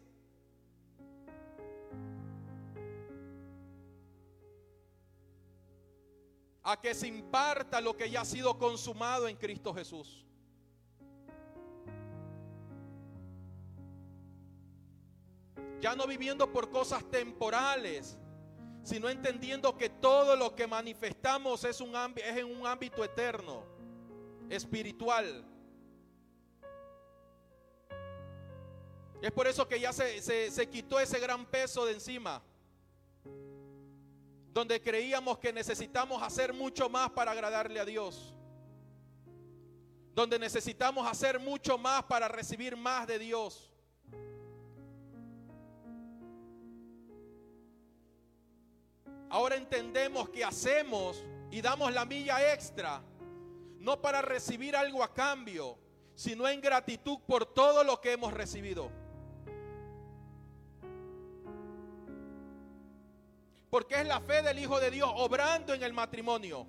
a 6.69 6.81
que 6.81 6.95
se 6.95 7.07
imparta 7.07 7.81
lo 7.81 7.97
que 7.97 8.11
ya 8.11 8.23
ha 8.23 8.25
sido 8.25 8.59
consumado 8.59 9.29
en 9.29 9.37
Cristo 9.37 9.73
Jesús. 9.73 10.27
Ya 15.81 15.95
no 15.95 16.09
viviendo 16.09 16.53
por 16.53 16.69
cosas 16.71 17.09
temporales, 17.09 18.19
sino 18.83 19.09
entendiendo 19.09 19.77
que 19.77 19.90
todo 19.90 20.35
lo 20.35 20.57
que 20.57 20.66
manifestamos 20.66 21.62
es, 21.62 21.81
un 21.81 21.95
en 22.16 22.47
un 22.47 22.66
ámbito 22.66 23.05
eterno, 23.05 23.62
espiritual. 24.51 25.45
Es 29.22 29.33
por 29.33 29.46
eso 29.46 29.66
que 29.66 29.81
ya 29.81 29.92
se, 29.92 30.20
se 30.50 30.68
quitó 30.68 31.00
ese 31.00 31.18
gran 31.18 31.46
peso 31.46 31.85
de 31.87 31.94
encima 31.94 32.42
donde 34.57 34.81
creíamos 34.81 35.37
que 35.37 35.52
necesitamos 35.52 36.22
hacer 36.22 36.55
mucho 36.55 36.88
más 36.88 37.11
para 37.11 37.33
agradarle 37.33 37.79
a 37.79 37.85
Dios, 37.85 38.35
donde 40.14 40.38
necesitamos 40.38 41.07
hacer 41.07 41.38
mucho 41.38 41.76
más 41.76 42.05
para 42.05 42.26
recibir 42.26 42.74
más 42.74 43.07
de 43.07 43.18
Dios. 43.18 43.70
Ahora 49.29 49.57
entendemos 49.57 50.31
que 50.31 50.42
hacemos 50.42 51.22
y 51.50 51.61
damos 51.61 51.92
la 51.92 52.07
milla 52.07 52.55
extra, 52.55 53.02
no 53.79 54.00
para 54.00 54.22
recibir 54.22 54.74
algo 54.74 55.05
a 55.05 55.12
cambio, 55.12 55.76
sino 56.14 56.48
en 56.48 56.62
gratitud 56.62 57.18
por 57.26 57.44
todo 57.44 57.85
lo 57.85 58.00
que 58.00 58.12
hemos 58.12 58.33
recibido. 58.33 58.90
Porque 63.76 64.00
es 64.00 64.06
la 64.06 64.22
fe 64.22 64.40
del 64.40 64.58
Hijo 64.58 64.80
de 64.80 64.90
Dios 64.90 65.10
obrando 65.16 65.74
en 65.74 65.82
el 65.82 65.92
matrimonio. 65.92 66.66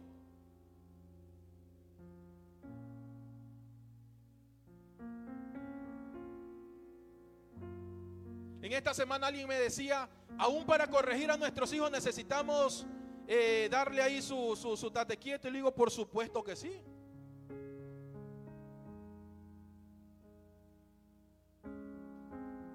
En 8.62 8.74
esta 8.74 8.94
semana 8.94 9.28
alguien 9.28 9.48
me 9.48 9.56
decía, 9.56 10.10
aún 10.38 10.66
para 10.66 10.88
corregir 10.88 11.32
a 11.32 11.38
nuestros 11.38 11.72
hijos 11.72 11.90
necesitamos 11.90 12.86
eh, 13.26 13.70
darle 13.72 14.02
ahí 14.02 14.22
su, 14.22 14.58
su, 14.58 14.76
su 14.76 14.92
tate 14.92 15.16
quieto. 15.16 15.48
Y 15.48 15.52
le 15.52 15.60
digo, 15.60 15.74
por 15.74 15.90
supuesto 15.90 16.44
que 16.44 16.58
sí. 16.58 16.84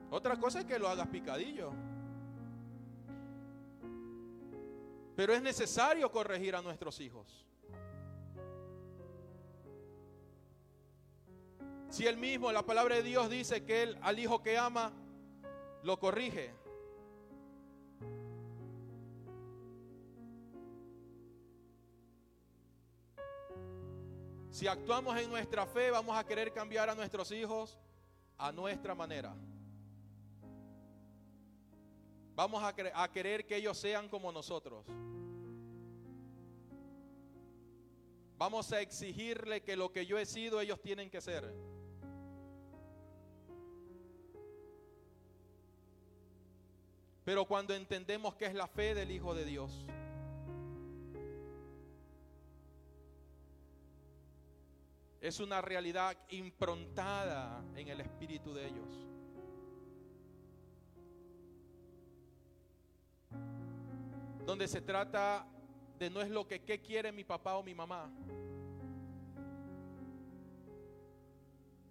Otra 0.09 0.41
cosa 0.41 0.61
es 0.61 0.65
que 0.65 0.79
lo 0.79 0.89
hagas 0.89 1.09
picadillo. 1.09 1.92
Pero 5.15 5.35
es 5.35 5.43
necesario 5.43 6.11
corregir 6.11 6.57
a 6.57 6.63
nuestros 6.63 7.01
hijos. 7.01 7.47
Si 11.91 12.07
él 12.07 12.17
mismo, 12.17 12.51
la 12.51 12.65
palabra 12.65 12.97
de 12.97 13.03
Dios 13.03 13.29
dice 13.29 13.65
que 13.65 13.83
él 13.83 13.99
al 14.01 14.19
hijo 14.19 14.43
que 14.43 14.57
ama, 14.57 14.93
lo 15.83 15.99
corrige. 15.99 16.55
Si 24.51 24.67
actuamos 24.67 25.19
en 25.19 25.29
nuestra 25.29 25.67
fe, 25.67 25.91
vamos 25.91 26.17
a 26.17 26.25
querer 26.25 26.53
cambiar 26.53 26.89
a 26.89 26.95
nuestros 26.95 27.31
hijos 27.33 27.79
a 28.39 28.53
nuestra 28.53 28.95
manera. 28.95 29.35
Vamos 32.35 32.63
a, 32.63 33.13
querer 33.13 33.47
que 33.47 33.57
ellos 33.57 33.77
sean 33.77 34.09
como 34.09 34.33
nosotros. 34.33 34.87
Vamos 38.39 38.73
a 38.73 38.81
exigirle 38.81 39.63
que 39.63 39.77
lo 39.77 39.93
que 39.93 40.07
yo 40.07 40.19
he 40.19 40.25
sido, 40.25 40.61
ellos 40.61 40.81
tienen 40.81 41.11
que 41.11 41.21
ser. 41.21 41.55
Pero 47.25 47.45
cuando 47.45 47.75
entendemos 47.75 48.35
que 48.35 48.47
es 48.47 48.55
la 48.55 48.67
fe 48.67 48.95
del 48.95 49.11
Hijo 49.11 49.35
de 49.35 49.45
Dios, 49.45 49.87
es 55.21 55.39
una 55.39 55.61
realidad 55.61 56.17
improntada 56.31 57.63
en 57.77 57.89
el 57.89 58.01
espíritu 58.01 58.53
de 58.55 58.67
ellos. 58.67 59.12
Donde 64.45 64.67
se 64.69 64.81
trata 64.81 65.47
de 65.99 66.11
no 66.11 66.21
es 66.21 66.31
lo 66.31 66.47
que 66.47 66.63
¿qué 66.63 66.81
quiere 66.81 67.13
mi 67.13 67.25
papá 67.25 67.57
o 67.57 67.63
mi 67.63 67.75
mamá, 67.75 68.11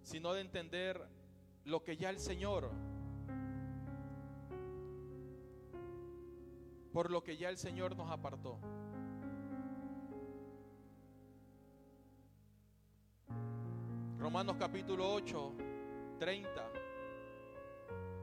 sino 0.02 0.34
de 0.34 0.42
entender 0.42 1.00
lo 1.64 1.82
que 1.82 1.96
ya 1.96 2.10
el 2.10 2.18
Señor, 2.18 2.70
por 6.92 7.10
lo 7.10 7.22
que 7.22 7.36
ya 7.36 7.48
el 7.48 7.56
Señor 7.56 7.96
nos 7.96 8.10
apartó. 8.10 8.58
Romanos 14.18 14.56
capítulo 14.58 15.12
8, 15.14 15.52
30, 16.18 16.70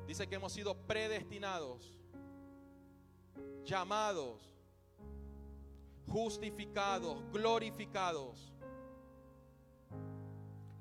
dice 0.07 0.27
que 0.27 0.35
hemos 0.35 0.53
sido 0.53 0.75
predestinados 0.75 1.98
llamados, 3.63 4.41
justificados, 6.07 7.17
glorificados, 7.31 8.53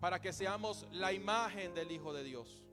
para 0.00 0.20
que 0.20 0.32
seamos 0.32 0.86
la 0.92 1.12
imagen 1.12 1.74
del 1.74 1.90
Hijo 1.90 2.12
de 2.12 2.24
Dios. 2.24 2.64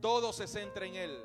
Todo 0.00 0.32
se 0.32 0.46
centra 0.46 0.86
en 0.86 0.96
Él. 0.96 1.22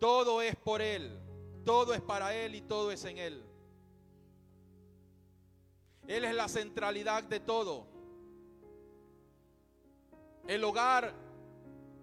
Todo 0.00 0.42
es 0.42 0.56
por 0.56 0.82
Él, 0.82 1.18
todo 1.64 1.94
es 1.94 2.00
para 2.00 2.34
Él 2.34 2.54
y 2.54 2.62
todo 2.62 2.90
es 2.90 3.04
en 3.04 3.18
Él. 3.18 3.44
Él 6.06 6.24
es 6.24 6.34
la 6.34 6.48
centralidad 6.48 7.22
de 7.22 7.40
todo. 7.40 7.86
El 10.46 10.62
hogar 10.64 11.14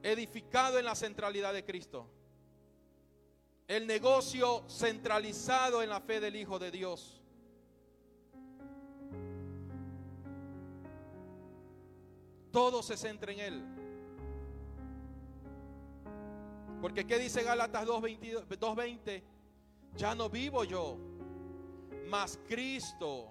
edificado 0.01 0.79
en 0.79 0.85
la 0.85 0.95
centralidad 0.95 1.53
de 1.53 1.63
Cristo. 1.63 2.07
El 3.71 3.87
negocio 3.87 4.65
centralizado 4.67 5.81
en 5.81 5.87
la 5.87 6.01
fe 6.01 6.19
del 6.19 6.35
Hijo 6.35 6.59
de 6.59 6.71
Dios. 6.71 7.21
Todo 12.51 12.83
se 12.83 12.97
centra 12.97 13.31
en 13.31 13.39
Él. 13.39 13.63
Porque 16.81 17.07
¿qué 17.07 17.17
dice 17.17 17.43
Gálatas 17.43 17.87
2.20? 17.87 19.23
Ya 19.95 20.15
no 20.15 20.29
vivo 20.29 20.65
yo, 20.65 20.97
mas 22.09 22.37
Cristo 22.49 23.29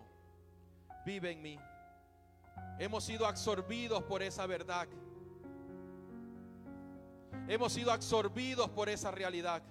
vive 1.05 1.33
en 1.33 1.43
mí. 1.43 1.59
Hemos 2.79 3.05
sido 3.05 3.27
absorbidos 3.27 4.03
por 4.05 4.23
esa 4.23 4.47
verdad. 4.47 4.89
Hemos 7.47 7.75
sido 7.75 7.93
absorbidos 7.93 8.71
por 8.71 8.89
esa 8.89 9.11
realidad. 9.11 9.63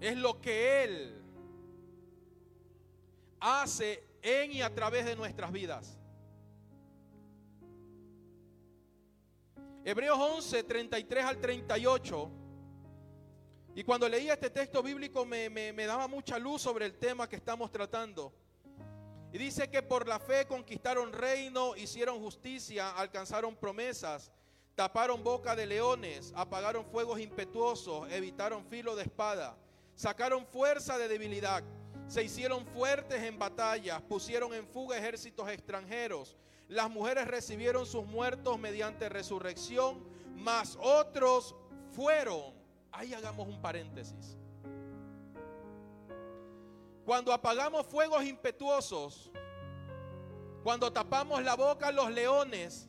Es 0.00 0.16
lo 0.16 0.40
que 0.40 0.84
Él 0.84 1.22
hace 3.40 4.04
en 4.22 4.52
y 4.52 4.62
a 4.62 4.74
través 4.74 5.04
de 5.04 5.16
nuestras 5.16 5.52
vidas. 5.52 5.98
Hebreos 9.84 10.18
11, 10.18 10.64
33 10.64 11.24
al 11.24 11.38
38. 11.38 12.30
Y 13.74 13.84
cuando 13.84 14.08
leía 14.08 14.34
este 14.34 14.50
texto 14.50 14.82
bíblico 14.82 15.24
me, 15.24 15.48
me, 15.48 15.86
daba 15.86 16.08
mucha 16.08 16.38
luz 16.38 16.62
sobre 16.62 16.84
el 16.84 16.98
tema 16.98 17.28
que 17.28 17.36
estamos 17.36 17.70
tratando. 17.70 18.32
Y 19.32 19.38
dice 19.38 19.70
que 19.70 19.82
por 19.82 20.08
la 20.08 20.18
fe 20.18 20.46
conquistaron 20.46 21.12
reino, 21.12 21.76
hicieron 21.76 22.18
justicia, 22.20 22.90
alcanzaron 22.90 23.56
promesas, 23.56 24.32
taparon 24.74 25.22
boca 25.22 25.54
de 25.54 25.66
leones, 25.66 26.32
apagaron 26.34 26.84
fuegos 26.84 27.20
impetuosos, 27.20 28.10
evitaron 28.10 28.64
filo 28.66 28.96
de 28.96 29.04
espada, 29.04 29.56
sacaron 29.98 30.46
fuerza 30.46 30.96
de 30.96 31.08
debilidad 31.08 31.64
se 32.06 32.22
hicieron 32.22 32.64
fuertes 32.64 33.22
en 33.22 33.38
batallas, 33.38 34.00
pusieron 34.00 34.54
en 34.54 34.66
fuga 34.66 34.96
ejércitos 34.96 35.46
extranjeros. 35.50 36.36
Las 36.66 36.88
mujeres 36.88 37.28
recibieron 37.28 37.84
sus 37.84 38.06
muertos 38.06 38.58
mediante 38.58 39.10
resurrección, 39.10 40.02
mas 40.34 40.78
otros 40.80 41.54
fueron. 41.92 42.54
Ahí 42.92 43.12
hagamos 43.12 43.46
un 43.46 43.60
paréntesis. 43.60 44.38
Cuando 47.04 47.32
apagamos 47.32 47.86
fuegos 47.86 48.24
impetuosos, 48.24 49.30
cuando 50.62 50.90
tapamos 50.90 51.42
la 51.42 51.56
boca 51.56 51.88
a 51.88 51.92
los 51.92 52.10
leones, 52.10 52.88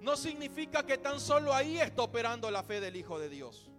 no 0.00 0.16
significa 0.16 0.84
que 0.84 0.98
tan 0.98 1.20
solo 1.20 1.54
ahí 1.54 1.78
está 1.78 2.02
operando 2.02 2.50
la 2.50 2.62
fe 2.62 2.80
del 2.80 2.96
Hijo 2.96 3.18
de 3.18 3.30
Dios 3.30 3.71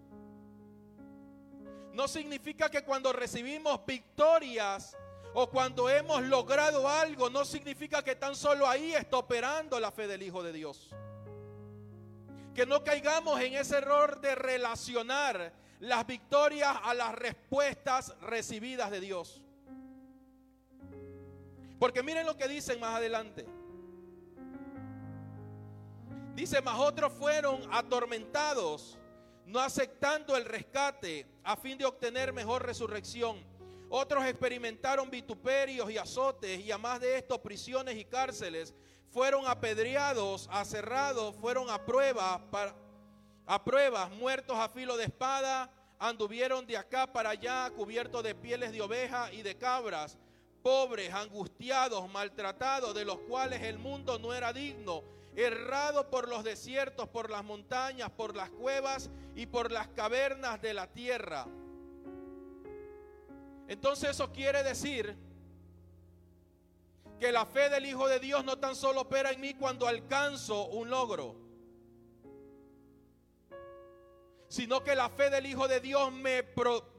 no 1.94 2.08
significa 2.08 2.70
que 2.70 2.84
cuando 2.84 3.14
recibimos 3.14 3.86
victorias 3.86 4.98
o 5.34 5.50
cuando 5.50 5.90
hemos 5.90 6.24
logrado 6.24 6.88
algo, 6.88 7.30
no 7.30 7.46
significa 7.46 8.04
que 8.04 8.16
tan 8.16 8.36
solo 8.36 8.68
ahí 8.68 8.94
está 8.94 9.18
operando 9.18 9.80
la 9.80 9.92
fe 9.92 10.08
del 10.08 10.24
Hijo 10.24 10.44
de 10.44 10.54
Dios. 10.54 10.90
Que 12.54 12.66
no 12.66 12.84
caigamos 12.84 13.40
en 13.42 13.56
ese 13.56 13.78
error 13.78 14.22
de 14.22 14.36
relacionar 14.36 15.54
las 15.80 16.06
victorias 16.06 16.76
a 16.84 16.94
las 16.94 17.14
respuestas 17.16 18.16
recibidas 18.22 18.92
de 18.92 19.00
Dios. 19.00 19.42
Porque 21.80 22.04
miren 22.04 22.26
lo 22.26 22.38
que 22.38 22.48
dicen 22.48 22.80
más 22.80 22.96
adelante. 22.96 23.46
Dice, 26.36 26.62
más 26.62 26.80
otros 26.80 27.14
fueron 27.14 27.62
atormentados 27.72 28.98
no 29.46 29.60
aceptando 29.60 30.36
el 30.36 30.46
rescate 30.46 31.26
a 31.44 31.56
fin 31.56 31.78
de 31.78 31.86
obtener 31.86 32.34
mejor 32.34 32.66
resurrección. 32.66 33.44
Otros 33.90 34.26
experimentaron 34.26 35.10
vituperios 35.10 35.92
y 35.92 35.98
azotes 35.98 36.60
y 36.60 36.72
además 36.72 37.00
de 37.00 37.18
esto 37.18 37.42
prisiones 37.42 37.96
y 37.98 38.06
cárceles. 38.06 38.74
Fueron 39.12 39.46
apedreados, 39.46 40.50
aserrados, 40.52 41.36
fueron 41.36 41.70
a 41.70 41.86
pruebas, 41.86 42.42
a 43.46 43.64
pruebas, 43.64 44.10
muertos 44.12 44.58
a 44.58 44.70
filo 44.70 44.98
de 44.98 45.04
espada, 45.04 45.70
anduvieron 46.00 46.66
de 46.66 46.78
acá 46.78 47.06
para 47.06 47.32
allá 47.32 47.70
cubiertos 47.76 48.24
de 48.24 48.34
pieles 48.34 48.72
de 48.72 48.82
oveja 48.82 49.32
y 49.32 49.44
de 49.44 49.56
cabras, 49.56 50.18
pobres, 50.64 51.14
angustiados, 51.14 52.10
maltratados, 52.10 52.96
de 52.96 53.06
los 53.06 53.20
cuales 53.20 53.62
el 53.62 53.78
mundo 53.78 54.18
no 54.18 54.34
era 54.34 54.52
digno 54.52 55.04
errado 55.36 56.10
por 56.10 56.28
los 56.28 56.44
desiertos, 56.44 57.10
por 57.10 57.30
las 57.30 57.44
montañas, 57.44 58.10
por 58.12 58.36
las 58.36 58.50
cuevas 58.52 59.10
y 59.36 59.46
por 59.46 59.72
las 59.72 59.88
cavernas 59.90 60.62
de 60.62 60.74
la 60.74 60.88
tierra. 60.88 61.48
Entonces 63.68 64.12
eso 64.12 64.32
quiere 64.32 64.64
decir 64.64 65.16
que 67.20 67.32
la 67.32 67.46
fe 67.46 67.70
del 67.70 67.86
Hijo 67.86 68.08
de 68.08 68.20
Dios 68.20 68.44
no 68.44 68.58
tan 68.58 68.76
solo 68.76 69.02
opera 69.02 69.32
en 69.32 69.42
mí 69.42 69.54
cuando 69.54 69.88
alcanzo 69.88 70.66
un 70.68 70.90
logro, 70.90 71.36
sino 74.50 74.84
que 74.84 74.96
la 74.96 75.10
fe 75.10 75.30
del 75.30 75.46
Hijo 75.46 75.68
de 75.68 75.80
Dios 75.80 76.12
me, 76.12 76.44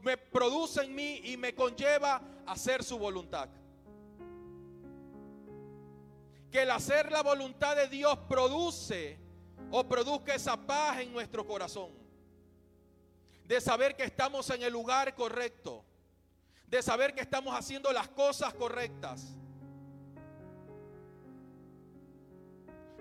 me 0.03 0.17
produce 0.17 0.83
en 0.83 0.95
mí 0.95 1.21
y 1.25 1.37
me 1.37 1.55
conlleva 1.55 2.23
a 2.47 2.53
hacer 2.53 2.83
su 2.83 2.99
voluntad 2.99 3.49
que 6.55 6.63
el 6.63 6.71
hacer 6.71 7.11
la 7.11 7.21
voluntad 7.21 7.75
de 7.75 7.89
Dios 7.89 8.17
produce 8.29 9.19
o 9.73 9.83
produzca 9.89 10.37
esa 10.37 10.57
paz 10.57 11.01
en 11.01 11.13
nuestro 11.13 11.45
corazón. 11.45 11.91
De 13.45 13.61
saber 13.61 13.97
que 13.97 14.05
estamos 14.05 14.49
en 14.51 14.63
el 14.63 14.73
lugar 14.73 15.17
correcto. 15.17 15.85
De 16.69 16.81
saber 16.81 17.13
que 17.13 17.23
estamos 17.23 17.59
haciendo 17.59 17.91
las 17.91 18.07
cosas 18.07 18.55
correctas. 18.55 19.35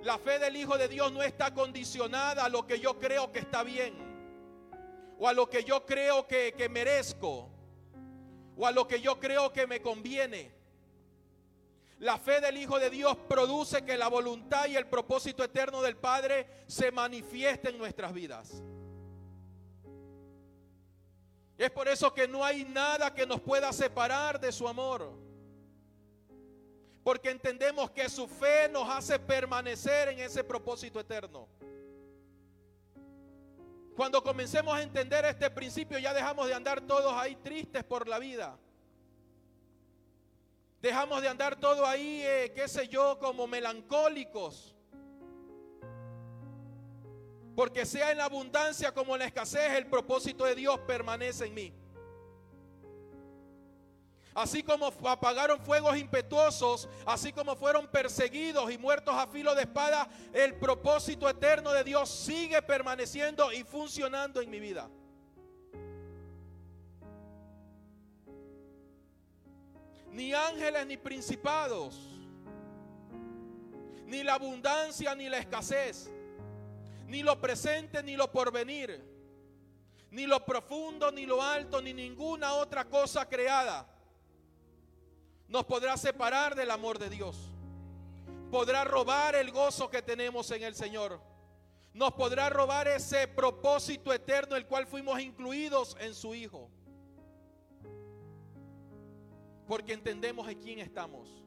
La 0.02 0.18
fe 0.18 0.40
del 0.40 0.58
Hijo 0.58 0.76
de 0.76 0.88
Dios 0.88 1.12
no 1.12 1.22
está 1.22 1.54
condicionada 1.54 2.46
a 2.46 2.50
lo 2.50 2.66
que 2.66 2.80
yo 2.80 2.98
creo 2.98 3.32
que 3.32 3.38
está 3.38 3.62
bien. 3.62 3.94
O 5.20 5.28
a 5.28 5.34
lo 5.34 5.48
que 5.48 5.64
yo 5.64 5.86
creo 5.86 6.26
que, 6.26 6.56
que 6.58 6.70
merezco. 6.70 7.52
O 8.58 8.66
a 8.66 8.72
lo 8.72 8.88
que 8.88 9.00
yo 9.00 9.20
creo 9.20 9.54
que 9.54 9.68
me 9.68 9.80
conviene. 9.80 10.63
La 12.04 12.18
fe 12.18 12.42
del 12.42 12.58
Hijo 12.58 12.80
de 12.80 12.90
Dios 12.90 13.16
produce 13.30 13.86
que 13.86 13.98
la 13.98 14.10
voluntad 14.10 14.68
y 14.68 14.76
el 14.76 14.88
propósito 14.88 15.42
eterno 15.42 15.82
del 15.82 15.96
Padre 15.96 16.46
se 16.68 16.92
manifieste 16.92 17.70
en 17.70 17.78
nuestras 17.78 18.14
vidas. 18.14 18.62
Es 21.58 21.72
por 21.72 21.88
eso 21.88 22.14
que 22.14 22.28
no 22.28 22.44
hay 22.44 22.66
nada 22.66 23.14
que 23.14 23.26
nos 23.26 23.40
pueda 23.40 23.72
separar 23.72 24.38
de 24.38 24.52
su 24.52 24.68
amor. 24.68 25.14
Porque 27.06 27.30
entendemos 27.30 27.90
que 27.92 28.10
su 28.10 28.28
fe 28.28 28.68
nos 28.68 28.90
hace 28.90 29.18
permanecer 29.18 30.10
en 30.10 30.20
ese 30.20 30.44
propósito 30.44 31.00
eterno. 31.00 31.48
Cuando 33.96 34.22
comencemos 34.22 34.76
a 34.76 34.84
entender 34.84 35.24
este 35.24 35.50
principio 35.50 35.98
ya 36.00 36.14
dejamos 36.14 36.48
de 36.48 36.54
andar 36.54 36.82
todos 36.82 37.14
ahí 37.14 37.38
tristes 37.38 37.82
por 37.86 38.10
la 38.10 38.20
vida. 38.20 38.60
Dejamos 40.84 41.22
de 41.22 41.30
andar 41.30 41.56
todo 41.56 41.86
ahí, 41.86 42.22
eh, 42.26 42.52
qué 42.54 42.68
sé 42.68 42.90
yo, 42.90 43.18
como 43.18 43.48
melancólicos. 43.48 44.76
Porque 47.56 47.86
sea 47.86 48.12
en 48.12 48.18
la 48.18 48.26
abundancia 48.26 48.94
como 48.94 49.16
en 49.16 49.20
la 49.20 49.28
escasez, 49.28 49.72
el 49.78 49.88
propósito 49.88 50.44
de 50.44 50.56
Dios 50.56 50.78
permanece 50.80 51.46
en 51.46 51.54
mí. 51.54 51.74
Así 54.36 54.62
como 54.62 54.88
apagaron 55.08 55.62
fuegos 55.62 55.96
impetuosos, 55.96 56.90
así 57.06 57.32
como 57.32 57.56
fueron 57.56 57.88
perseguidos 57.88 58.70
y 58.70 58.78
muertos 58.78 59.16
a 59.16 59.28
filo 59.28 59.56
de 59.56 59.62
espada, 59.62 60.10
el 60.34 60.56
propósito 60.56 61.30
eterno 61.30 61.72
de 61.72 61.86
Dios 61.86 62.10
sigue 62.10 62.62
permaneciendo 62.62 63.54
y 63.54 63.64
funcionando 63.64 64.42
en 64.42 64.50
mi 64.50 64.60
vida. 64.60 64.90
Ni 70.14 70.34
ángeles 70.34 70.86
ni 70.88 70.98
principados, 70.98 72.00
ni 74.06 74.24
la 74.24 74.36
abundancia 74.36 75.14
ni 75.16 75.28
la 75.28 75.40
escasez, 75.40 76.10
ni 77.08 77.24
lo 77.24 77.40
presente 77.42 78.02
ni 78.04 78.16
lo 78.16 78.32
porvenir, 78.32 79.04
ni 80.12 80.26
lo 80.26 80.46
profundo 80.46 81.12
ni 81.12 81.26
lo 81.26 81.42
alto, 81.42 81.82
ni 81.82 81.94
ninguna 81.94 82.54
otra 82.54 82.86
cosa 82.86 83.28
creada 83.28 83.90
nos 85.54 85.66
podrá 85.66 85.98
separar 85.98 86.56
del 86.56 86.72
amor 86.72 86.98
de 86.98 87.12
Dios. 87.12 87.52
Podrá 88.50 88.84
robar 88.84 89.36
el 89.36 89.52
gozo 89.52 89.88
que 89.88 90.02
tenemos 90.02 90.50
en 90.52 90.64
el 90.64 90.74
Señor. 90.76 91.22
nos 91.94 92.14
podrá 92.14 92.50
robar 92.50 92.88
ese 92.88 93.28
propósito 93.28 94.12
eterno 94.12 94.56
el 94.56 94.66
cual 94.66 94.88
fuimos 94.88 95.20
incluidos 95.20 95.96
en 96.00 96.16
su 96.16 96.34
Hijo. 96.34 96.72
Porque 99.68 99.94
entendemos 99.94 100.48
en 100.50 100.60
quién 100.60 100.80
estamos. 100.80 101.44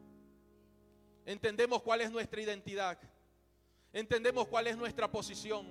Entendemos 1.25 1.81
cuál 1.81 2.01
es 2.01 2.11
nuestra 2.11 2.41
identidad. 2.41 2.97
Entendemos 3.93 4.47
cuál 4.47 4.67
es 4.67 4.77
nuestra 4.77 5.11
posición. 5.11 5.65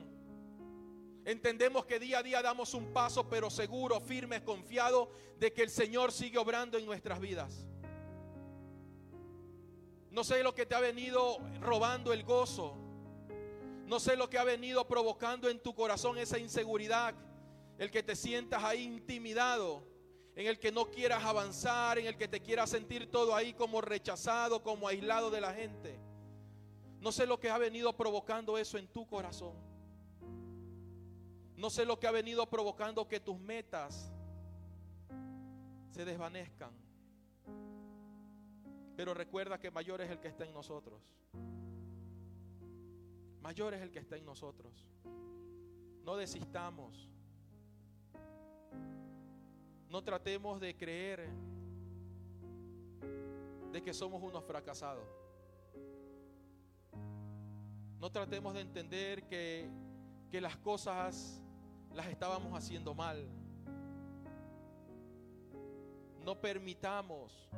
Entendemos 1.24 1.84
que 1.86 1.98
día 1.98 2.18
a 2.18 2.22
día 2.22 2.40
damos 2.42 2.72
un 2.74 2.92
paso, 2.92 3.28
pero 3.28 3.50
seguro, 3.50 4.00
firme, 4.00 4.44
confiado 4.44 5.10
de 5.38 5.52
que 5.52 5.62
el 5.62 5.70
Señor 5.70 6.12
sigue 6.12 6.38
obrando 6.38 6.78
en 6.78 6.86
nuestras 6.86 7.20
vidas. 7.20 7.66
No 10.10 10.24
sé 10.24 10.42
lo 10.42 10.54
que 10.54 10.66
te 10.66 10.74
ha 10.74 10.80
venido 10.80 11.38
robando 11.60 12.12
el 12.12 12.22
gozo. 12.22 12.76
No 13.86 14.00
sé 14.00 14.16
lo 14.16 14.30
que 14.30 14.38
ha 14.38 14.44
venido 14.44 14.86
provocando 14.86 15.48
en 15.48 15.58
tu 15.60 15.74
corazón 15.74 16.16
esa 16.18 16.38
inseguridad. 16.38 17.14
El 17.78 17.90
que 17.90 18.02
te 18.02 18.16
sientas 18.16 18.62
ahí 18.64 18.84
intimidado. 18.84 19.82
En 20.36 20.46
el 20.46 20.60
que 20.60 20.70
no 20.70 20.90
quieras 20.90 21.24
avanzar. 21.24 21.98
En 21.98 22.06
el 22.06 22.16
que 22.16 22.28
te 22.28 22.40
quieras 22.40 22.70
sentir 22.70 23.10
todo 23.10 23.34
ahí 23.34 23.54
como 23.54 23.80
rechazado, 23.80 24.62
como 24.62 24.86
aislado 24.86 25.30
de 25.30 25.40
la 25.40 25.52
gente. 25.52 25.98
No 27.00 27.10
sé 27.10 27.26
lo 27.26 27.40
que 27.40 27.50
ha 27.50 27.58
venido 27.58 27.96
provocando 27.96 28.56
eso 28.56 28.78
en 28.78 28.86
tu 28.86 29.06
corazón. 29.06 29.54
No 31.56 31.70
sé 31.70 31.86
lo 31.86 31.98
que 31.98 32.06
ha 32.06 32.10
venido 32.10 32.46
provocando 32.48 33.08
que 33.08 33.18
tus 33.18 33.38
metas 33.38 34.12
se 35.90 36.04
desvanezcan. 36.04 36.70
Pero 38.94 39.14
recuerda 39.14 39.58
que 39.58 39.70
mayor 39.70 40.02
es 40.02 40.10
el 40.10 40.20
que 40.20 40.28
está 40.28 40.44
en 40.44 40.52
nosotros. 40.52 41.00
Mayor 43.40 43.74
es 43.74 43.82
el 43.82 43.90
que 43.90 44.00
está 44.00 44.16
en 44.16 44.24
nosotros. 44.24 44.86
No 46.04 46.16
desistamos. 46.16 47.08
No 49.96 50.04
tratemos 50.04 50.60
de 50.60 50.76
creer 50.76 51.26
de 53.72 53.82
que 53.82 53.94
somos 53.94 54.22
unos 54.22 54.44
fracasados. 54.44 55.08
No 57.98 58.12
tratemos 58.12 58.52
de 58.52 58.60
entender 58.60 59.26
que, 59.26 59.70
que 60.30 60.42
las 60.42 60.54
cosas 60.58 61.42
las 61.94 62.08
estábamos 62.08 62.52
haciendo 62.52 62.94
mal. 62.94 63.26
No 66.22 66.38
permitamos 66.42 67.48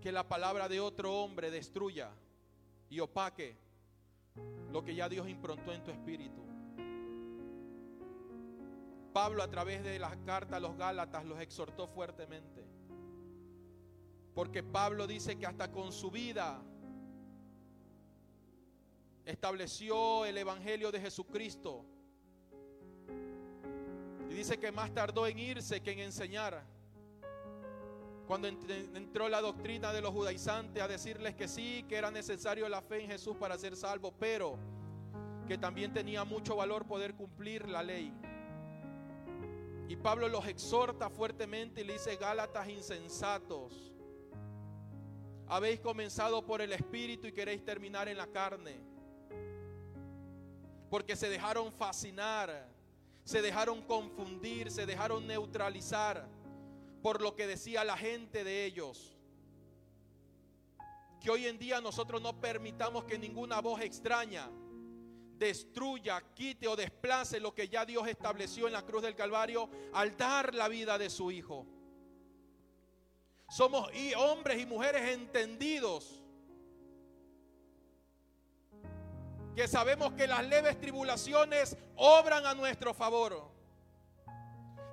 que 0.00 0.12
la 0.12 0.28
palabra 0.28 0.68
de 0.68 0.78
otro 0.78 1.12
hombre 1.24 1.50
destruya 1.50 2.08
y 2.88 3.00
opaque 3.00 3.56
lo 4.70 4.84
que 4.84 4.94
ya 4.94 5.08
Dios 5.08 5.28
improntó 5.28 5.72
en 5.72 5.82
tu 5.82 5.90
espíritu. 5.90 6.47
Pablo 9.18 9.42
a 9.42 9.50
través 9.50 9.82
de 9.82 9.98
las 9.98 10.16
cartas 10.18 10.58
a 10.58 10.60
los 10.60 10.76
Gálatas 10.76 11.24
los 11.24 11.40
exhortó 11.40 11.88
fuertemente. 11.88 12.64
Porque 14.32 14.62
Pablo 14.62 15.08
dice 15.08 15.36
que 15.36 15.44
hasta 15.44 15.72
con 15.72 15.90
su 15.90 16.08
vida 16.08 16.62
estableció 19.24 20.24
el 20.24 20.38
Evangelio 20.38 20.92
de 20.92 21.00
Jesucristo. 21.00 21.84
Y 24.30 24.34
dice 24.34 24.56
que 24.56 24.70
más 24.70 24.94
tardó 24.94 25.26
en 25.26 25.40
irse 25.40 25.80
que 25.80 25.90
en 25.90 25.98
enseñar. 25.98 26.64
Cuando 28.28 28.46
entró 28.46 29.28
la 29.28 29.40
doctrina 29.40 29.92
de 29.92 30.00
los 30.00 30.12
judaizantes 30.12 30.80
a 30.80 30.86
decirles 30.86 31.34
que 31.34 31.48
sí, 31.48 31.84
que 31.88 31.96
era 31.96 32.12
necesario 32.12 32.68
la 32.68 32.82
fe 32.82 33.02
en 33.02 33.10
Jesús 33.10 33.36
para 33.36 33.58
ser 33.58 33.74
salvo, 33.74 34.12
pero 34.12 34.56
que 35.48 35.58
también 35.58 35.92
tenía 35.92 36.24
mucho 36.24 36.54
valor 36.54 36.86
poder 36.86 37.16
cumplir 37.16 37.68
la 37.68 37.82
ley. 37.82 38.14
Y 39.88 39.96
Pablo 39.96 40.28
los 40.28 40.46
exhorta 40.46 41.10
fuertemente 41.10 41.80
y 41.80 41.84
le 41.84 41.94
dice, 41.94 42.16
Gálatas 42.16 42.68
insensatos, 42.68 43.92
habéis 45.46 45.80
comenzado 45.80 46.44
por 46.44 46.60
el 46.60 46.72
Espíritu 46.72 47.26
y 47.26 47.32
queréis 47.32 47.64
terminar 47.64 48.06
en 48.06 48.18
la 48.18 48.26
carne 48.26 48.88
porque 50.90 51.16
se 51.16 51.28
dejaron 51.28 51.72
fascinar, 51.72 52.68
se 53.24 53.42
dejaron 53.42 53.82
confundir, 53.82 54.70
se 54.70 54.86
dejaron 54.86 55.26
neutralizar 55.26 56.28
por 57.02 57.20
lo 57.20 57.34
que 57.34 57.46
decía 57.46 57.84
la 57.84 57.96
gente 57.96 58.42
de 58.44 58.64
ellos. 58.64 59.16
Que 61.20 61.30
hoy 61.30 61.46
en 61.46 61.58
día 61.58 61.80
nosotros 61.80 62.22
no 62.22 62.40
permitamos 62.40 63.04
que 63.04 63.18
ninguna 63.18 63.60
voz 63.60 63.80
extraña 63.82 64.50
destruya, 65.38 66.22
quite 66.34 66.66
o 66.66 66.76
desplace 66.76 67.40
lo 67.40 67.54
que 67.54 67.68
ya 67.68 67.84
Dios 67.84 68.06
estableció 68.08 68.66
en 68.66 68.72
la 68.72 68.82
cruz 68.82 69.02
del 69.02 69.14
Calvario 69.14 69.68
al 69.92 70.16
dar 70.16 70.54
la 70.54 70.68
vida 70.68 70.98
de 70.98 71.08
su 71.10 71.30
Hijo. 71.30 71.66
Somos 73.48 73.88
hombres 74.16 74.60
y 74.60 74.66
mujeres 74.66 75.14
entendidos 75.14 76.22
que 79.58 79.66
sabemos 79.66 80.12
que 80.12 80.28
las 80.28 80.46
leves 80.46 80.78
tribulaciones 80.78 81.76
obran 81.96 82.46
a 82.46 82.54
nuestro 82.54 82.94
favor. 82.94 83.50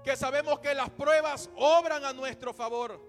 Que 0.04 0.16
sabemos 0.16 0.60
que 0.60 0.74
las 0.74 0.90
pruebas 0.90 1.52
obran 1.56 2.04
a 2.04 2.14
nuestro 2.14 2.52
favor. 2.52 3.00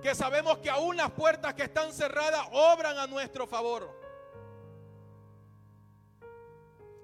Que 0.00 0.14
sabemos 0.14 0.58
que 0.58 0.70
aún 0.70 0.96
las 0.96 1.10
puertas 1.10 1.54
que 1.54 1.64
están 1.64 1.92
cerradas 1.92 2.46
obran 2.52 2.96
a 2.98 3.08
nuestro 3.08 3.44
favor. 3.46 4.01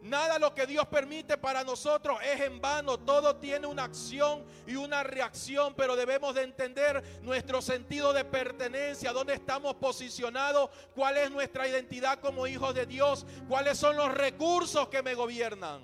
Nada 0.00 0.38
lo 0.38 0.54
que 0.54 0.66
Dios 0.66 0.87
permite 0.87 1.37
para 1.37 1.64
nosotros 1.64 2.18
es 2.22 2.40
en 2.40 2.61
vano. 2.61 2.98
Todo 2.98 3.37
tiene 3.37 3.66
una 3.66 3.84
acción 3.84 4.44
y 4.66 4.76
una 4.76 5.02
reacción, 5.02 5.74
pero 5.74 5.96
debemos 5.96 6.34
de 6.34 6.42
entender 6.42 7.02
nuestro 7.22 7.61
sentido 7.61 8.12
de 8.12 8.24
pertenencia, 8.24 9.12
dónde 9.12 9.34
estamos 9.34 9.74
posicionados, 9.74 10.70
cuál 10.94 11.16
es 11.16 11.30
nuestra 11.30 11.66
identidad 11.66 12.20
como 12.20 12.46
hijos 12.46 12.74
de 12.74 12.87
Dios, 12.87 13.26
cuáles 13.48 13.76
son 13.76 13.96
los 13.96 14.14
recursos 14.14 14.88
que 14.88 15.02
me 15.02 15.14
gobiernan. 15.14 15.82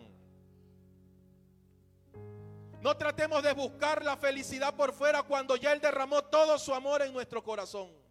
No 2.81 2.97
tratemos 2.97 3.43
de 3.43 3.53
buscar 3.53 4.05
la 4.05 4.17
felicidad 4.17 4.75
por 4.75 4.93
fuera 4.93 5.23
cuando 5.23 5.57
ya 5.57 5.73
Él 5.73 5.81
derramó 5.81 6.23
todo 6.23 6.59
su 6.59 6.73
amor 6.73 7.03
en 7.03 7.13
nuestro 7.13 7.43
corazón. 7.43 8.04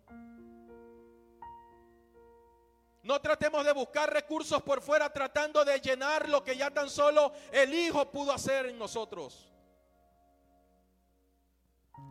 No 3.04 3.20
tratemos 3.20 3.66
de 3.66 3.74
buscar 3.74 4.12
recursos 4.12 4.64
por 4.64 4.82
fuera 4.82 5.12
tratando 5.12 5.66
de 5.66 5.78
llenar 5.80 6.30
lo 6.30 6.42
que 6.42 6.56
ya 6.56 6.72
tan 6.72 6.90
solo 6.90 7.34
el 7.52 7.74
Hijo 7.74 8.10
pudo 8.10 8.32
hacer 8.32 8.68
en 8.68 8.80
nosotros. 8.80 9.50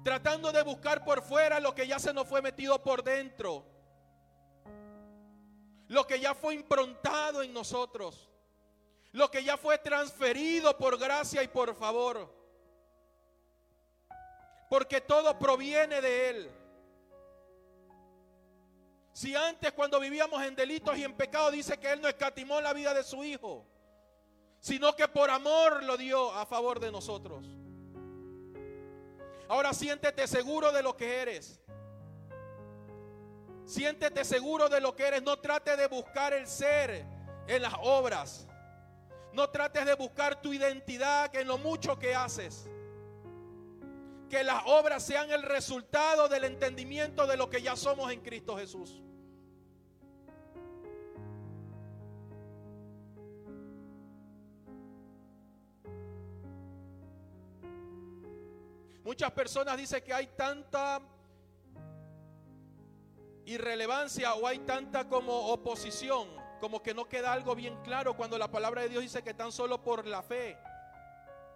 Tratando 0.04 0.52
de 0.52 0.62
buscar 0.62 1.02
por 1.02 1.22
fuera 1.22 1.60
lo 1.60 1.74
que 1.74 1.86
ya 1.86 1.98
se 1.98 2.12
nos 2.12 2.28
fue 2.28 2.42
metido 2.42 2.82
por 2.82 3.02
dentro. 3.02 3.64
Lo 5.88 6.06
que 6.06 6.20
ya 6.20 6.34
fue 6.34 6.54
improntado 6.54 7.42
en 7.42 7.54
nosotros. 7.54 8.28
Lo 9.12 9.30
que 9.30 9.42
ya 9.42 9.56
fue 9.56 9.78
transferido 9.78 10.76
por 10.76 10.98
gracia 10.98 11.42
y 11.42 11.48
por 11.48 11.74
favor. 11.74 12.30
Porque 14.68 15.00
todo 15.00 15.38
proviene 15.38 16.02
de 16.02 16.28
Él. 16.28 16.61
Si 19.12 19.34
antes 19.34 19.72
cuando 19.72 20.00
vivíamos 20.00 20.42
en 20.42 20.54
delitos 20.54 20.96
y 20.96 21.04
en 21.04 21.14
pecado 21.14 21.50
dice 21.50 21.78
que 21.78 21.92
Él 21.92 22.00
no 22.00 22.08
escatimó 22.08 22.60
la 22.60 22.72
vida 22.72 22.94
de 22.94 23.04
su 23.04 23.22
Hijo, 23.24 23.66
sino 24.58 24.94
que 24.94 25.08
por 25.08 25.28
amor 25.28 25.82
lo 25.82 25.96
dio 25.96 26.32
a 26.32 26.46
favor 26.46 26.80
de 26.80 26.90
nosotros. 26.90 27.44
Ahora 29.48 29.74
siéntete 29.74 30.26
seguro 30.26 30.72
de 30.72 30.82
lo 30.82 30.96
que 30.96 31.20
eres. 31.20 31.60
Siéntete 33.66 34.24
seguro 34.24 34.68
de 34.68 34.80
lo 34.80 34.94
que 34.96 35.06
eres. 35.06 35.22
No 35.22 35.38
trate 35.38 35.76
de 35.76 35.88
buscar 35.88 36.32
el 36.32 36.46
ser 36.46 37.04
en 37.46 37.62
las 37.62 37.74
obras. 37.82 38.46
No 39.32 39.50
trates 39.50 39.84
de 39.84 39.94
buscar 39.94 40.40
tu 40.40 40.52
identidad 40.52 41.34
en 41.34 41.48
lo 41.48 41.58
mucho 41.58 41.98
que 41.98 42.14
haces. 42.14 42.68
Que 44.28 44.44
las 44.44 44.62
obras 44.66 45.02
sean 45.02 45.30
el 45.30 45.42
resultado 45.42 46.28
del 46.28 46.44
entendimiento 46.44 47.26
de 47.26 47.36
lo 47.36 47.50
que 47.50 47.62
ya 47.62 47.76
somos 47.76 48.12
en 48.12 48.20
Cristo 48.20 48.56
Jesús. 48.56 49.02
Muchas 59.04 59.32
personas 59.32 59.76
dicen 59.76 60.02
que 60.04 60.14
hay 60.14 60.28
tanta 60.28 61.00
irrelevancia 63.44 64.34
o 64.34 64.46
hay 64.46 64.60
tanta 64.60 65.08
como 65.08 65.48
oposición, 65.48 66.28
como 66.60 66.82
que 66.82 66.94
no 66.94 67.08
queda 67.08 67.32
algo 67.32 67.54
bien 67.54 67.76
claro 67.82 68.16
cuando 68.16 68.38
la 68.38 68.50
palabra 68.50 68.82
de 68.82 68.88
Dios 68.88 69.02
dice 69.02 69.22
que 69.22 69.34
tan 69.34 69.50
solo 69.50 69.82
por 69.82 70.06
la 70.06 70.22
fe 70.22 70.56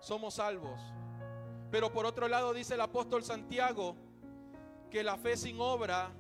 somos 0.01 0.34
salvos. 0.34 0.80
Pero 1.70 1.92
por 1.92 2.07
otro 2.07 2.28
lado 2.28 2.53
dice 2.53 2.74
el 2.74 2.80
apóstol 2.80 3.22
Santiago 3.22 3.97
que 4.90 5.03
la 5.03 5.16
fe 5.16 5.36
sin 5.36 5.61
obra 5.61 6.11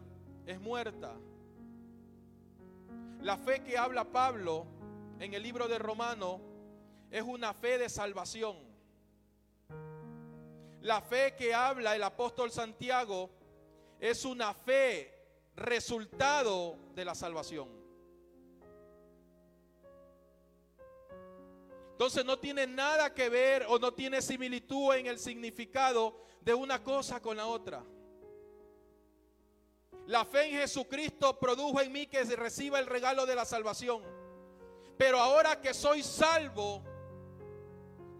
es 0.44 0.60
muerta. 0.60 1.14
La 3.20 3.36
fe 3.36 3.62
que 3.64 3.76
habla 3.76 4.04
Pablo 4.04 4.66
en 5.18 5.34
el 5.34 5.42
libro 5.42 5.66
de 5.66 5.78
Romano 5.78 6.40
es 7.10 7.22
una 7.22 7.54
fe 7.54 7.78
de 7.78 7.88
salvación. 7.88 8.65
La 10.86 11.00
fe 11.00 11.34
que 11.34 11.52
habla 11.52 11.96
el 11.96 12.02
apóstol 12.04 12.52
Santiago 12.52 13.28
es 13.98 14.24
una 14.24 14.54
fe 14.54 15.12
resultado 15.56 16.78
de 16.94 17.04
la 17.04 17.16
salvación. 17.16 17.68
Entonces 21.90 22.24
no 22.24 22.38
tiene 22.38 22.68
nada 22.68 23.12
que 23.12 23.28
ver 23.28 23.66
o 23.68 23.80
no 23.80 23.94
tiene 23.94 24.22
similitud 24.22 24.94
en 24.94 25.08
el 25.08 25.18
significado 25.18 26.20
de 26.42 26.54
una 26.54 26.84
cosa 26.84 27.20
con 27.20 27.36
la 27.36 27.48
otra. 27.48 27.82
La 30.06 30.24
fe 30.24 30.50
en 30.50 30.60
Jesucristo 30.60 31.36
produjo 31.36 31.80
en 31.80 31.90
mí 31.90 32.06
que 32.06 32.22
reciba 32.22 32.78
el 32.78 32.86
regalo 32.86 33.26
de 33.26 33.34
la 33.34 33.44
salvación. 33.44 34.04
Pero 34.96 35.18
ahora 35.18 35.60
que 35.60 35.74
soy 35.74 36.04
salvo, 36.04 36.80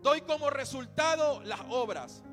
doy 0.03 0.23
como 0.23 0.51
resultado 0.51 1.41
las 1.45 1.61
obras. 1.69 2.25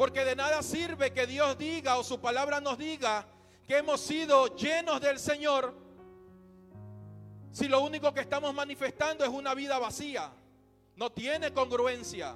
Porque 0.00 0.24
de 0.24 0.34
nada 0.34 0.62
sirve 0.62 1.12
que 1.12 1.26
Dios 1.26 1.58
diga 1.58 1.98
o 1.98 2.02
su 2.02 2.18
palabra 2.18 2.58
nos 2.58 2.78
diga 2.78 3.26
que 3.66 3.76
hemos 3.76 4.00
sido 4.00 4.56
llenos 4.56 4.98
del 4.98 5.18
Señor 5.18 5.74
si 7.52 7.68
lo 7.68 7.82
único 7.82 8.14
que 8.14 8.20
estamos 8.20 8.54
manifestando 8.54 9.24
es 9.24 9.30
una 9.30 9.52
vida 9.52 9.78
vacía. 9.78 10.32
No 10.96 11.12
tiene 11.12 11.52
congruencia. 11.52 12.34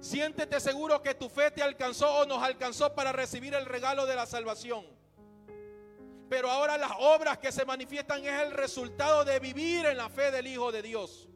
Siéntete 0.00 0.58
seguro 0.58 1.00
que 1.00 1.14
tu 1.14 1.28
fe 1.28 1.52
te 1.52 1.62
alcanzó 1.62 2.12
o 2.12 2.26
nos 2.26 2.42
alcanzó 2.42 2.92
para 2.96 3.12
recibir 3.12 3.54
el 3.54 3.66
regalo 3.66 4.04
de 4.04 4.16
la 4.16 4.26
salvación. 4.26 4.84
Pero 6.28 6.50
ahora 6.50 6.76
las 6.76 6.90
obras 6.98 7.38
que 7.38 7.52
se 7.52 7.64
manifiestan 7.64 8.24
es 8.24 8.42
el 8.42 8.50
resultado 8.50 9.24
de 9.24 9.38
vivir 9.38 9.86
en 9.86 9.96
la 9.96 10.08
fe 10.08 10.32
del 10.32 10.48
Hijo 10.48 10.72
de 10.72 10.82
Dios. 10.82 11.28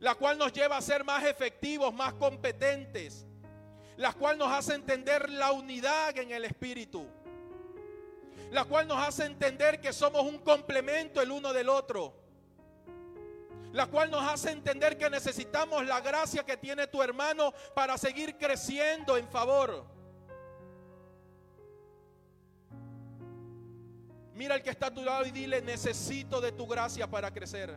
La 0.00 0.14
cual 0.14 0.38
nos 0.38 0.52
lleva 0.52 0.76
a 0.76 0.82
ser 0.82 1.04
más 1.04 1.24
efectivos, 1.24 1.92
más 1.92 2.14
competentes. 2.14 3.26
La 3.96 4.12
cual 4.12 4.38
nos 4.38 4.52
hace 4.52 4.74
entender 4.74 5.28
la 5.28 5.52
unidad 5.52 6.16
en 6.18 6.30
el 6.30 6.44
Espíritu. 6.44 7.06
La 8.50 8.64
cual 8.64 8.86
nos 8.86 8.98
hace 8.98 9.24
entender 9.24 9.80
que 9.80 9.92
somos 9.92 10.22
un 10.22 10.38
complemento 10.38 11.20
el 11.20 11.30
uno 11.30 11.52
del 11.52 11.68
otro 11.68 12.28
la 13.72 13.86
cual 13.86 14.10
nos 14.10 14.26
hace 14.26 14.50
entender 14.50 14.96
que 14.96 15.10
necesitamos 15.10 15.86
la 15.86 16.00
gracia 16.00 16.44
que 16.44 16.56
tiene 16.56 16.86
tu 16.86 17.02
hermano 17.02 17.52
para 17.74 17.98
seguir 17.98 18.36
creciendo 18.36 19.16
en 19.16 19.28
favor. 19.28 19.84
Mira 24.34 24.54
al 24.54 24.62
que 24.62 24.70
está 24.70 24.86
a 24.86 24.94
tu 24.94 25.02
lado 25.02 25.26
y 25.26 25.32
dile, 25.32 25.60
necesito 25.60 26.40
de 26.40 26.52
tu 26.52 26.66
gracia 26.66 27.10
para 27.10 27.32
crecer. 27.32 27.76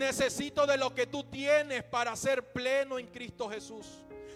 Necesito 0.00 0.66
de 0.66 0.78
lo 0.78 0.94
que 0.94 1.06
tú 1.06 1.24
tienes 1.24 1.84
para 1.84 2.16
ser 2.16 2.54
pleno 2.54 2.98
en 2.98 3.06
Cristo 3.08 3.50
Jesús, 3.50 3.86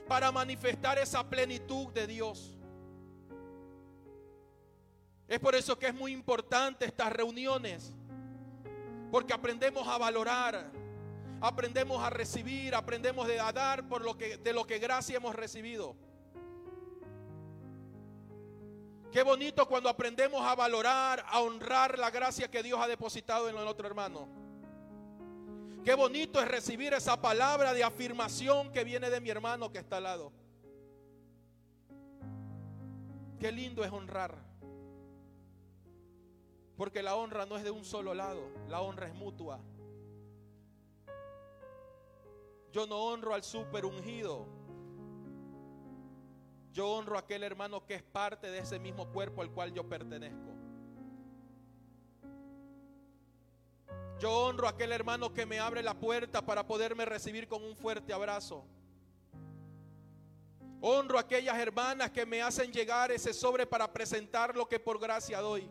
para 0.07 0.31
manifestar 0.31 0.99
esa 0.99 1.27
plenitud 1.27 1.89
de 1.95 2.07
Dios. 2.07 2.55
Es 5.27 5.41
por 5.41 5.55
eso 5.55 5.79
que 5.79 5.87
es 5.87 5.95
muy 5.95 6.13
importante 6.13 6.85
estas 6.85 7.11
reuniones 7.11 7.95
porque 9.11 9.33
aprendemos 9.33 9.89
a 9.89 9.97
valorar, 9.97 10.71
aprendemos 11.41 12.03
a 12.03 12.11
recibir, 12.11 12.75
aprendemos 12.75 13.27
a 13.27 13.51
dar 13.51 13.89
por 13.89 14.05
lo 14.05 14.19
que, 14.19 14.37
de 14.37 14.53
lo 14.53 14.67
que 14.67 14.79
gracia 14.79 15.17
hemos 15.17 15.35
recibido. 15.35 15.97
Qué 19.11 19.23
bonito 19.23 19.67
cuando 19.67 19.89
aprendemos 19.89 20.43
a 20.43 20.55
valorar, 20.55 21.25
a 21.27 21.41
honrar 21.41 21.99
la 21.99 22.11
gracia 22.11 22.51
que 22.51 22.63
Dios 22.63 22.79
ha 22.83 22.87
depositado 22.87 23.49
en 23.49 23.57
otro 23.57 23.87
hermano. 23.87 24.44
Qué 25.85 25.95
bonito 25.95 26.41
es 26.41 26.49
recibir 26.49 26.95
esa 26.95 27.21
palabra 27.21 27.75
de 27.75 27.85
afirmación 27.85 28.73
que 28.73 28.85
viene 28.85 29.11
de 29.11 29.21
mi 29.21 29.29
hermano 29.29 29.71
que 29.71 29.79
está 29.79 29.99
al 29.99 30.05
lado. 30.05 30.33
Qué 33.39 33.53
lindo 33.53 33.85
es 33.85 33.93
honrar. 33.93 34.35
Porque 36.79 37.03
la 37.03 37.17
honra 37.17 37.45
no 37.45 37.59
es 37.59 37.65
de 37.65 37.71
un 37.71 37.85
solo 37.85 38.15
lado, 38.15 38.49
la 38.69 38.81
honra 38.81 39.09
es 39.09 39.15
mutua. 39.15 39.61
Yo 42.73 42.87
no 42.87 42.99
honro 43.05 43.35
al 43.35 43.45
super 43.45 43.85
ungido. 43.85 44.47
Yo 46.73 46.91
honro 46.91 47.17
a 47.17 47.21
aquel 47.21 47.43
hermano 47.43 47.85
que 47.85 47.95
es 47.95 48.03
parte 48.03 48.51
de 48.51 48.59
ese 48.59 48.79
mismo 48.79 49.13
cuerpo 49.13 49.43
al 49.43 49.51
cual 49.51 49.73
yo 49.75 49.87
pertenezco. 49.87 50.54
Yo 54.21 54.31
honro 54.31 54.67
a 54.67 54.71
aquel 54.71 54.93
hermano 54.93 55.33
que 55.33 55.45
me 55.45 55.59
abre 55.59 55.83
la 55.83 55.95
puerta 55.95 56.41
para 56.43 56.67
poderme 56.67 57.05
recibir 57.05 57.49
con 57.49 57.65
un 57.65 57.77
fuerte 57.77 58.13
abrazo. 58.13 58.65
Honro 60.81 61.19
a 61.19 61.23
aquellas 61.23 61.57
hermanas 61.59 62.11
que 62.11 62.27
me 62.27 62.43
hacen 62.43 62.73
llegar 62.73 63.11
ese 63.11 63.33
sobre 63.33 63.67
para 63.67 63.93
presentar 63.93 64.55
lo 64.55 64.69
que 64.69 64.79
por 64.79 65.01
gracia 65.01 65.41
doy. 65.41 65.69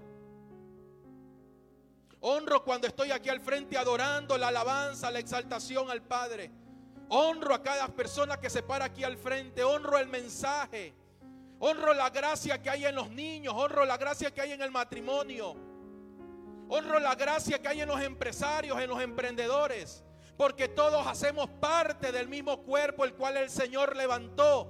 Honro 2.20 2.64
cuando 2.64 2.88
estoy 2.88 3.12
aquí 3.12 3.30
al 3.30 3.40
frente 3.40 3.78
adorando 3.78 4.38
la 4.38 4.48
alabanza, 4.48 5.12
la 5.12 5.20
exaltación 5.20 5.92
al 5.92 6.02
Padre. 6.02 6.52
Honro 7.10 7.54
a 7.54 7.62
cada 7.62 7.88
persona 7.90 8.40
que 8.40 8.50
se 8.50 8.64
para 8.64 8.86
aquí 8.86 9.04
al 9.04 9.18
frente. 9.18 9.64
Honro 9.64 9.98
el 10.00 10.08
mensaje. 10.08 10.94
Honro 11.60 11.94
la 11.94 12.10
gracia 12.10 12.62
que 12.62 12.70
hay 12.70 12.86
en 12.86 12.96
los 12.96 13.10
niños. 13.10 13.54
Honro 13.56 13.86
la 13.86 13.98
gracia 13.98 14.34
que 14.34 14.42
hay 14.42 14.54
en 14.54 14.62
el 14.62 14.72
matrimonio. 14.72 15.73
Honro 16.76 17.00
la 17.00 17.14
gracia 17.14 17.62
que 17.62 17.68
hay 17.68 17.82
en 17.82 17.88
los 17.88 18.02
empresarios, 18.02 18.80
en 18.80 18.90
los 18.90 19.00
emprendedores. 19.00 20.04
Porque 20.36 20.68
todos 20.68 21.06
hacemos 21.06 21.48
parte 21.48 22.12
del 22.12 22.28
mismo 22.28 22.64
cuerpo 22.64 23.06
el 23.06 23.14
cual 23.14 23.38
el 23.38 23.52
Señor 23.52 23.96
levantó. 23.96 24.68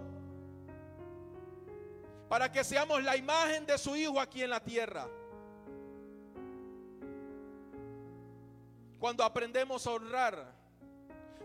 Para 2.28 2.52
que 2.52 2.66
seamos 2.66 3.02
la 3.04 3.16
imagen 3.16 3.66
de 3.66 3.78
su 3.78 3.96
Hijo 3.96 4.20
aquí 4.20 4.44
en 4.44 4.50
la 4.50 4.62
tierra. 4.62 5.08
Cuando 9.00 9.24
aprendemos 9.24 9.88
a 9.88 9.92
honrar, 9.92 10.54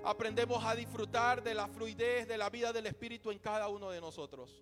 aprendemos 0.04 0.64
a 0.64 0.74
disfrutar 0.74 1.40
de 1.40 1.54
la 1.54 1.68
fluidez 1.68 2.26
de 2.26 2.36
la 2.36 2.50
vida 2.50 2.72
del 2.72 2.86
Espíritu 2.86 3.30
en 3.30 3.38
cada 3.38 3.68
uno 3.68 3.92
de 3.92 4.00
nosotros. 4.00 4.60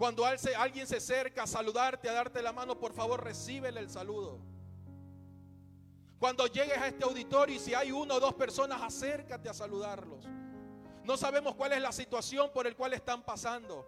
Cuando 0.00 0.24
alguien 0.24 0.86
se 0.86 0.96
acerca 0.96 1.42
a 1.42 1.46
saludarte, 1.46 2.08
a 2.08 2.14
darte 2.14 2.40
la 2.40 2.54
mano, 2.54 2.78
por 2.78 2.94
favor, 2.94 3.22
recíbele 3.22 3.80
el 3.80 3.90
saludo. 3.90 4.40
Cuando 6.18 6.46
llegues 6.46 6.78
a 6.78 6.86
este 6.86 7.04
auditorio 7.04 7.56
y 7.56 7.58
si 7.58 7.74
hay 7.74 7.92
uno 7.92 8.14
o 8.14 8.18
dos 8.18 8.32
personas, 8.32 8.80
acércate 8.80 9.50
a 9.50 9.52
saludarlos. 9.52 10.24
No 11.04 11.18
sabemos 11.18 11.54
cuál 11.54 11.74
es 11.74 11.82
la 11.82 11.92
situación 11.92 12.50
por 12.50 12.66
el 12.66 12.76
cual 12.76 12.94
están 12.94 13.22
pasando. 13.22 13.86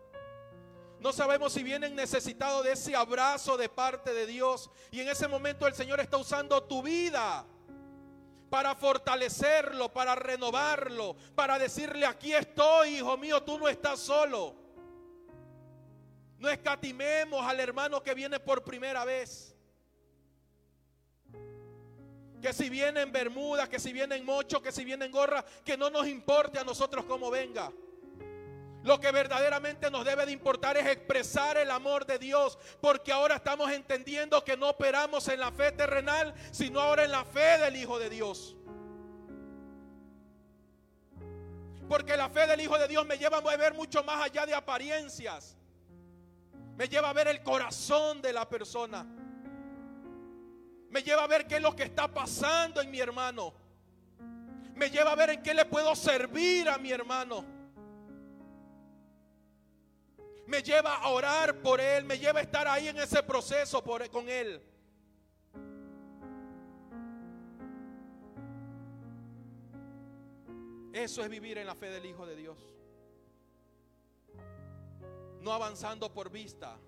No 1.01 1.15
sabemos 1.15 1.55
si 1.55 1.63
vienen 1.63 1.97
necesitados 1.97 2.63
de 2.63 2.73
ese 2.73 2.95
abrazo 2.95 3.57
de 3.57 3.71
parte 3.71 4.13
de 4.13 4.27
Dios. 4.27 4.71
Y 4.91 5.01
en 5.01 5.09
ese 5.09 5.29
momento 5.29 5.67
el 5.67 5.73
Señor 5.73 5.99
está 5.99 6.19
usando 6.19 6.63
tu 6.63 6.83
vida 6.83 7.47
para 8.51 8.75
fortalecerlo, 8.75 9.91
para 9.91 10.15
renovarlo, 10.15 11.17
para 11.35 11.59
decirle, 11.59 12.05
aquí 12.05 12.35
estoy, 12.35 12.99
hijo 12.99 13.17
mío, 13.17 13.43
tú 13.43 13.59
no 13.59 13.67
estás 13.67 13.99
solo. 13.99 14.62
No 16.43 16.51
escatimemos 16.51 17.47
al 17.47 17.61
hermano 17.61 18.03
que 18.03 18.15
viene 18.15 18.41
por 18.41 18.65
primera 18.65 19.05
vez. 19.05 19.55
Que 22.43 22.53
si 22.53 22.69
viene 22.69 23.03
en 23.03 23.13
bermuda, 23.13 23.69
que 23.69 23.79
si 23.79 23.93
viene 23.93 24.17
en 24.17 24.25
mocho, 24.25 24.61
que 24.61 24.73
si 24.73 24.85
viene 24.85 25.05
en 25.05 25.13
gorra, 25.13 25.45
que 25.65 25.77
no 25.77 25.89
nos 25.89 26.09
importe 26.09 26.59
a 26.59 26.65
nosotros 26.65 27.05
cómo 27.05 27.31
venga. 27.31 27.71
Lo 28.83 28.99
que 28.99 29.13
verdaderamente 29.13 29.89
nos 29.89 30.05
debe 30.05 30.27
de 30.27 30.33
importar 30.33 30.77
es 30.77 30.85
expresar 30.85 31.59
el 31.59 31.71
amor 31.71 32.07
de 32.07 32.19
Dios, 32.19 32.59
porque 32.81 33.13
ahora 33.13 33.37
estamos 33.37 33.71
entendiendo 33.71 34.43
que 34.43 34.57
no 34.57 34.71
operamos 34.71 35.29
en 35.29 35.39
la 35.39 35.53
fe 35.53 35.71
terrenal, 35.71 36.35
sino 36.51 36.81
ahora 36.81 37.05
en 37.05 37.13
la 37.13 37.25
fe 37.25 37.59
del 37.59 37.77
Hijo 37.77 38.01
de 38.01 38.11
Dios. 38.11 38.57
Porque 41.89 42.17
la 42.17 42.29
fe 42.29 42.49
del 42.49 42.63
Hijo 42.63 42.77
de 42.79 42.89
Dios 42.89 43.07
me 43.07 43.17
lleva 43.17 43.39
a 43.39 43.57
ver 43.57 43.75
mucho 43.75 44.03
más 44.03 44.25
allá 44.25 44.45
de 44.45 44.57
apariencias. 44.57 45.57
Me 46.77 46.89
lleva 46.89 47.11
a 47.11 47.13
ver 47.13 47.29
el 47.29 47.43
corazón 47.43 48.23
de 48.23 48.33
la 48.33 48.49
persona. 48.49 49.07
Me 50.91 51.03
lleva 51.03 51.25
a 51.25 51.27
ver 51.27 51.47
qué 51.47 51.57
es 51.57 51.63
lo 51.63 51.75
que 51.75 51.85
está 51.85 52.09
pasando 52.09 52.81
en 52.81 52.91
mi 52.91 53.01
hermano. 53.01 53.55
Me 54.75 54.91
lleva 54.91 55.13
a 55.13 55.15
ver 55.15 55.31
en 55.31 55.43
qué 55.43 55.55
le 55.55 55.65
puedo 55.65 55.95
servir 55.95 56.69
a 56.69 56.79
mi 56.79 56.91
hermano 56.91 57.63
me 60.53 60.63
lleva 60.63 60.97
a 60.97 61.09
orar 61.09 61.63
por 61.63 61.81
Él, 61.81 62.05
me 62.05 62.19
lleva 62.19 62.41
a 62.41 62.43
estar 62.43 62.69
ahí 62.69 62.89
en 62.89 62.99
ese 62.99 63.23
proceso 63.23 63.83
con 63.83 64.29
Él. 64.29 64.63
Eso 70.93 71.23
es 71.23 71.31
vivir 71.31 71.57
en 71.57 71.67
la 71.67 71.75
fe 71.75 71.87
del 71.89 72.05
Hijo 72.05 72.27
de 72.27 72.37
Dios. 72.37 72.72
No 75.43 75.53
avanzando 75.53 76.13
por 76.13 76.31
vista, 76.31 76.79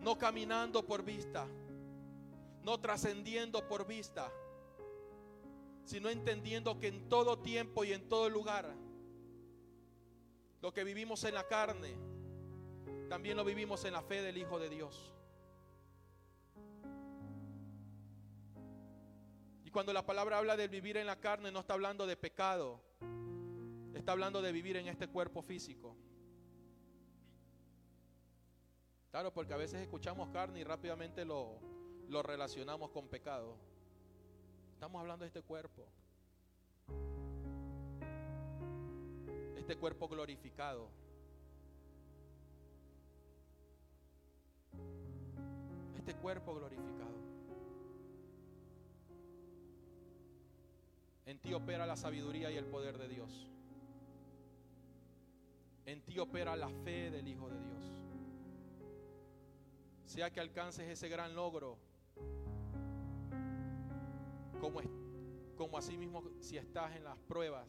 no 0.00 0.18
caminando 0.18 0.84
por 0.84 1.04
vista, 1.04 1.46
no 2.62 2.80
trascendiendo 2.80 3.66
por 3.68 3.86
vista, 3.86 4.30
sino 5.84 6.10
entendiendo 6.10 6.78
que 6.78 6.88
en 6.88 7.08
todo 7.08 7.38
tiempo 7.38 7.84
y 7.84 7.92
en 7.92 8.08
todo 8.08 8.28
lugar, 8.28 8.74
lo 10.60 10.72
que 10.72 10.84
vivimos 10.84 11.24
en 11.24 11.34
la 11.34 11.46
carne, 11.46 11.96
también 13.08 13.36
lo 13.36 13.44
vivimos 13.44 13.84
en 13.84 13.92
la 13.92 14.02
fe 14.02 14.20
del 14.20 14.36
Hijo 14.36 14.58
de 14.58 14.68
Dios. 14.68 15.14
Y 19.64 19.70
cuando 19.70 19.92
la 19.92 20.04
palabra 20.04 20.38
habla 20.38 20.56
de 20.56 20.66
vivir 20.66 20.96
en 20.96 21.06
la 21.06 21.20
carne, 21.20 21.52
no 21.52 21.60
está 21.60 21.74
hablando 21.74 22.06
de 22.06 22.16
pecado, 22.16 22.82
está 23.94 24.12
hablando 24.12 24.42
de 24.42 24.50
vivir 24.50 24.76
en 24.76 24.88
este 24.88 25.06
cuerpo 25.06 25.42
físico. 25.42 25.96
Claro, 29.10 29.32
porque 29.32 29.52
a 29.52 29.56
veces 29.56 29.80
escuchamos 29.80 30.28
carne 30.28 30.60
y 30.60 30.64
rápidamente 30.64 31.24
lo, 31.24 31.58
lo 32.08 32.22
relacionamos 32.22 32.90
con 32.90 33.08
pecado. 33.08 33.56
Estamos 34.74 35.00
hablando 35.00 35.24
de 35.24 35.28
este 35.28 35.42
cuerpo. 35.42 35.84
Este 39.56 39.76
cuerpo 39.76 40.08
glorificado. 40.08 40.88
Este 45.96 46.14
cuerpo 46.14 46.54
glorificado. 46.54 47.10
En 51.26 51.38
ti 51.40 51.52
opera 51.52 51.84
la 51.84 51.96
sabiduría 51.96 52.50
y 52.52 52.56
el 52.56 52.66
poder 52.66 52.96
de 52.96 53.08
Dios. 53.08 53.50
En 55.84 56.00
ti 56.02 56.16
opera 56.20 56.54
la 56.54 56.68
fe 56.68 57.10
del 57.10 57.26
Hijo 57.26 57.48
de 57.48 57.60
Dios 57.60 57.99
sea 60.10 60.32
que 60.32 60.40
alcances 60.40 60.88
ese 60.88 61.08
gran 61.08 61.36
logro, 61.36 61.78
como, 64.60 64.80
como 65.56 65.78
así 65.78 65.96
mismo 65.96 66.24
si 66.40 66.58
estás 66.58 66.96
en 66.96 67.04
las 67.04 67.16
pruebas, 67.16 67.68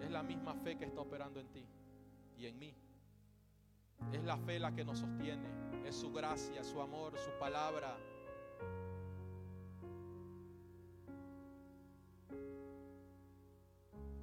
es 0.00 0.08
la 0.08 0.22
misma 0.22 0.54
fe 0.54 0.78
que 0.78 0.84
está 0.84 1.00
operando 1.00 1.40
en 1.40 1.48
ti 1.48 1.66
y 2.36 2.46
en 2.46 2.58
mí. 2.60 2.76
Es 4.12 4.22
la 4.22 4.36
fe 4.38 4.60
la 4.60 4.72
que 4.72 4.84
nos 4.84 5.00
sostiene, 5.00 5.48
es 5.84 5.96
su 5.96 6.12
gracia, 6.12 6.62
su 6.62 6.80
amor, 6.80 7.18
su 7.18 7.32
palabra. 7.40 7.98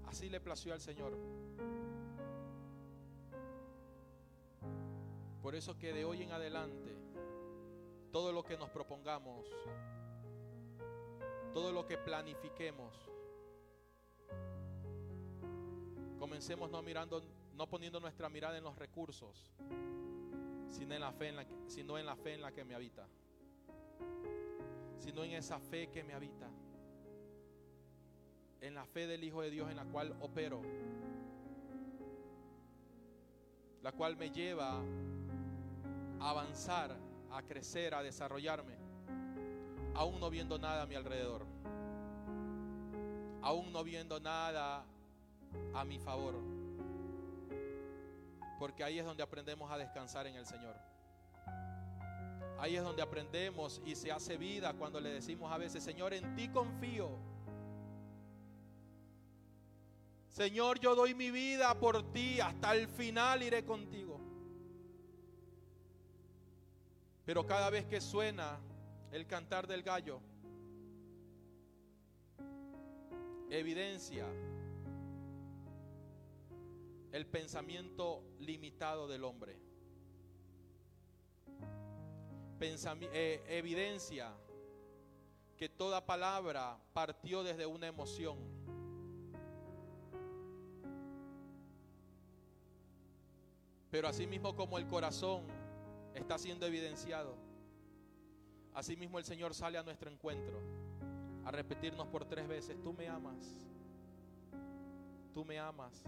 Así 0.06 0.30
le 0.30 0.40
plació 0.40 0.72
al 0.72 0.80
Señor. 0.80 1.18
Por 5.46 5.54
eso 5.54 5.78
que 5.78 5.94
de 5.94 6.04
hoy 6.04 6.24
en 6.24 6.32
adelante, 6.32 6.92
todo 8.12 8.32
lo 8.32 8.44
que 8.44 8.58
nos 8.58 8.72
propongamos, 8.72 9.46
todo 11.54 11.72
lo 11.72 11.86
que 11.86 12.00
planifiquemos, 12.00 12.96
comencemos 16.18 16.72
no 16.72 16.82
mirando, 16.82 17.22
no 17.54 17.70
poniendo 17.70 18.00
nuestra 18.00 18.28
mirada 18.28 18.58
en 18.58 18.64
los 18.64 18.76
recursos, 18.76 19.52
sino 20.68 20.96
en 20.96 21.02
la 21.02 21.12
fe 21.12 21.28
en 21.28 21.36
la 21.36 21.46
sino 21.68 22.00
en 22.00 22.08
la 22.08 22.16
fe 22.16 22.34
en 22.34 22.42
la 22.42 22.52
que 22.52 22.66
me 22.66 22.74
habita, 22.74 23.08
sino 24.98 25.24
en 25.24 25.34
esa 25.34 25.60
fe 25.60 25.92
que 25.92 26.04
me 26.04 26.16
habita, 26.16 26.50
en 28.62 28.74
la 28.74 28.88
fe 28.88 29.06
del 29.06 29.24
Hijo 29.24 29.44
de 29.44 29.52
Dios 29.52 29.70
en 29.70 29.76
la 29.76 29.86
cual 29.86 30.16
opero, 30.22 30.64
la 33.84 33.92
cual 33.92 34.18
me 34.18 34.32
lleva 34.32 34.82
avanzar, 36.20 36.96
a 37.32 37.42
crecer, 37.42 37.94
a 37.94 38.04
desarrollarme, 38.04 38.76
aún 39.94 40.20
no 40.20 40.30
viendo 40.30 40.58
nada 40.58 40.84
a 40.84 40.86
mi 40.86 40.96
alrededor, 40.96 41.46
aún 43.42 43.72
no 43.72 43.84
viendo 43.84 44.20
nada 44.20 44.86
a 45.74 45.86
mi 45.86 46.00
favor, 46.00 46.36
porque 48.60 48.84
ahí 48.84 49.00
es 49.00 49.06
donde 49.06 49.24
aprendemos 49.24 49.72
a 49.72 49.78
descansar 49.78 50.28
en 50.28 50.36
el 50.36 50.46
Señor. 50.46 50.76
Ahí 52.58 52.78
es 52.78 52.84
donde 52.84 53.02
aprendemos 53.02 53.82
y 53.86 53.96
se 53.96 54.12
hace 54.12 54.38
vida 54.38 54.74
cuando 54.74 55.00
le 55.00 55.10
decimos 55.10 55.52
a 55.52 55.58
veces, 55.58 55.84
Señor, 55.84 56.14
en 56.14 56.36
ti 56.36 56.48
confío. 56.50 57.10
Señor, 60.30 60.80
yo 60.80 60.96
doy 60.96 61.14
mi 61.14 61.32
vida 61.32 61.78
por 61.80 62.12
ti, 62.12 62.40
hasta 62.40 62.74
el 62.74 62.88
final 62.88 63.44
iré 63.44 63.66
contigo. 63.66 64.15
Pero 67.26 67.46
cada 67.46 67.70
vez 67.72 67.86
que 67.86 68.00
suena 68.00 68.60
el 69.12 69.26
cantar 69.26 69.66
del 69.68 69.82
gallo, 69.82 70.22
evidencia 73.50 74.26
el 77.12 77.26
pensamiento 77.26 78.24
limitado 78.40 79.08
del 79.08 79.24
hombre. 79.24 79.58
Eh, 82.60 83.44
evidencia 83.48 84.34
que 85.58 85.70
toda 85.70 86.06
palabra 86.06 86.78
partió 86.94 87.44
desde 87.44 87.66
una 87.66 87.88
emoción. 87.88 88.38
Pero 93.90 94.08
asimismo 94.08 94.56
como 94.56 94.78
el 94.78 94.88
corazón 94.88 95.65
está 96.16 96.38
siendo 96.38 96.66
evidenciado. 96.66 97.36
Asimismo 98.74 99.20
el 99.20 99.26
Señor 99.26 99.54
sale 99.54 99.78
a 99.78 99.84
nuestro 99.84 100.10
encuentro 100.10 100.60
a 101.46 101.52
repetirnos 101.52 102.08
por 102.08 102.26
tres 102.26 102.48
veces, 102.48 102.82
tú 102.82 102.92
me 102.92 103.08
amas, 103.08 103.68
tú 105.34 105.46
me 105.46 105.60
amas. 105.60 106.04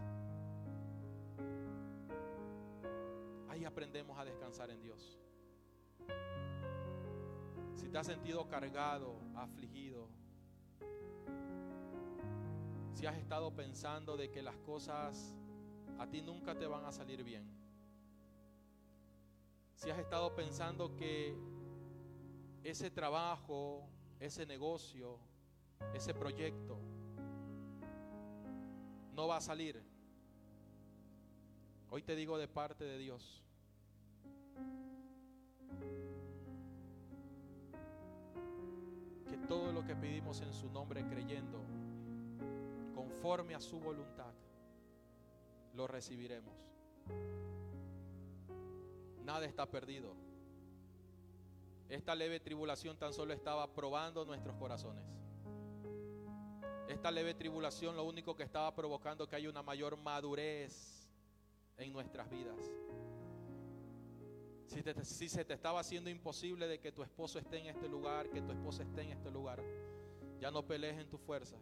Ahí 3.47 3.63
aprendemos 3.63 4.17
a 4.17 4.25
descansar 4.25 4.71
en 4.71 4.81
Dios. 4.81 5.19
Si 7.75 7.87
te 7.87 7.97
has 7.97 8.07
sentido 8.07 8.47
cargado, 8.47 9.19
afligido, 9.35 10.09
si 12.95 13.05
has 13.05 13.15
estado 13.17 13.53
pensando 13.55 14.17
de 14.17 14.31
que 14.31 14.41
las 14.41 14.57
cosas 14.57 15.35
a 15.99 16.07
ti 16.07 16.23
nunca 16.23 16.57
te 16.57 16.65
van 16.65 16.83
a 16.85 16.91
salir 16.91 17.23
bien, 17.23 17.47
si 19.77 19.91
has 19.91 19.99
estado 19.99 20.33
pensando 20.33 20.95
que 20.95 21.37
ese 22.63 22.89
trabajo, 22.89 23.87
ese 24.19 24.43
negocio, 24.47 25.19
ese 25.93 26.15
proyecto 26.15 26.79
no 29.13 29.27
va 29.27 29.37
a 29.37 29.41
salir, 29.41 29.79
hoy 31.91 32.01
te 32.01 32.15
digo 32.15 32.39
de 32.39 32.47
parte 32.47 32.85
de 32.85 32.97
Dios. 32.97 33.43
Que 39.29 39.37
todo 39.47 39.71
lo 39.71 39.85
que 39.85 39.95
pedimos 39.95 40.41
en 40.41 40.53
su 40.53 40.71
nombre 40.71 41.05
creyendo, 41.05 41.61
conforme 42.95 43.53
a 43.53 43.59
su 43.59 43.79
voluntad, 43.79 44.33
lo 45.75 45.85
recibiremos. 45.85 46.55
Nada 49.27 49.45
está 49.45 49.65
perdido. 49.65 50.15
Esta 51.89 52.15
leve 52.15 52.39
tribulación 52.39 52.97
tan 52.97 53.11
solo 53.11 53.33
estaba 53.33 53.67
probando 53.73 54.23
nuestros 54.23 54.55
corazones. 54.55 55.03
Esta 56.87 57.11
leve 57.11 57.33
tribulación 57.33 57.97
lo 57.97 58.05
único 58.05 58.37
que 58.37 58.43
estaba 58.43 58.73
provocando 58.73 59.27
que 59.27 59.35
haya 59.35 59.49
una 59.49 59.61
mayor 59.61 59.97
madurez 59.97 61.09
en 61.75 61.91
nuestras 61.91 62.29
vidas. 62.29 62.55
Si, 64.67 64.81
si, 65.03 65.27
se 65.27 65.43
te 65.43 65.53
estaba 65.53 65.81
haciendo 65.81 66.09
imposible 66.09 66.65
de 66.65 66.79
que 66.79 66.93
tu 66.93 67.03
esposo 67.03 67.37
esté 67.37 67.59
en 67.59 67.65
este 67.65 67.89
lugar, 67.89 68.29
que 68.29 68.41
tu 68.41 68.53
esposa 68.53 68.83
esté 68.83 69.01
en 69.01 69.09
este 69.09 69.29
lugar, 69.29 69.61
ya 70.39 70.51
no 70.51 70.65
pelees 70.65 70.99
en 70.99 71.09
tus 71.09 71.19
fuerzas. 71.19 71.59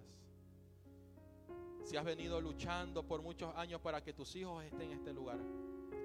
Si 1.84 1.98
has 1.98 2.06
venido 2.06 2.40
luchando 2.40 3.02
por 3.02 3.24
muchos 3.24 3.56
años 3.56 3.82
para 3.82 4.04
que 4.04 4.14
tus 4.14 4.36
hijos 4.36 4.64
estén 4.64 4.92
en 4.92 5.00
este 5.00 5.14
lugar, 5.14 5.40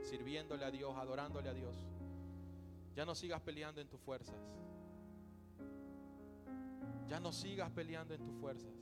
sirviéndole 0.03 0.64
a 0.64 0.70
Dios, 0.70 0.96
adorándole 0.96 1.48
a 1.48 1.55
Dios. 1.55 1.74
Ya 2.94 3.05
no 3.05 3.14
sigas 3.14 3.40
peleando 3.40 3.80
en 3.80 3.88
tus 3.88 4.01
fuerzas. 4.01 4.36
Ya 7.09 7.20
no 7.20 7.32
sigas 7.32 7.70
peleando 7.70 8.14
en 8.14 8.22
tus 8.22 8.34
fuerzas. 8.36 8.72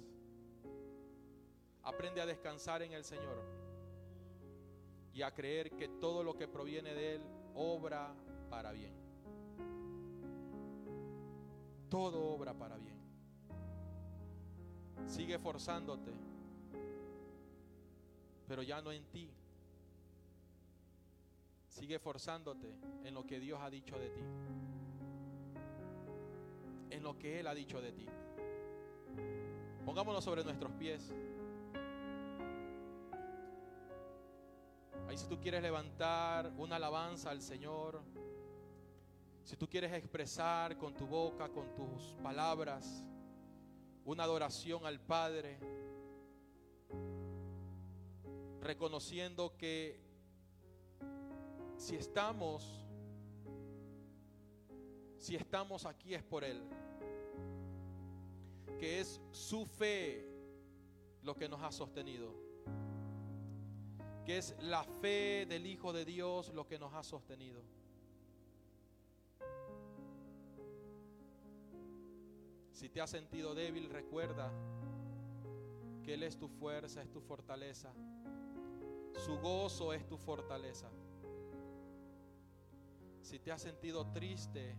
Aprende 1.82 2.20
a 2.20 2.26
descansar 2.26 2.82
en 2.82 2.92
el 2.92 3.04
Señor 3.04 3.42
y 5.14 5.22
a 5.22 5.32
creer 5.32 5.70
que 5.70 5.88
todo 5.88 6.22
lo 6.22 6.36
que 6.36 6.46
proviene 6.46 6.94
de 6.94 7.16
Él 7.16 7.22
obra 7.54 8.14
para 8.50 8.72
bien. 8.72 8.92
Todo 11.88 12.22
obra 12.34 12.52
para 12.54 12.76
bien. 12.76 12.98
Sigue 15.06 15.38
forzándote, 15.38 16.12
pero 18.46 18.62
ya 18.62 18.82
no 18.82 18.92
en 18.92 19.04
ti, 19.06 19.30
Sigue 21.88 22.00
forzándote 22.00 22.70
en 23.02 23.14
lo 23.14 23.24
que 23.24 23.40
Dios 23.40 23.58
ha 23.62 23.70
dicho 23.70 23.98
de 23.98 24.10
ti. 24.10 24.20
En 26.90 27.02
lo 27.02 27.18
que 27.18 27.40
Él 27.40 27.46
ha 27.46 27.54
dicho 27.54 27.80
de 27.80 27.92
ti. 27.92 28.06
Pongámonos 29.86 30.22
sobre 30.22 30.44
nuestros 30.44 30.70
pies. 30.72 31.10
Ahí 35.08 35.16
si 35.16 35.26
tú 35.28 35.40
quieres 35.40 35.62
levantar 35.62 36.52
una 36.58 36.76
alabanza 36.76 37.30
al 37.30 37.40
Señor, 37.40 38.02
si 39.42 39.56
tú 39.56 39.66
quieres 39.66 39.94
expresar 39.94 40.76
con 40.76 40.94
tu 40.94 41.06
boca, 41.06 41.48
con 41.48 41.74
tus 41.74 42.14
palabras, 42.22 43.02
una 44.04 44.24
adoración 44.24 44.84
al 44.84 45.00
Padre, 45.00 45.58
reconociendo 48.60 49.56
que 49.56 50.07
si 51.78 51.94
estamos, 51.94 52.84
si 55.16 55.36
estamos 55.36 55.86
aquí 55.86 56.12
es 56.12 56.22
por 56.24 56.42
Él, 56.42 56.60
que 58.78 59.00
es 59.00 59.20
su 59.30 59.64
fe 59.64 60.28
lo 61.22 61.36
que 61.36 61.48
nos 61.48 61.62
ha 61.62 61.70
sostenido, 61.70 62.34
que 64.26 64.38
es 64.38 64.56
la 64.60 64.82
fe 64.82 65.46
del 65.48 65.66
Hijo 65.66 65.92
de 65.92 66.04
Dios 66.04 66.52
lo 66.52 66.66
que 66.66 66.78
nos 66.78 66.92
ha 66.94 67.02
sostenido. 67.04 67.62
Si 72.72 72.88
te 72.88 73.00
has 73.00 73.10
sentido 73.10 73.54
débil, 73.54 73.88
recuerda 73.88 74.52
que 76.02 76.14
Él 76.14 76.24
es 76.24 76.36
tu 76.36 76.48
fuerza, 76.48 77.02
es 77.02 77.10
tu 77.10 77.20
fortaleza. 77.20 77.92
Su 79.16 79.36
gozo 79.38 79.92
es 79.92 80.06
tu 80.06 80.16
fortaleza. 80.16 80.88
Si 83.28 83.38
te 83.38 83.52
has 83.52 83.60
sentido 83.60 84.06
triste, 84.06 84.74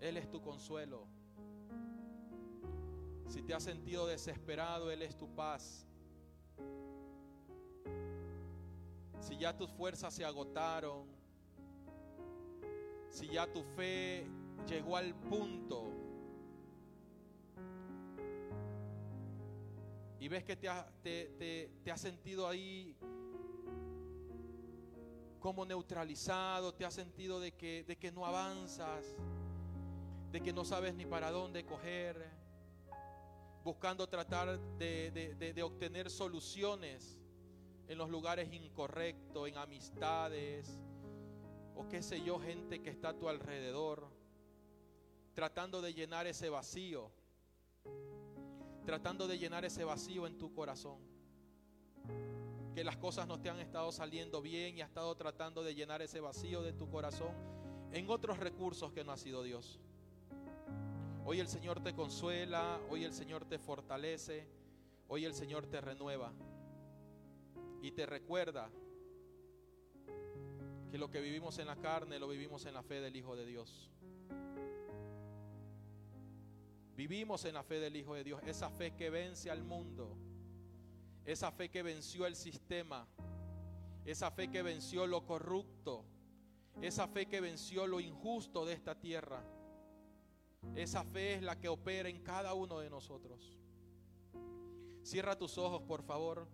Él 0.00 0.18
es 0.18 0.28
tu 0.28 0.42
consuelo. 0.42 1.06
Si 3.26 3.42
te 3.42 3.54
has 3.54 3.62
sentido 3.62 4.06
desesperado, 4.06 4.90
Él 4.90 5.00
es 5.00 5.16
tu 5.16 5.26
paz. 5.34 5.86
Si 9.18 9.38
ya 9.38 9.56
tus 9.56 9.70
fuerzas 9.70 10.12
se 10.12 10.26
agotaron, 10.26 11.06
si 13.08 13.28
ya 13.28 13.50
tu 13.50 13.62
fe 13.62 14.26
llegó 14.68 14.98
al 14.98 15.14
punto 15.14 15.94
y 20.18 20.28
ves 20.28 20.44
que 20.44 20.54
te, 20.54 20.68
te, 21.82 21.90
has 21.90 22.00
sentido 22.02 22.46
ahí 22.46 22.94
como 25.40 25.64
neutralizado, 25.64 26.72
te 26.72 26.84
has 26.84 26.94
sentido 26.94 27.40
de 27.40 27.52
que, 27.52 27.82
de 27.84 27.96
que 27.96 28.12
no 28.12 28.24
avanzas, 28.24 29.04
de 30.30 30.40
que 30.40 30.52
no 30.52 30.64
sabes 30.64 30.94
ni 30.94 31.06
para 31.06 31.30
dónde 31.30 31.64
coger, 31.64 32.30
buscando 33.64 34.06
tratar 34.08 34.60
de, 34.78 35.10
de 35.36 35.62
obtener 35.62 36.10
soluciones 36.10 37.18
en 37.88 37.98
los 37.98 38.08
lugares 38.08 38.52
incorrectos, 38.52 39.48
en 39.48 39.56
amistades, 39.56 40.80
o 41.74 41.88
qué 41.88 42.02
sé 42.02 42.22
yo, 42.22 42.38
gente 42.38 42.80
que 42.80 42.90
está 42.90 43.08
a 43.08 43.18
tu 43.18 43.28
alrededor, 43.28 44.08
tratando 45.34 45.82
de 45.82 45.94
llenar 45.94 46.26
ese 46.26 46.48
vacío 46.48 47.10
tratando 48.84 49.28
de 49.28 49.38
llenar 49.38 49.64
ese 49.64 49.84
vacío 49.84 50.26
en 50.26 50.36
tu 50.36 50.52
corazón. 50.52 50.98
Que 52.74 52.84
las 52.84 52.96
cosas 52.96 53.26
no 53.26 53.40
te 53.40 53.50
han 53.50 53.58
estado 53.58 53.90
saliendo 53.92 54.40
bien 54.40 54.78
y 54.78 54.80
has 54.80 54.88
estado 54.88 55.14
tratando 55.16 55.62
de 55.62 55.74
llenar 55.74 56.02
ese 56.02 56.20
vacío 56.20 56.62
de 56.62 56.72
tu 56.72 56.88
corazón 56.88 57.34
en 57.92 58.08
otros 58.08 58.38
recursos 58.38 58.92
que 58.92 59.04
no 59.04 59.12
ha 59.12 59.16
sido 59.16 59.42
Dios. 59.42 59.80
Hoy 61.24 61.40
el 61.40 61.48
Señor 61.48 61.82
te 61.82 61.94
consuela, 61.94 62.80
hoy 62.88 63.04
el 63.04 63.12
Señor 63.12 63.44
te 63.44 63.58
fortalece, 63.58 64.48
hoy 65.08 65.24
el 65.24 65.34
Señor 65.34 65.66
te 65.66 65.80
renueva 65.80 66.32
y 67.82 67.92
te 67.92 68.06
recuerda 68.06 68.70
que 70.90 70.98
lo 70.98 71.10
que 71.10 71.20
vivimos 71.20 71.58
en 71.58 71.66
la 71.66 71.76
carne 71.76 72.18
lo 72.18 72.28
vivimos 72.28 72.66
en 72.66 72.74
la 72.74 72.82
fe 72.82 73.00
del 73.00 73.14
Hijo 73.14 73.36
de 73.36 73.46
Dios. 73.46 73.90
Vivimos 76.96 77.44
en 77.44 77.54
la 77.54 77.62
fe 77.62 77.80
del 77.80 77.96
Hijo 77.96 78.14
de 78.14 78.24
Dios, 78.24 78.42
esa 78.44 78.68
fe 78.68 78.94
que 78.94 79.08
vence 79.08 79.50
al 79.50 79.62
mundo, 79.62 80.16
esa 81.24 81.50
fe 81.52 81.70
que 81.70 81.82
venció 81.82 82.26
el 82.26 82.36
sistema, 82.36 83.06
esa 84.04 84.30
fe 84.30 84.50
que 84.50 84.62
venció 84.62 85.06
lo 85.06 85.24
corrupto, 85.26 86.04
esa 86.80 87.06
fe 87.08 87.26
que 87.26 87.40
venció 87.40 87.86
lo 87.86 88.00
injusto 88.00 88.64
de 88.64 88.74
esta 88.74 88.94
tierra. 88.94 89.42
Esa 90.74 91.04
fe 91.04 91.34
es 91.34 91.42
la 91.42 91.58
que 91.58 91.68
opera 91.68 92.08
en 92.08 92.20
cada 92.22 92.54
uno 92.54 92.78
de 92.80 92.90
nosotros. 92.90 93.58
Cierra 95.02 95.36
tus 95.36 95.56
ojos, 95.58 95.82
por 95.82 96.02
favor. 96.02 96.46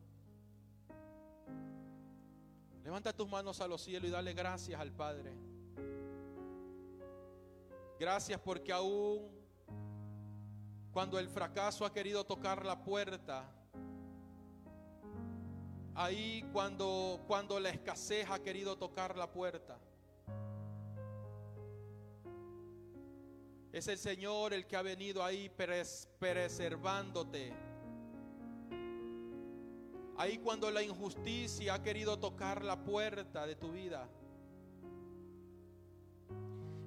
Levanta 2.84 3.12
tus 3.12 3.28
manos 3.28 3.60
a 3.60 3.66
los 3.66 3.82
cielos 3.82 4.08
y 4.08 4.12
dale 4.12 4.32
gracias 4.32 4.80
al 4.80 4.92
Padre. 4.92 5.34
Gracias 7.98 8.40
porque 8.40 8.72
aún 8.72 9.28
cuando 10.92 11.18
el 11.18 11.28
fracaso 11.28 11.84
ha 11.84 11.92
querido 11.92 12.24
tocar 12.24 12.64
la 12.64 12.82
puerta. 12.82 13.52
Ahí 15.98 16.46
cuando, 16.52 17.24
cuando 17.26 17.58
la 17.58 17.70
escasez 17.70 18.28
ha 18.28 18.38
querido 18.42 18.76
tocar 18.76 19.16
la 19.16 19.32
puerta. 19.32 19.78
Es 23.72 23.88
el 23.88 23.96
Señor 23.96 24.52
el 24.52 24.66
que 24.66 24.76
ha 24.76 24.82
venido 24.82 25.24
ahí 25.24 25.50
preservándote. 26.18 27.54
Ahí 30.18 30.36
cuando 30.36 30.70
la 30.70 30.82
injusticia 30.82 31.72
ha 31.72 31.82
querido 31.82 32.18
tocar 32.18 32.62
la 32.62 32.82
puerta 32.84 33.46
de 33.46 33.56
tu 33.56 33.72
vida. 33.72 34.06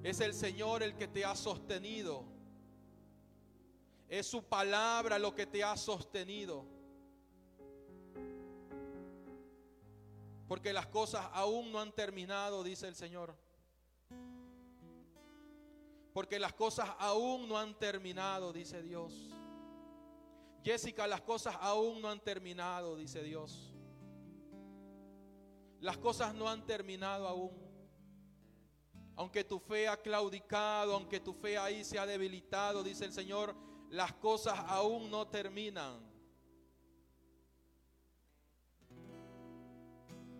Es 0.04 0.20
el 0.20 0.34
Señor 0.34 0.84
el 0.84 0.94
que 0.94 1.08
te 1.08 1.24
ha 1.24 1.34
sostenido. 1.34 2.24
Es 4.08 4.28
su 4.28 4.44
palabra 4.44 5.18
lo 5.18 5.34
que 5.34 5.46
te 5.46 5.64
ha 5.64 5.76
sostenido. 5.76 6.79
Porque 10.50 10.72
las 10.72 10.88
cosas 10.88 11.28
aún 11.32 11.70
no 11.70 11.78
han 11.78 11.92
terminado, 11.92 12.64
dice 12.64 12.88
el 12.88 12.96
Señor. 12.96 13.36
Porque 16.12 16.40
las 16.40 16.52
cosas 16.54 16.90
aún 16.98 17.48
no 17.48 17.56
han 17.56 17.78
terminado, 17.78 18.52
dice 18.52 18.82
Dios. 18.82 19.12
Jessica, 20.64 21.06
las 21.06 21.20
cosas 21.20 21.56
aún 21.60 22.02
no 22.02 22.08
han 22.08 22.18
terminado, 22.18 22.96
dice 22.96 23.22
Dios. 23.22 23.72
Las 25.78 25.98
cosas 25.98 26.34
no 26.34 26.48
han 26.48 26.66
terminado 26.66 27.28
aún. 27.28 27.52
Aunque 29.14 29.44
tu 29.44 29.60
fe 29.60 29.86
ha 29.86 29.98
claudicado, 29.98 30.94
aunque 30.94 31.20
tu 31.20 31.32
fe 31.32 31.58
ahí 31.58 31.84
se 31.84 31.96
ha 31.96 32.06
debilitado, 32.06 32.82
dice 32.82 33.04
el 33.04 33.12
Señor, 33.12 33.54
las 33.88 34.14
cosas 34.14 34.58
aún 34.66 35.12
no 35.12 35.28
terminan. 35.28 36.09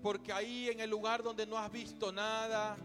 Porque 0.03 0.33
ahí 0.33 0.69
en 0.69 0.81
el 0.81 0.91
lugar 0.91 1.23
donde 1.23 1.47
no 1.47 1.59
has 1.59 1.71
visto 1.71 2.11
nada, 2.11 2.77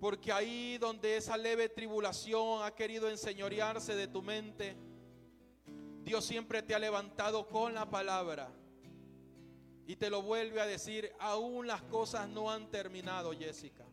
porque 0.00 0.32
ahí 0.32 0.78
donde 0.78 1.16
esa 1.16 1.36
leve 1.36 1.68
tribulación 1.68 2.62
ha 2.62 2.74
querido 2.74 3.08
enseñorearse 3.08 3.94
de 3.94 4.08
tu 4.08 4.22
mente, 4.22 4.76
Dios 6.02 6.24
siempre 6.24 6.62
te 6.62 6.74
ha 6.74 6.78
levantado 6.78 7.48
con 7.48 7.74
la 7.74 7.90
palabra. 7.90 8.50
Y 9.86 9.96
te 9.96 10.10
lo 10.10 10.22
vuelve 10.22 10.60
a 10.60 10.66
decir, 10.66 11.12
aún 11.18 11.66
las 11.66 11.82
cosas 11.82 12.28
no 12.28 12.50
han 12.50 12.70
terminado, 12.70 13.32
Jessica. 13.32 13.84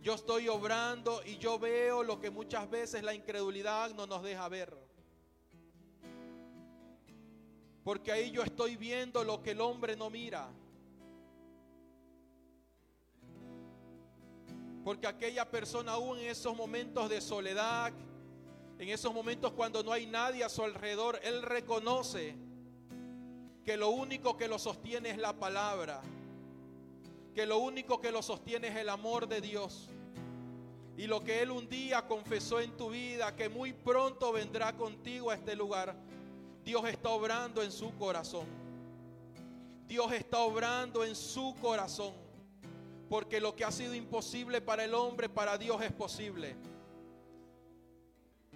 Yo 0.00 0.14
estoy 0.14 0.48
obrando 0.48 1.20
y 1.24 1.36
yo 1.38 1.58
veo 1.58 2.04
lo 2.04 2.20
que 2.20 2.30
muchas 2.30 2.70
veces 2.70 3.02
la 3.02 3.12
incredulidad 3.12 3.90
no 3.94 4.06
nos 4.06 4.22
deja 4.22 4.48
ver. 4.48 4.85
Porque 7.86 8.10
ahí 8.10 8.32
yo 8.32 8.42
estoy 8.42 8.74
viendo 8.74 9.22
lo 9.22 9.40
que 9.44 9.52
el 9.52 9.60
hombre 9.60 9.94
no 9.94 10.10
mira. 10.10 10.48
Porque 14.82 15.06
aquella 15.06 15.48
persona 15.48 15.92
aún 15.92 16.18
en 16.18 16.26
esos 16.26 16.56
momentos 16.56 17.08
de 17.08 17.20
soledad, 17.20 17.92
en 18.80 18.88
esos 18.88 19.14
momentos 19.14 19.52
cuando 19.52 19.84
no 19.84 19.92
hay 19.92 20.04
nadie 20.04 20.42
a 20.42 20.48
su 20.48 20.64
alrededor, 20.64 21.20
él 21.22 21.42
reconoce 21.42 22.34
que 23.64 23.76
lo 23.76 23.90
único 23.90 24.36
que 24.36 24.48
lo 24.48 24.58
sostiene 24.58 25.10
es 25.10 25.18
la 25.18 25.34
palabra, 25.34 26.02
que 27.36 27.46
lo 27.46 27.58
único 27.58 28.00
que 28.00 28.10
lo 28.10 28.20
sostiene 28.20 28.66
es 28.66 28.76
el 28.78 28.88
amor 28.88 29.28
de 29.28 29.40
Dios. 29.40 29.90
Y 30.96 31.06
lo 31.06 31.22
que 31.22 31.40
Él 31.40 31.52
un 31.52 31.68
día 31.68 32.04
confesó 32.08 32.58
en 32.58 32.76
tu 32.76 32.90
vida, 32.90 33.36
que 33.36 33.48
muy 33.48 33.72
pronto 33.72 34.32
vendrá 34.32 34.76
contigo 34.76 35.30
a 35.30 35.36
este 35.36 35.54
lugar, 35.54 35.94
Dios 36.66 36.84
está 36.88 37.10
obrando 37.10 37.62
en 37.62 37.70
su 37.70 37.96
corazón. 37.96 38.44
Dios 39.86 40.10
está 40.10 40.40
obrando 40.40 41.04
en 41.04 41.14
su 41.14 41.54
corazón. 41.60 42.12
Porque 43.08 43.40
lo 43.40 43.54
que 43.54 43.64
ha 43.64 43.70
sido 43.70 43.94
imposible 43.94 44.60
para 44.60 44.82
el 44.82 44.92
hombre, 44.92 45.28
para 45.28 45.56
Dios 45.56 45.80
es 45.80 45.92
posible. 45.92 46.56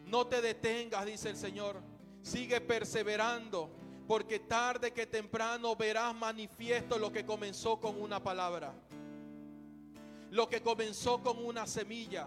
No 0.07 0.27
te 0.27 0.43
detengas, 0.43 1.07
dice 1.07 1.31
el 1.31 1.37
Señor. 1.37 1.81
Sigue 2.21 2.61
perseverando, 2.61 3.71
porque 4.09 4.41
tarde 4.41 4.93
que 4.93 5.07
temprano 5.07 5.77
verás 5.77 6.13
manifiesto 6.13 6.99
lo 6.99 7.13
que 7.13 7.25
comenzó 7.25 7.79
con 7.79 8.03
una 8.03 8.21
palabra. 8.21 8.75
Lo 10.33 10.49
que 10.49 10.61
comenzó 10.61 11.23
con 11.23 11.45
una 11.45 11.65
semilla. 11.65 12.27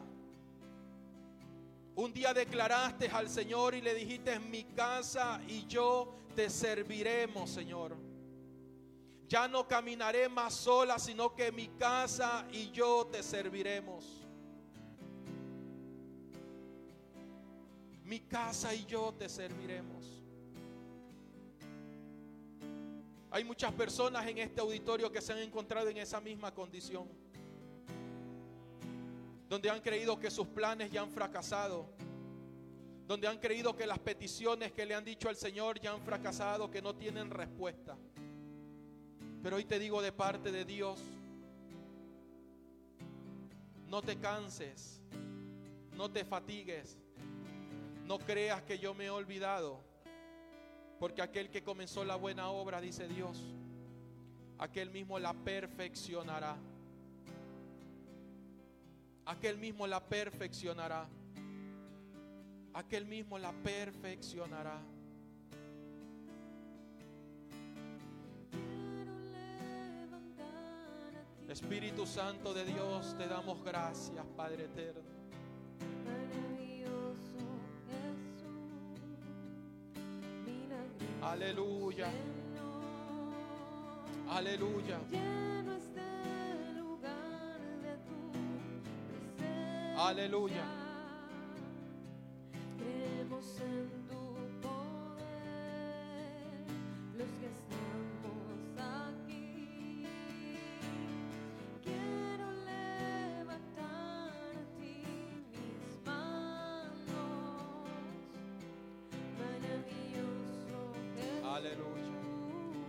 Un 1.95 2.11
día 2.11 2.33
declaraste 2.33 3.07
al 3.07 3.29
Señor 3.29 3.75
y 3.75 3.81
le 3.81 3.93
dijiste, 3.93 4.39
mi 4.39 4.63
casa 4.63 5.39
y 5.47 5.67
yo 5.67 6.15
te 6.35 6.49
serviremos, 6.49 7.49
Señor. 7.51 7.95
Ya 9.27 9.47
no 9.47 9.67
caminaré 9.67 10.27
más 10.27 10.55
sola, 10.55 10.97
sino 10.97 11.35
que 11.35 11.51
mi 11.51 11.67
casa 11.69 12.47
y 12.51 12.71
yo 12.71 13.07
te 13.11 13.21
serviremos. 13.21 14.05
Mi 18.03 18.21
casa 18.21 18.73
y 18.73 18.85
yo 18.85 19.13
te 19.17 19.29
serviremos. 19.29 20.23
Hay 23.29 23.43
muchas 23.43 23.71
personas 23.71 24.27
en 24.27 24.39
este 24.39 24.61
auditorio 24.61 25.11
que 25.11 25.21
se 25.21 25.33
han 25.33 25.39
encontrado 25.39 25.89
en 25.89 25.97
esa 25.97 26.19
misma 26.19 26.53
condición. 26.53 27.07
Donde 29.53 29.69
han 29.69 29.81
creído 29.81 30.19
que 30.19 30.31
sus 30.31 30.47
planes 30.47 30.89
ya 30.89 31.03
han 31.03 31.11
fracasado. 31.11 31.85
Donde 33.05 33.27
han 33.27 33.37
creído 33.37 33.75
que 33.75 33.85
las 33.85 33.99
peticiones 33.99 34.71
que 34.71 34.83
le 34.83 34.95
han 34.95 35.05
dicho 35.05 35.29
al 35.29 35.35
Señor 35.35 35.79
ya 35.79 35.91
han 35.91 36.01
fracasado, 36.01 36.71
que 36.71 36.81
no 36.81 36.95
tienen 36.95 37.29
respuesta. 37.29 37.95
Pero 39.43 39.57
hoy 39.57 39.65
te 39.65 39.77
digo 39.77 40.01
de 40.01 40.11
parte 40.11 40.51
de 40.51 40.65
Dios, 40.65 40.99
no 43.89 44.01
te 44.01 44.17
canses, 44.17 44.99
no 45.95 46.09
te 46.09 46.25
fatigues, 46.25 46.97
no 48.05 48.17
creas 48.17 48.63
que 48.63 48.79
yo 48.79 48.95
me 48.95 49.05
he 49.05 49.09
olvidado, 49.11 49.81
porque 50.99 51.21
aquel 51.21 51.51
que 51.51 51.61
comenzó 51.61 52.03
la 52.03 52.15
buena 52.15 52.49
obra, 52.49 52.81
dice 52.81 53.07
Dios, 53.07 53.39
aquel 54.57 54.89
mismo 54.89 55.19
la 55.19 55.35
perfeccionará. 55.35 56.57
Aquel 59.26 59.57
mismo 59.57 59.88
la 59.88 60.03
perfeccionará. 60.03 61.07
Aquel 62.74 63.05
mismo 63.05 63.38
la 63.38 63.51
perfeccionará. 63.51 64.82
Espíritu 71.53 72.07
Santo 72.07 72.51
de 72.51 72.65
Dios, 72.65 73.15
te 73.15 73.28
damos 73.28 73.63
gracias, 73.63 74.26
Padre 74.36 74.63
eterno. 74.63 75.03
Aleluya. 81.21 82.09
Aleluya. 84.30 84.99
Aleluya. 90.05 90.65
Creemos 92.77 93.45
en 93.61 93.89
tu 94.09 94.35
poder, 94.61 95.23
los 97.17 97.29
que 97.39 97.47
estamos 97.47 98.59
aquí. 98.77 100.05
Quiero 101.81 102.51
levantar 102.65 104.29
a 104.29 104.63
ti 104.77 105.05
mis 105.53 105.95
manos. 106.05 106.99
Maravilloso 109.39 110.67
Jesús. 111.15 111.47
Aleluya. 111.47 112.17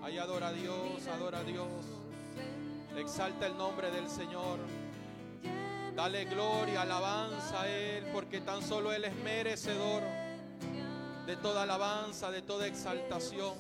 Ahí 0.03 0.19
adora 0.19 0.49
a 0.49 0.53
Dios, 0.53 1.07
adora 1.07 1.39
a 1.39 1.45
Dios. 1.45 1.69
Exalta 2.97 3.47
el 3.47 3.57
nombre 3.57 3.93
del 3.93 4.09
Señor. 4.09 4.59
Dale 5.95 6.25
gloria, 6.25 6.83
alabanza 6.83 7.63
a 7.63 7.69
Él, 7.69 8.05
porque 8.13 8.41
tan 8.41 8.63
solo 8.63 8.93
Él 8.93 9.05
es 9.05 9.15
merecedor 9.17 10.03
de 11.27 11.37
toda 11.37 11.63
alabanza, 11.63 12.31
de 12.31 12.43
toda 12.43 12.67
exaltación. 12.67 13.55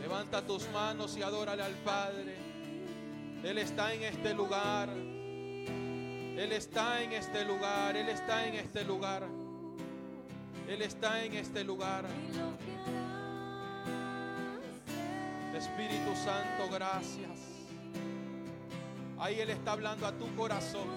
Levanta 0.00 0.42
tus 0.42 0.68
manos 0.70 1.16
y 1.16 1.22
adórale 1.22 1.62
al 1.62 1.74
Padre. 1.76 2.36
Él 3.44 3.58
está 3.58 3.94
en 3.94 4.02
este 4.02 4.34
lugar. 4.34 4.88
Él 4.88 6.52
está 6.52 7.02
en 7.02 7.12
este 7.12 7.44
lugar. 7.44 7.96
Él 7.96 8.08
está 8.08 8.46
en 8.46 8.54
este 8.54 8.84
lugar. 8.84 9.22
Él 10.68 10.82
está 10.82 11.24
en 11.24 11.34
este 11.34 11.64
lugar. 11.64 12.04
Espíritu 15.54 16.14
Santo, 16.24 16.68
gracias. 16.72 17.51
Ahí 19.22 19.38
Él 19.38 19.50
está 19.50 19.70
hablando 19.70 20.04
a 20.04 20.10
tu 20.10 20.34
corazón. 20.34 20.88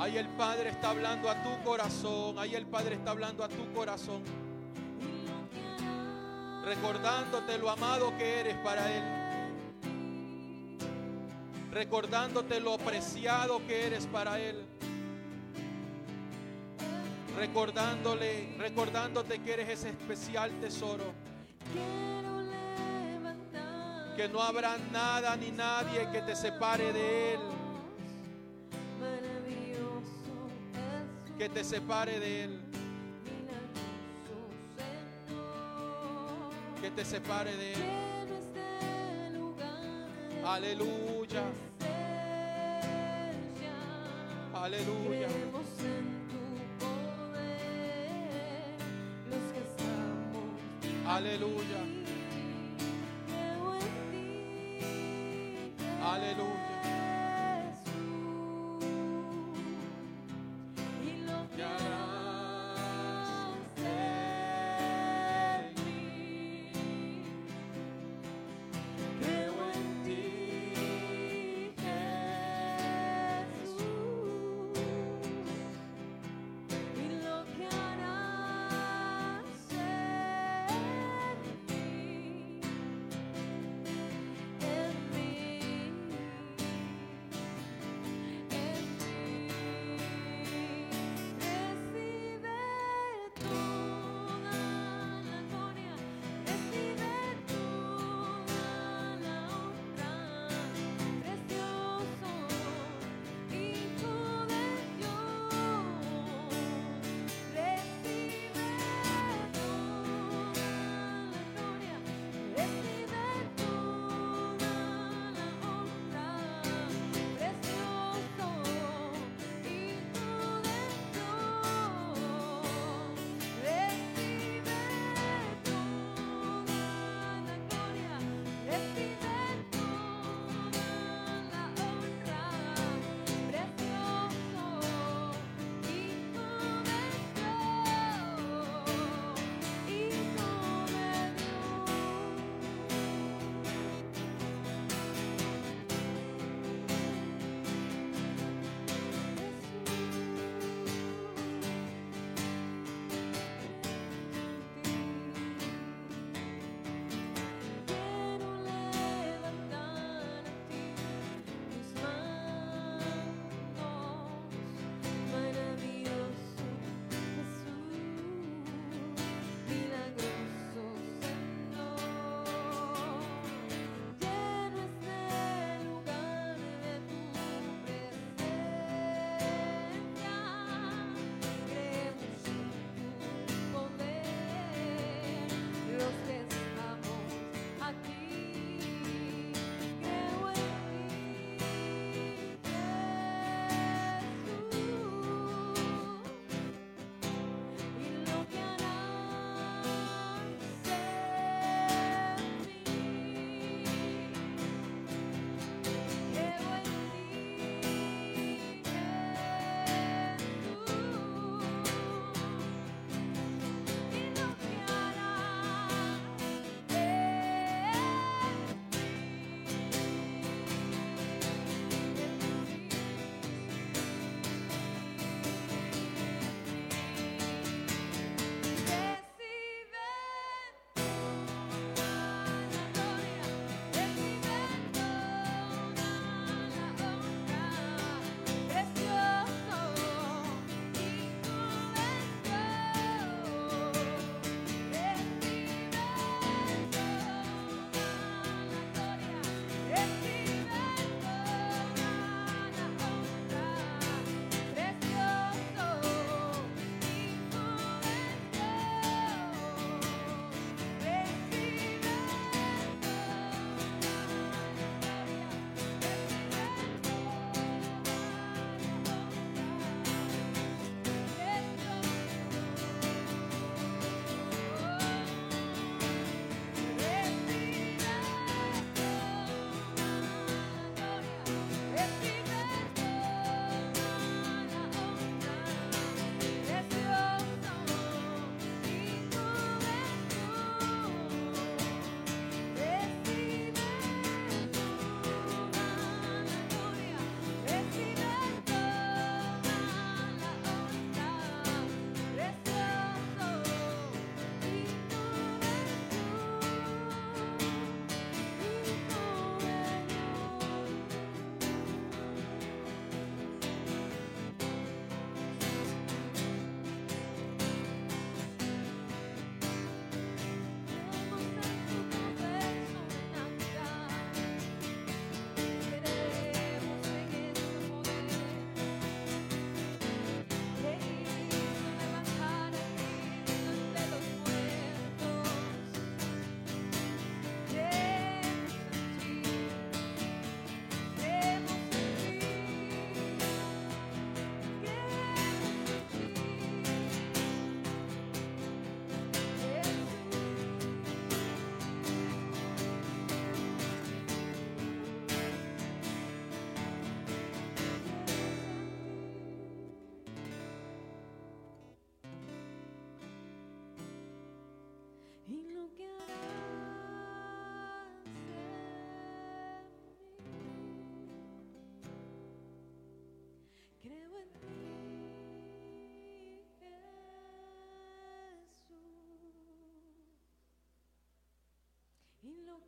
Ahí 0.00 0.18
el 0.18 0.26
Padre 0.30 0.70
está 0.70 0.90
hablando 0.90 1.30
a 1.30 1.40
tu 1.40 1.62
corazón. 1.62 2.36
Ahí 2.36 2.56
el 2.56 2.66
Padre 2.66 2.96
está 2.96 3.12
hablando 3.12 3.44
a 3.44 3.48
tu 3.48 3.72
corazón. 3.72 4.24
Recordándote 6.64 7.58
lo 7.58 7.70
amado 7.70 8.12
que 8.18 8.40
eres 8.40 8.56
para 8.56 8.92
Él. 8.92 9.04
Recordándote 11.70 12.58
lo 12.58 12.74
apreciado 12.74 13.64
que 13.64 13.86
eres 13.86 14.08
para 14.08 14.40
Él. 14.40 14.66
Recordándole, 17.36 18.56
recordándote 18.58 19.38
que 19.38 19.52
eres 19.52 19.68
ese 19.68 19.90
especial 19.90 20.50
tesoro. 20.60 21.14
Que 24.16 24.28
no 24.28 24.40
habrá 24.40 24.78
nada 24.92 25.36
ni 25.36 25.50
nadie 25.50 26.08
que 26.12 26.22
te 26.22 26.36
separe 26.36 26.92
de 26.92 27.34
Él. 27.34 27.40
Que 31.36 31.48
te 31.48 31.64
separe 31.64 32.20
de 32.20 32.44
Él. 32.44 32.60
Que 36.80 36.90
te 36.90 37.04
separe 37.04 37.56
de 37.56 37.72
Él. 37.72 38.04
Aleluya. 40.44 41.42
Aleluya. 44.54 45.28
Aleluya. 51.06 52.03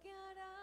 quedará 0.06 0.55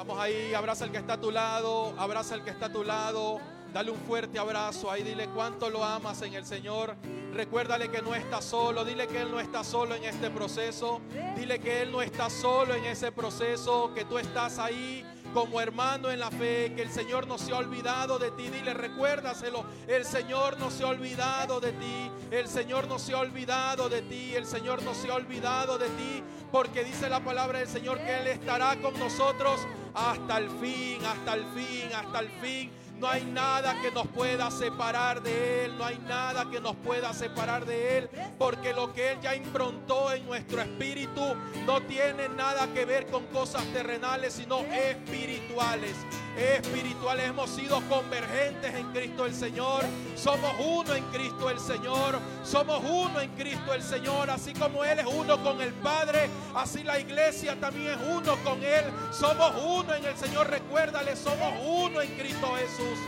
Vamos 0.00 0.18
ahí, 0.18 0.54
abraza 0.54 0.84
al 0.86 0.92
que 0.92 0.96
está 0.96 1.12
a 1.12 1.20
tu 1.20 1.30
lado, 1.30 1.92
abraza 1.98 2.34
al 2.34 2.42
que 2.42 2.48
está 2.48 2.66
a 2.66 2.72
tu 2.72 2.82
lado. 2.82 3.38
Dale 3.70 3.90
un 3.90 3.98
fuerte 3.98 4.38
abrazo 4.38 4.90
ahí, 4.90 5.02
dile 5.02 5.28
cuánto 5.28 5.68
lo 5.68 5.84
amas 5.84 6.22
en 6.22 6.32
el 6.32 6.46
Señor. 6.46 6.96
Recuérdale 7.34 7.90
que 7.90 8.00
no 8.00 8.14
está 8.14 8.40
solo, 8.40 8.82
dile 8.86 9.06
que 9.06 9.20
Él 9.20 9.30
no 9.30 9.38
está 9.38 9.62
solo 9.62 9.94
en 9.94 10.04
este 10.04 10.30
proceso. 10.30 11.02
Dile 11.36 11.58
que 11.58 11.82
Él 11.82 11.92
no 11.92 12.00
está 12.00 12.30
solo 12.30 12.74
en 12.74 12.86
ese 12.86 13.12
proceso, 13.12 13.92
que 13.94 14.06
tú 14.06 14.16
estás 14.16 14.58
ahí 14.58 15.04
como 15.34 15.60
hermano 15.60 16.10
en 16.10 16.18
la 16.18 16.30
fe, 16.30 16.72
que 16.74 16.82
el 16.82 16.90
Señor 16.90 17.26
no 17.26 17.38
se 17.38 17.52
ha 17.52 17.58
olvidado 17.58 18.18
de 18.18 18.30
ti. 18.30 18.48
Dile, 18.48 18.74
recuérdaselo, 18.74 19.64
el 19.86 20.04
Señor 20.04 20.58
no 20.58 20.70
se 20.70 20.82
ha 20.82 20.88
olvidado 20.88 21.60
de 21.60 21.72
ti, 21.72 22.10
el 22.30 22.48
Señor 22.48 22.88
no 22.88 22.98
se 22.98 23.12
ha 23.12 23.18
olvidado 23.18 23.88
de 23.88 24.02
ti, 24.02 24.34
el 24.34 24.46
Señor 24.46 24.82
no 24.82 24.94
se 24.94 25.10
ha 25.10 25.14
olvidado 25.14 25.78
de 25.78 25.88
ti, 25.90 26.22
porque 26.50 26.84
dice 26.84 27.08
la 27.08 27.20
palabra 27.20 27.60
del 27.60 27.68
Señor 27.68 27.98
que 27.98 28.20
Él 28.20 28.26
estará 28.26 28.76
con 28.76 28.98
nosotros 28.98 29.60
hasta 29.94 30.38
el 30.38 30.50
fin, 30.50 31.04
hasta 31.04 31.34
el 31.34 31.44
fin, 31.54 31.88
hasta 31.94 32.20
el 32.20 32.30
fin. 32.40 32.70
No 33.00 33.08
hay 33.08 33.24
nada 33.24 33.80
que 33.80 33.90
nos 33.90 34.06
pueda 34.08 34.50
separar 34.50 35.22
de 35.22 35.64
Él. 35.64 35.78
No 35.78 35.86
hay 35.86 35.98
nada 36.06 36.50
que 36.50 36.60
nos 36.60 36.76
pueda 36.76 37.14
separar 37.14 37.64
de 37.64 37.96
Él. 37.96 38.10
Porque 38.38 38.74
lo 38.74 38.92
que 38.92 39.12
Él 39.12 39.18
ya 39.22 39.34
improntó 39.34 40.12
en 40.12 40.26
nuestro 40.26 40.60
espíritu 40.60 41.22
no 41.64 41.80
tiene 41.80 42.28
nada 42.28 42.68
que 42.74 42.84
ver 42.84 43.06
con 43.06 43.24
cosas 43.28 43.64
terrenales, 43.72 44.34
sino 44.34 44.58
espirituales. 44.60 45.96
Espirituales 46.40 47.28
hemos 47.28 47.50
sido 47.50 47.82
convergentes 47.86 48.74
en 48.74 48.86
Cristo 48.92 49.26
el 49.26 49.34
Señor. 49.34 49.84
Somos 50.16 50.54
uno 50.58 50.94
en 50.94 51.04
Cristo 51.10 51.50
el 51.50 51.60
Señor. 51.60 52.18
Somos 52.42 52.82
uno 52.82 53.20
en 53.20 53.28
Cristo 53.32 53.74
el 53.74 53.82
Señor. 53.82 54.30
Así 54.30 54.54
como 54.54 54.82
Él 54.82 55.00
es 55.00 55.06
uno 55.06 55.42
con 55.42 55.60
el 55.60 55.74
Padre, 55.74 56.30
así 56.54 56.82
la 56.82 56.98
iglesia 56.98 57.60
también 57.60 57.88
es 57.92 57.98
uno 58.08 58.36
con 58.42 58.62
Él. 58.64 58.84
Somos 59.12 59.52
uno 59.62 59.94
en 59.94 60.02
el 60.02 60.16
Señor. 60.16 60.48
Recuérdale, 60.48 61.14
somos 61.14 61.52
uno 61.62 62.00
en 62.00 62.10
Cristo 62.16 62.54
Jesús. 62.56 62.98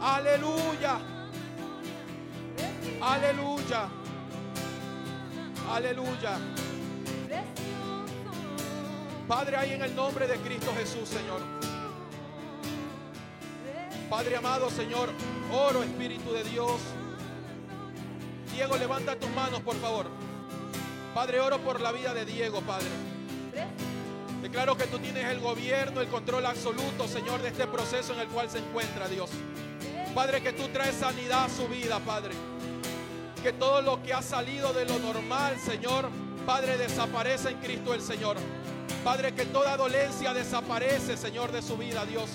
Aleluya. 0.00 0.98
Aleluya. 3.00 3.88
Aleluya. 5.70 6.38
Padre, 9.28 9.56
ahí 9.56 9.72
en 9.72 9.82
el 9.82 9.94
nombre 9.94 10.26
de 10.26 10.36
Cristo 10.38 10.72
Jesús, 10.76 11.08
Señor. 11.08 11.75
Padre 14.10 14.36
amado, 14.36 14.70
Señor, 14.70 15.08
oro 15.52 15.82
Espíritu 15.82 16.32
de 16.32 16.44
Dios. 16.44 16.80
Diego, 18.52 18.76
levanta 18.76 19.16
tus 19.16 19.30
manos, 19.30 19.60
por 19.62 19.74
favor. 19.76 20.06
Padre, 21.12 21.40
oro 21.40 21.58
por 21.58 21.80
la 21.80 21.90
vida 21.90 22.14
de 22.14 22.24
Diego, 22.24 22.60
Padre. 22.60 22.86
Declaro 24.42 24.76
que 24.76 24.84
tú 24.86 25.00
tienes 25.00 25.24
el 25.24 25.40
gobierno, 25.40 26.00
el 26.00 26.08
control 26.08 26.46
absoluto, 26.46 27.08
Señor, 27.08 27.42
de 27.42 27.48
este 27.48 27.66
proceso 27.66 28.12
en 28.12 28.20
el 28.20 28.28
cual 28.28 28.48
se 28.48 28.58
encuentra, 28.58 29.08
Dios. 29.08 29.30
Padre, 30.14 30.40
que 30.40 30.52
tú 30.52 30.68
traes 30.68 30.94
sanidad 30.94 31.46
a 31.46 31.48
su 31.48 31.66
vida, 31.66 31.98
Padre. 31.98 32.34
Que 33.42 33.52
todo 33.52 33.82
lo 33.82 34.02
que 34.04 34.14
ha 34.14 34.22
salido 34.22 34.72
de 34.72 34.84
lo 34.84 35.00
normal, 35.00 35.58
Señor, 35.58 36.08
Padre, 36.46 36.78
desaparece 36.78 37.50
en 37.50 37.58
Cristo 37.58 37.92
el 37.92 38.00
Señor. 38.00 38.36
Padre, 39.02 39.34
que 39.34 39.46
toda 39.46 39.76
dolencia 39.76 40.32
desaparece, 40.32 41.16
Señor, 41.16 41.50
de 41.50 41.60
su 41.60 41.76
vida, 41.76 42.04
Dios. 42.06 42.30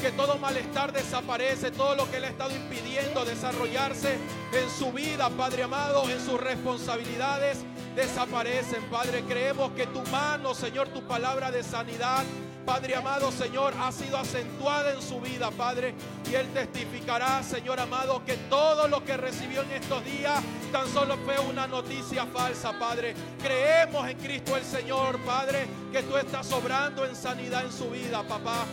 Que 0.00 0.12
todo 0.12 0.38
malestar 0.38 0.92
desaparece, 0.92 1.70
todo 1.70 1.94
lo 1.94 2.10
que 2.10 2.20
le 2.20 2.28
ha 2.28 2.30
estado 2.30 2.56
impidiendo 2.56 3.24
desarrollarse 3.24 4.16
en 4.52 4.70
su 4.70 4.92
vida, 4.92 5.28
Padre 5.28 5.64
amado, 5.64 6.08
en 6.08 6.18
sus 6.24 6.40
responsabilidades, 6.40 7.58
desaparecen, 7.94 8.82
Padre. 8.90 9.22
Creemos 9.28 9.72
que 9.72 9.86
tu 9.86 10.00
mano, 10.10 10.54
Señor, 10.54 10.88
tu 10.88 11.02
palabra 11.02 11.50
de 11.50 11.62
sanidad, 11.62 12.24
Padre 12.64 12.94
amado, 12.94 13.30
Señor, 13.32 13.74
ha 13.80 13.90
sido 13.92 14.16
acentuada 14.16 14.92
en 14.92 15.02
su 15.02 15.20
vida, 15.20 15.50
Padre. 15.50 15.94
Y 16.30 16.34
Él 16.34 16.46
testificará, 16.52 17.42
Señor 17.42 17.80
amado, 17.80 18.24
que 18.24 18.34
todo 18.48 18.88
lo 18.88 19.04
que 19.04 19.16
recibió 19.16 19.62
en 19.62 19.72
estos 19.72 20.04
días 20.04 20.40
tan 20.72 20.88
solo 20.88 21.16
fue 21.24 21.38
una 21.40 21.66
noticia 21.66 22.26
falsa, 22.26 22.72
Padre. 22.78 23.14
Creemos 23.42 24.08
en 24.08 24.18
Cristo 24.18 24.56
el 24.56 24.64
Señor, 24.64 25.18
Padre, 25.20 25.66
que 25.92 26.02
tú 26.02 26.16
estás 26.16 26.50
obrando 26.52 27.04
en 27.04 27.14
sanidad 27.16 27.64
en 27.64 27.72
su 27.72 27.90
vida, 27.90 28.22
papá. 28.22 28.64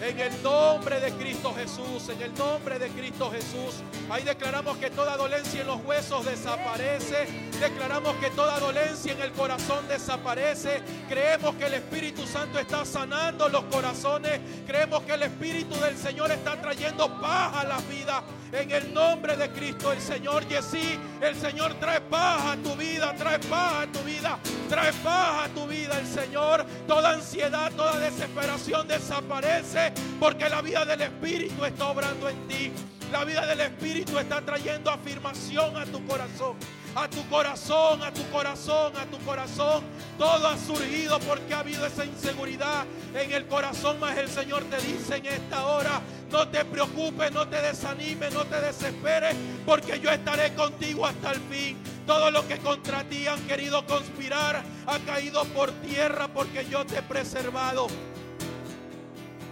En 0.00 0.20
el 0.20 0.42
nombre 0.42 1.00
de 1.00 1.10
Cristo 1.12 1.52
Jesús, 1.54 2.08
en 2.08 2.22
el 2.22 2.34
nombre 2.34 2.78
de 2.78 2.88
Cristo 2.88 3.30
Jesús. 3.30 3.82
Ahí 4.08 4.22
declaramos 4.22 4.76
que 4.78 4.90
toda 4.90 5.16
dolencia 5.16 5.60
en 5.60 5.66
los 5.66 5.84
huesos 5.84 6.24
desaparece. 6.24 7.47
Declaramos 7.60 8.14
que 8.16 8.30
toda 8.30 8.60
dolencia 8.60 9.12
en 9.12 9.20
el 9.20 9.32
corazón 9.32 9.88
desaparece. 9.88 10.80
Creemos 11.08 11.56
que 11.56 11.66
el 11.66 11.74
Espíritu 11.74 12.24
Santo 12.24 12.58
está 12.58 12.84
sanando 12.84 13.48
los 13.48 13.64
corazones. 13.64 14.40
Creemos 14.64 15.02
que 15.02 15.12
el 15.14 15.22
Espíritu 15.22 15.74
del 15.80 15.96
Señor 15.96 16.30
está 16.30 16.60
trayendo 16.60 17.08
paz 17.20 17.56
a 17.56 17.64
las 17.64 17.88
vidas. 17.88 18.22
En 18.52 18.70
el 18.70 18.94
nombre 18.94 19.36
de 19.36 19.50
Cristo 19.50 19.92
el 19.92 20.00
Señor. 20.00 20.44
Y 20.44 20.62
sí, 20.62 20.98
el 21.20 21.34
Señor 21.34 21.74
trae 21.74 22.00
paz 22.00 22.52
a 22.52 22.56
tu 22.56 22.76
vida, 22.76 23.12
trae 23.16 23.40
paz 23.40 23.82
a 23.82 23.86
tu 23.92 23.98
vida, 24.04 24.38
trae 24.68 24.92
paz 24.92 25.46
a 25.46 25.48
tu 25.48 25.66
vida 25.66 25.98
el 25.98 26.06
Señor. 26.06 26.64
Toda 26.86 27.14
ansiedad, 27.14 27.72
toda 27.72 27.98
desesperación 27.98 28.86
desaparece 28.86 29.92
porque 30.20 30.48
la 30.48 30.62
vida 30.62 30.84
del 30.84 31.00
Espíritu 31.00 31.64
está 31.64 31.88
obrando 31.88 32.28
en 32.28 32.46
ti. 32.46 32.72
La 33.10 33.24
vida 33.24 33.46
del 33.46 33.60
Espíritu 33.60 34.18
está 34.18 34.42
trayendo 34.42 34.90
afirmación 34.90 35.76
a 35.76 35.86
tu 35.86 36.06
corazón. 36.06 36.56
A 36.98 37.08
tu 37.08 37.24
corazón, 37.28 38.02
a 38.02 38.12
tu 38.12 38.28
corazón, 38.28 38.92
a 38.96 39.06
tu 39.06 39.18
corazón. 39.18 39.84
Todo 40.18 40.48
ha 40.48 40.58
surgido 40.58 41.20
porque 41.20 41.54
ha 41.54 41.60
habido 41.60 41.86
esa 41.86 42.04
inseguridad 42.04 42.86
en 43.14 43.30
el 43.30 43.46
corazón. 43.46 43.98
Mas 44.00 44.18
el 44.18 44.28
Señor 44.28 44.64
te 44.64 44.78
dice 44.78 45.18
en 45.18 45.26
esta 45.26 45.64
hora, 45.66 46.00
no 46.32 46.48
te 46.48 46.64
preocupes, 46.64 47.30
no 47.30 47.46
te 47.46 47.62
desanimes, 47.62 48.34
no 48.34 48.44
te 48.46 48.60
desesperes, 48.60 49.36
porque 49.64 50.00
yo 50.00 50.10
estaré 50.10 50.52
contigo 50.54 51.06
hasta 51.06 51.30
el 51.30 51.40
fin. 51.42 51.78
Todo 52.04 52.32
lo 52.32 52.48
que 52.48 52.58
contra 52.58 53.04
ti 53.04 53.28
han 53.28 53.46
querido 53.46 53.86
conspirar 53.86 54.64
ha 54.84 54.98
caído 54.98 55.44
por 55.44 55.70
tierra 55.70 56.26
porque 56.26 56.66
yo 56.68 56.84
te 56.84 56.98
he 56.98 57.02
preservado. 57.02 57.86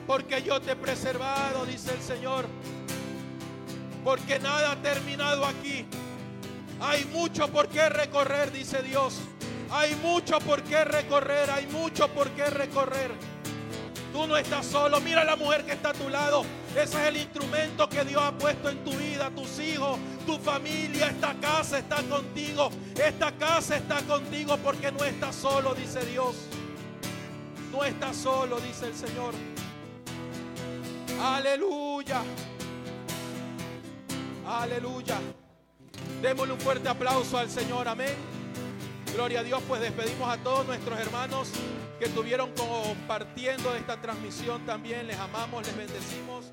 Porque 0.05 0.43
yo 0.43 0.61
te 0.61 0.73
he 0.73 0.77
preservado, 0.77 1.65
dice 1.65 1.95
el 1.95 2.03
Señor. 2.03 2.47
Porque 4.03 4.41
nada 4.41 4.73
ha 4.73 4.83
terminado 4.83 5.47
aquí. 5.47 5.87
Hay 6.81 7.05
mucho 7.07 7.49
por 7.49 7.69
qué 7.69 7.89
recorrer, 7.89 8.53
dice 8.53 8.83
Dios. 8.83 9.21
Hay 9.71 9.95
mucho 9.97 10.39
por 10.41 10.63
qué 10.63 10.85
recorrer, 10.85 11.51
hay 11.51 11.67
mucho 11.67 12.09
por 12.09 12.31
qué 12.31 12.51
recorrer. 12.51 13.11
Tú 14.13 14.27
no 14.27 14.37
estás 14.37 14.65
solo. 14.67 15.01
Mira 15.01 15.23
a 15.23 15.25
la 15.25 15.37
mujer 15.37 15.65
que 15.65 15.73
está 15.73 15.91
a 15.91 15.93
tu 15.93 16.09
lado. 16.09 16.45
Ese 16.73 17.03
es 17.03 17.09
el 17.09 17.17
instrumento 17.17 17.89
que 17.89 18.05
Dios 18.05 18.23
ha 18.23 18.33
puesto 18.33 18.71
en 18.71 18.83
tu 18.85 18.93
vida, 18.93 19.31
tus 19.31 19.59
hijos, 19.59 19.99
tu 20.25 20.39
familia. 20.39 21.09
Esta 21.09 21.35
casa 21.35 21.79
está 21.79 22.03
contigo. 22.03 22.71
Esta 22.95 23.33
casa 23.33 23.77
está 23.77 24.01
contigo 24.03 24.57
porque 24.59 24.93
no 24.93 25.05
estás 25.05 25.35
solo, 25.35 25.75
dice 25.75 26.05
Dios. 26.07 26.35
No 27.73 27.85
estás 27.85 28.17
solo, 28.17 28.59
dice 28.61 28.87
el 28.87 28.95
Señor. 28.95 29.35
Aleluya. 31.21 32.23
Aleluya. 34.47 35.19
Démosle 36.23 36.55
un 36.55 36.61
fuerte 36.61 36.89
aplauso 36.89 37.39
al 37.39 37.51
Señor. 37.51 37.89
Amén. 37.89 38.15
Gloria 39.15 39.41
a 39.41 39.43
Dios, 39.43 39.63
pues 39.67 39.81
despedimos 39.81 40.29
a 40.29 40.37
todos 40.39 40.67
nuestros 40.67 40.99
hermanos 40.99 41.51
que 41.99 42.07
estuvieron 42.07 42.51
compartiendo 42.53 43.75
esta 43.75 44.01
transmisión 44.01 44.65
también. 44.67 45.07
Les 45.07 45.19
amamos, 45.19 45.67
les 45.67 45.77
bendecimos. 45.77 46.53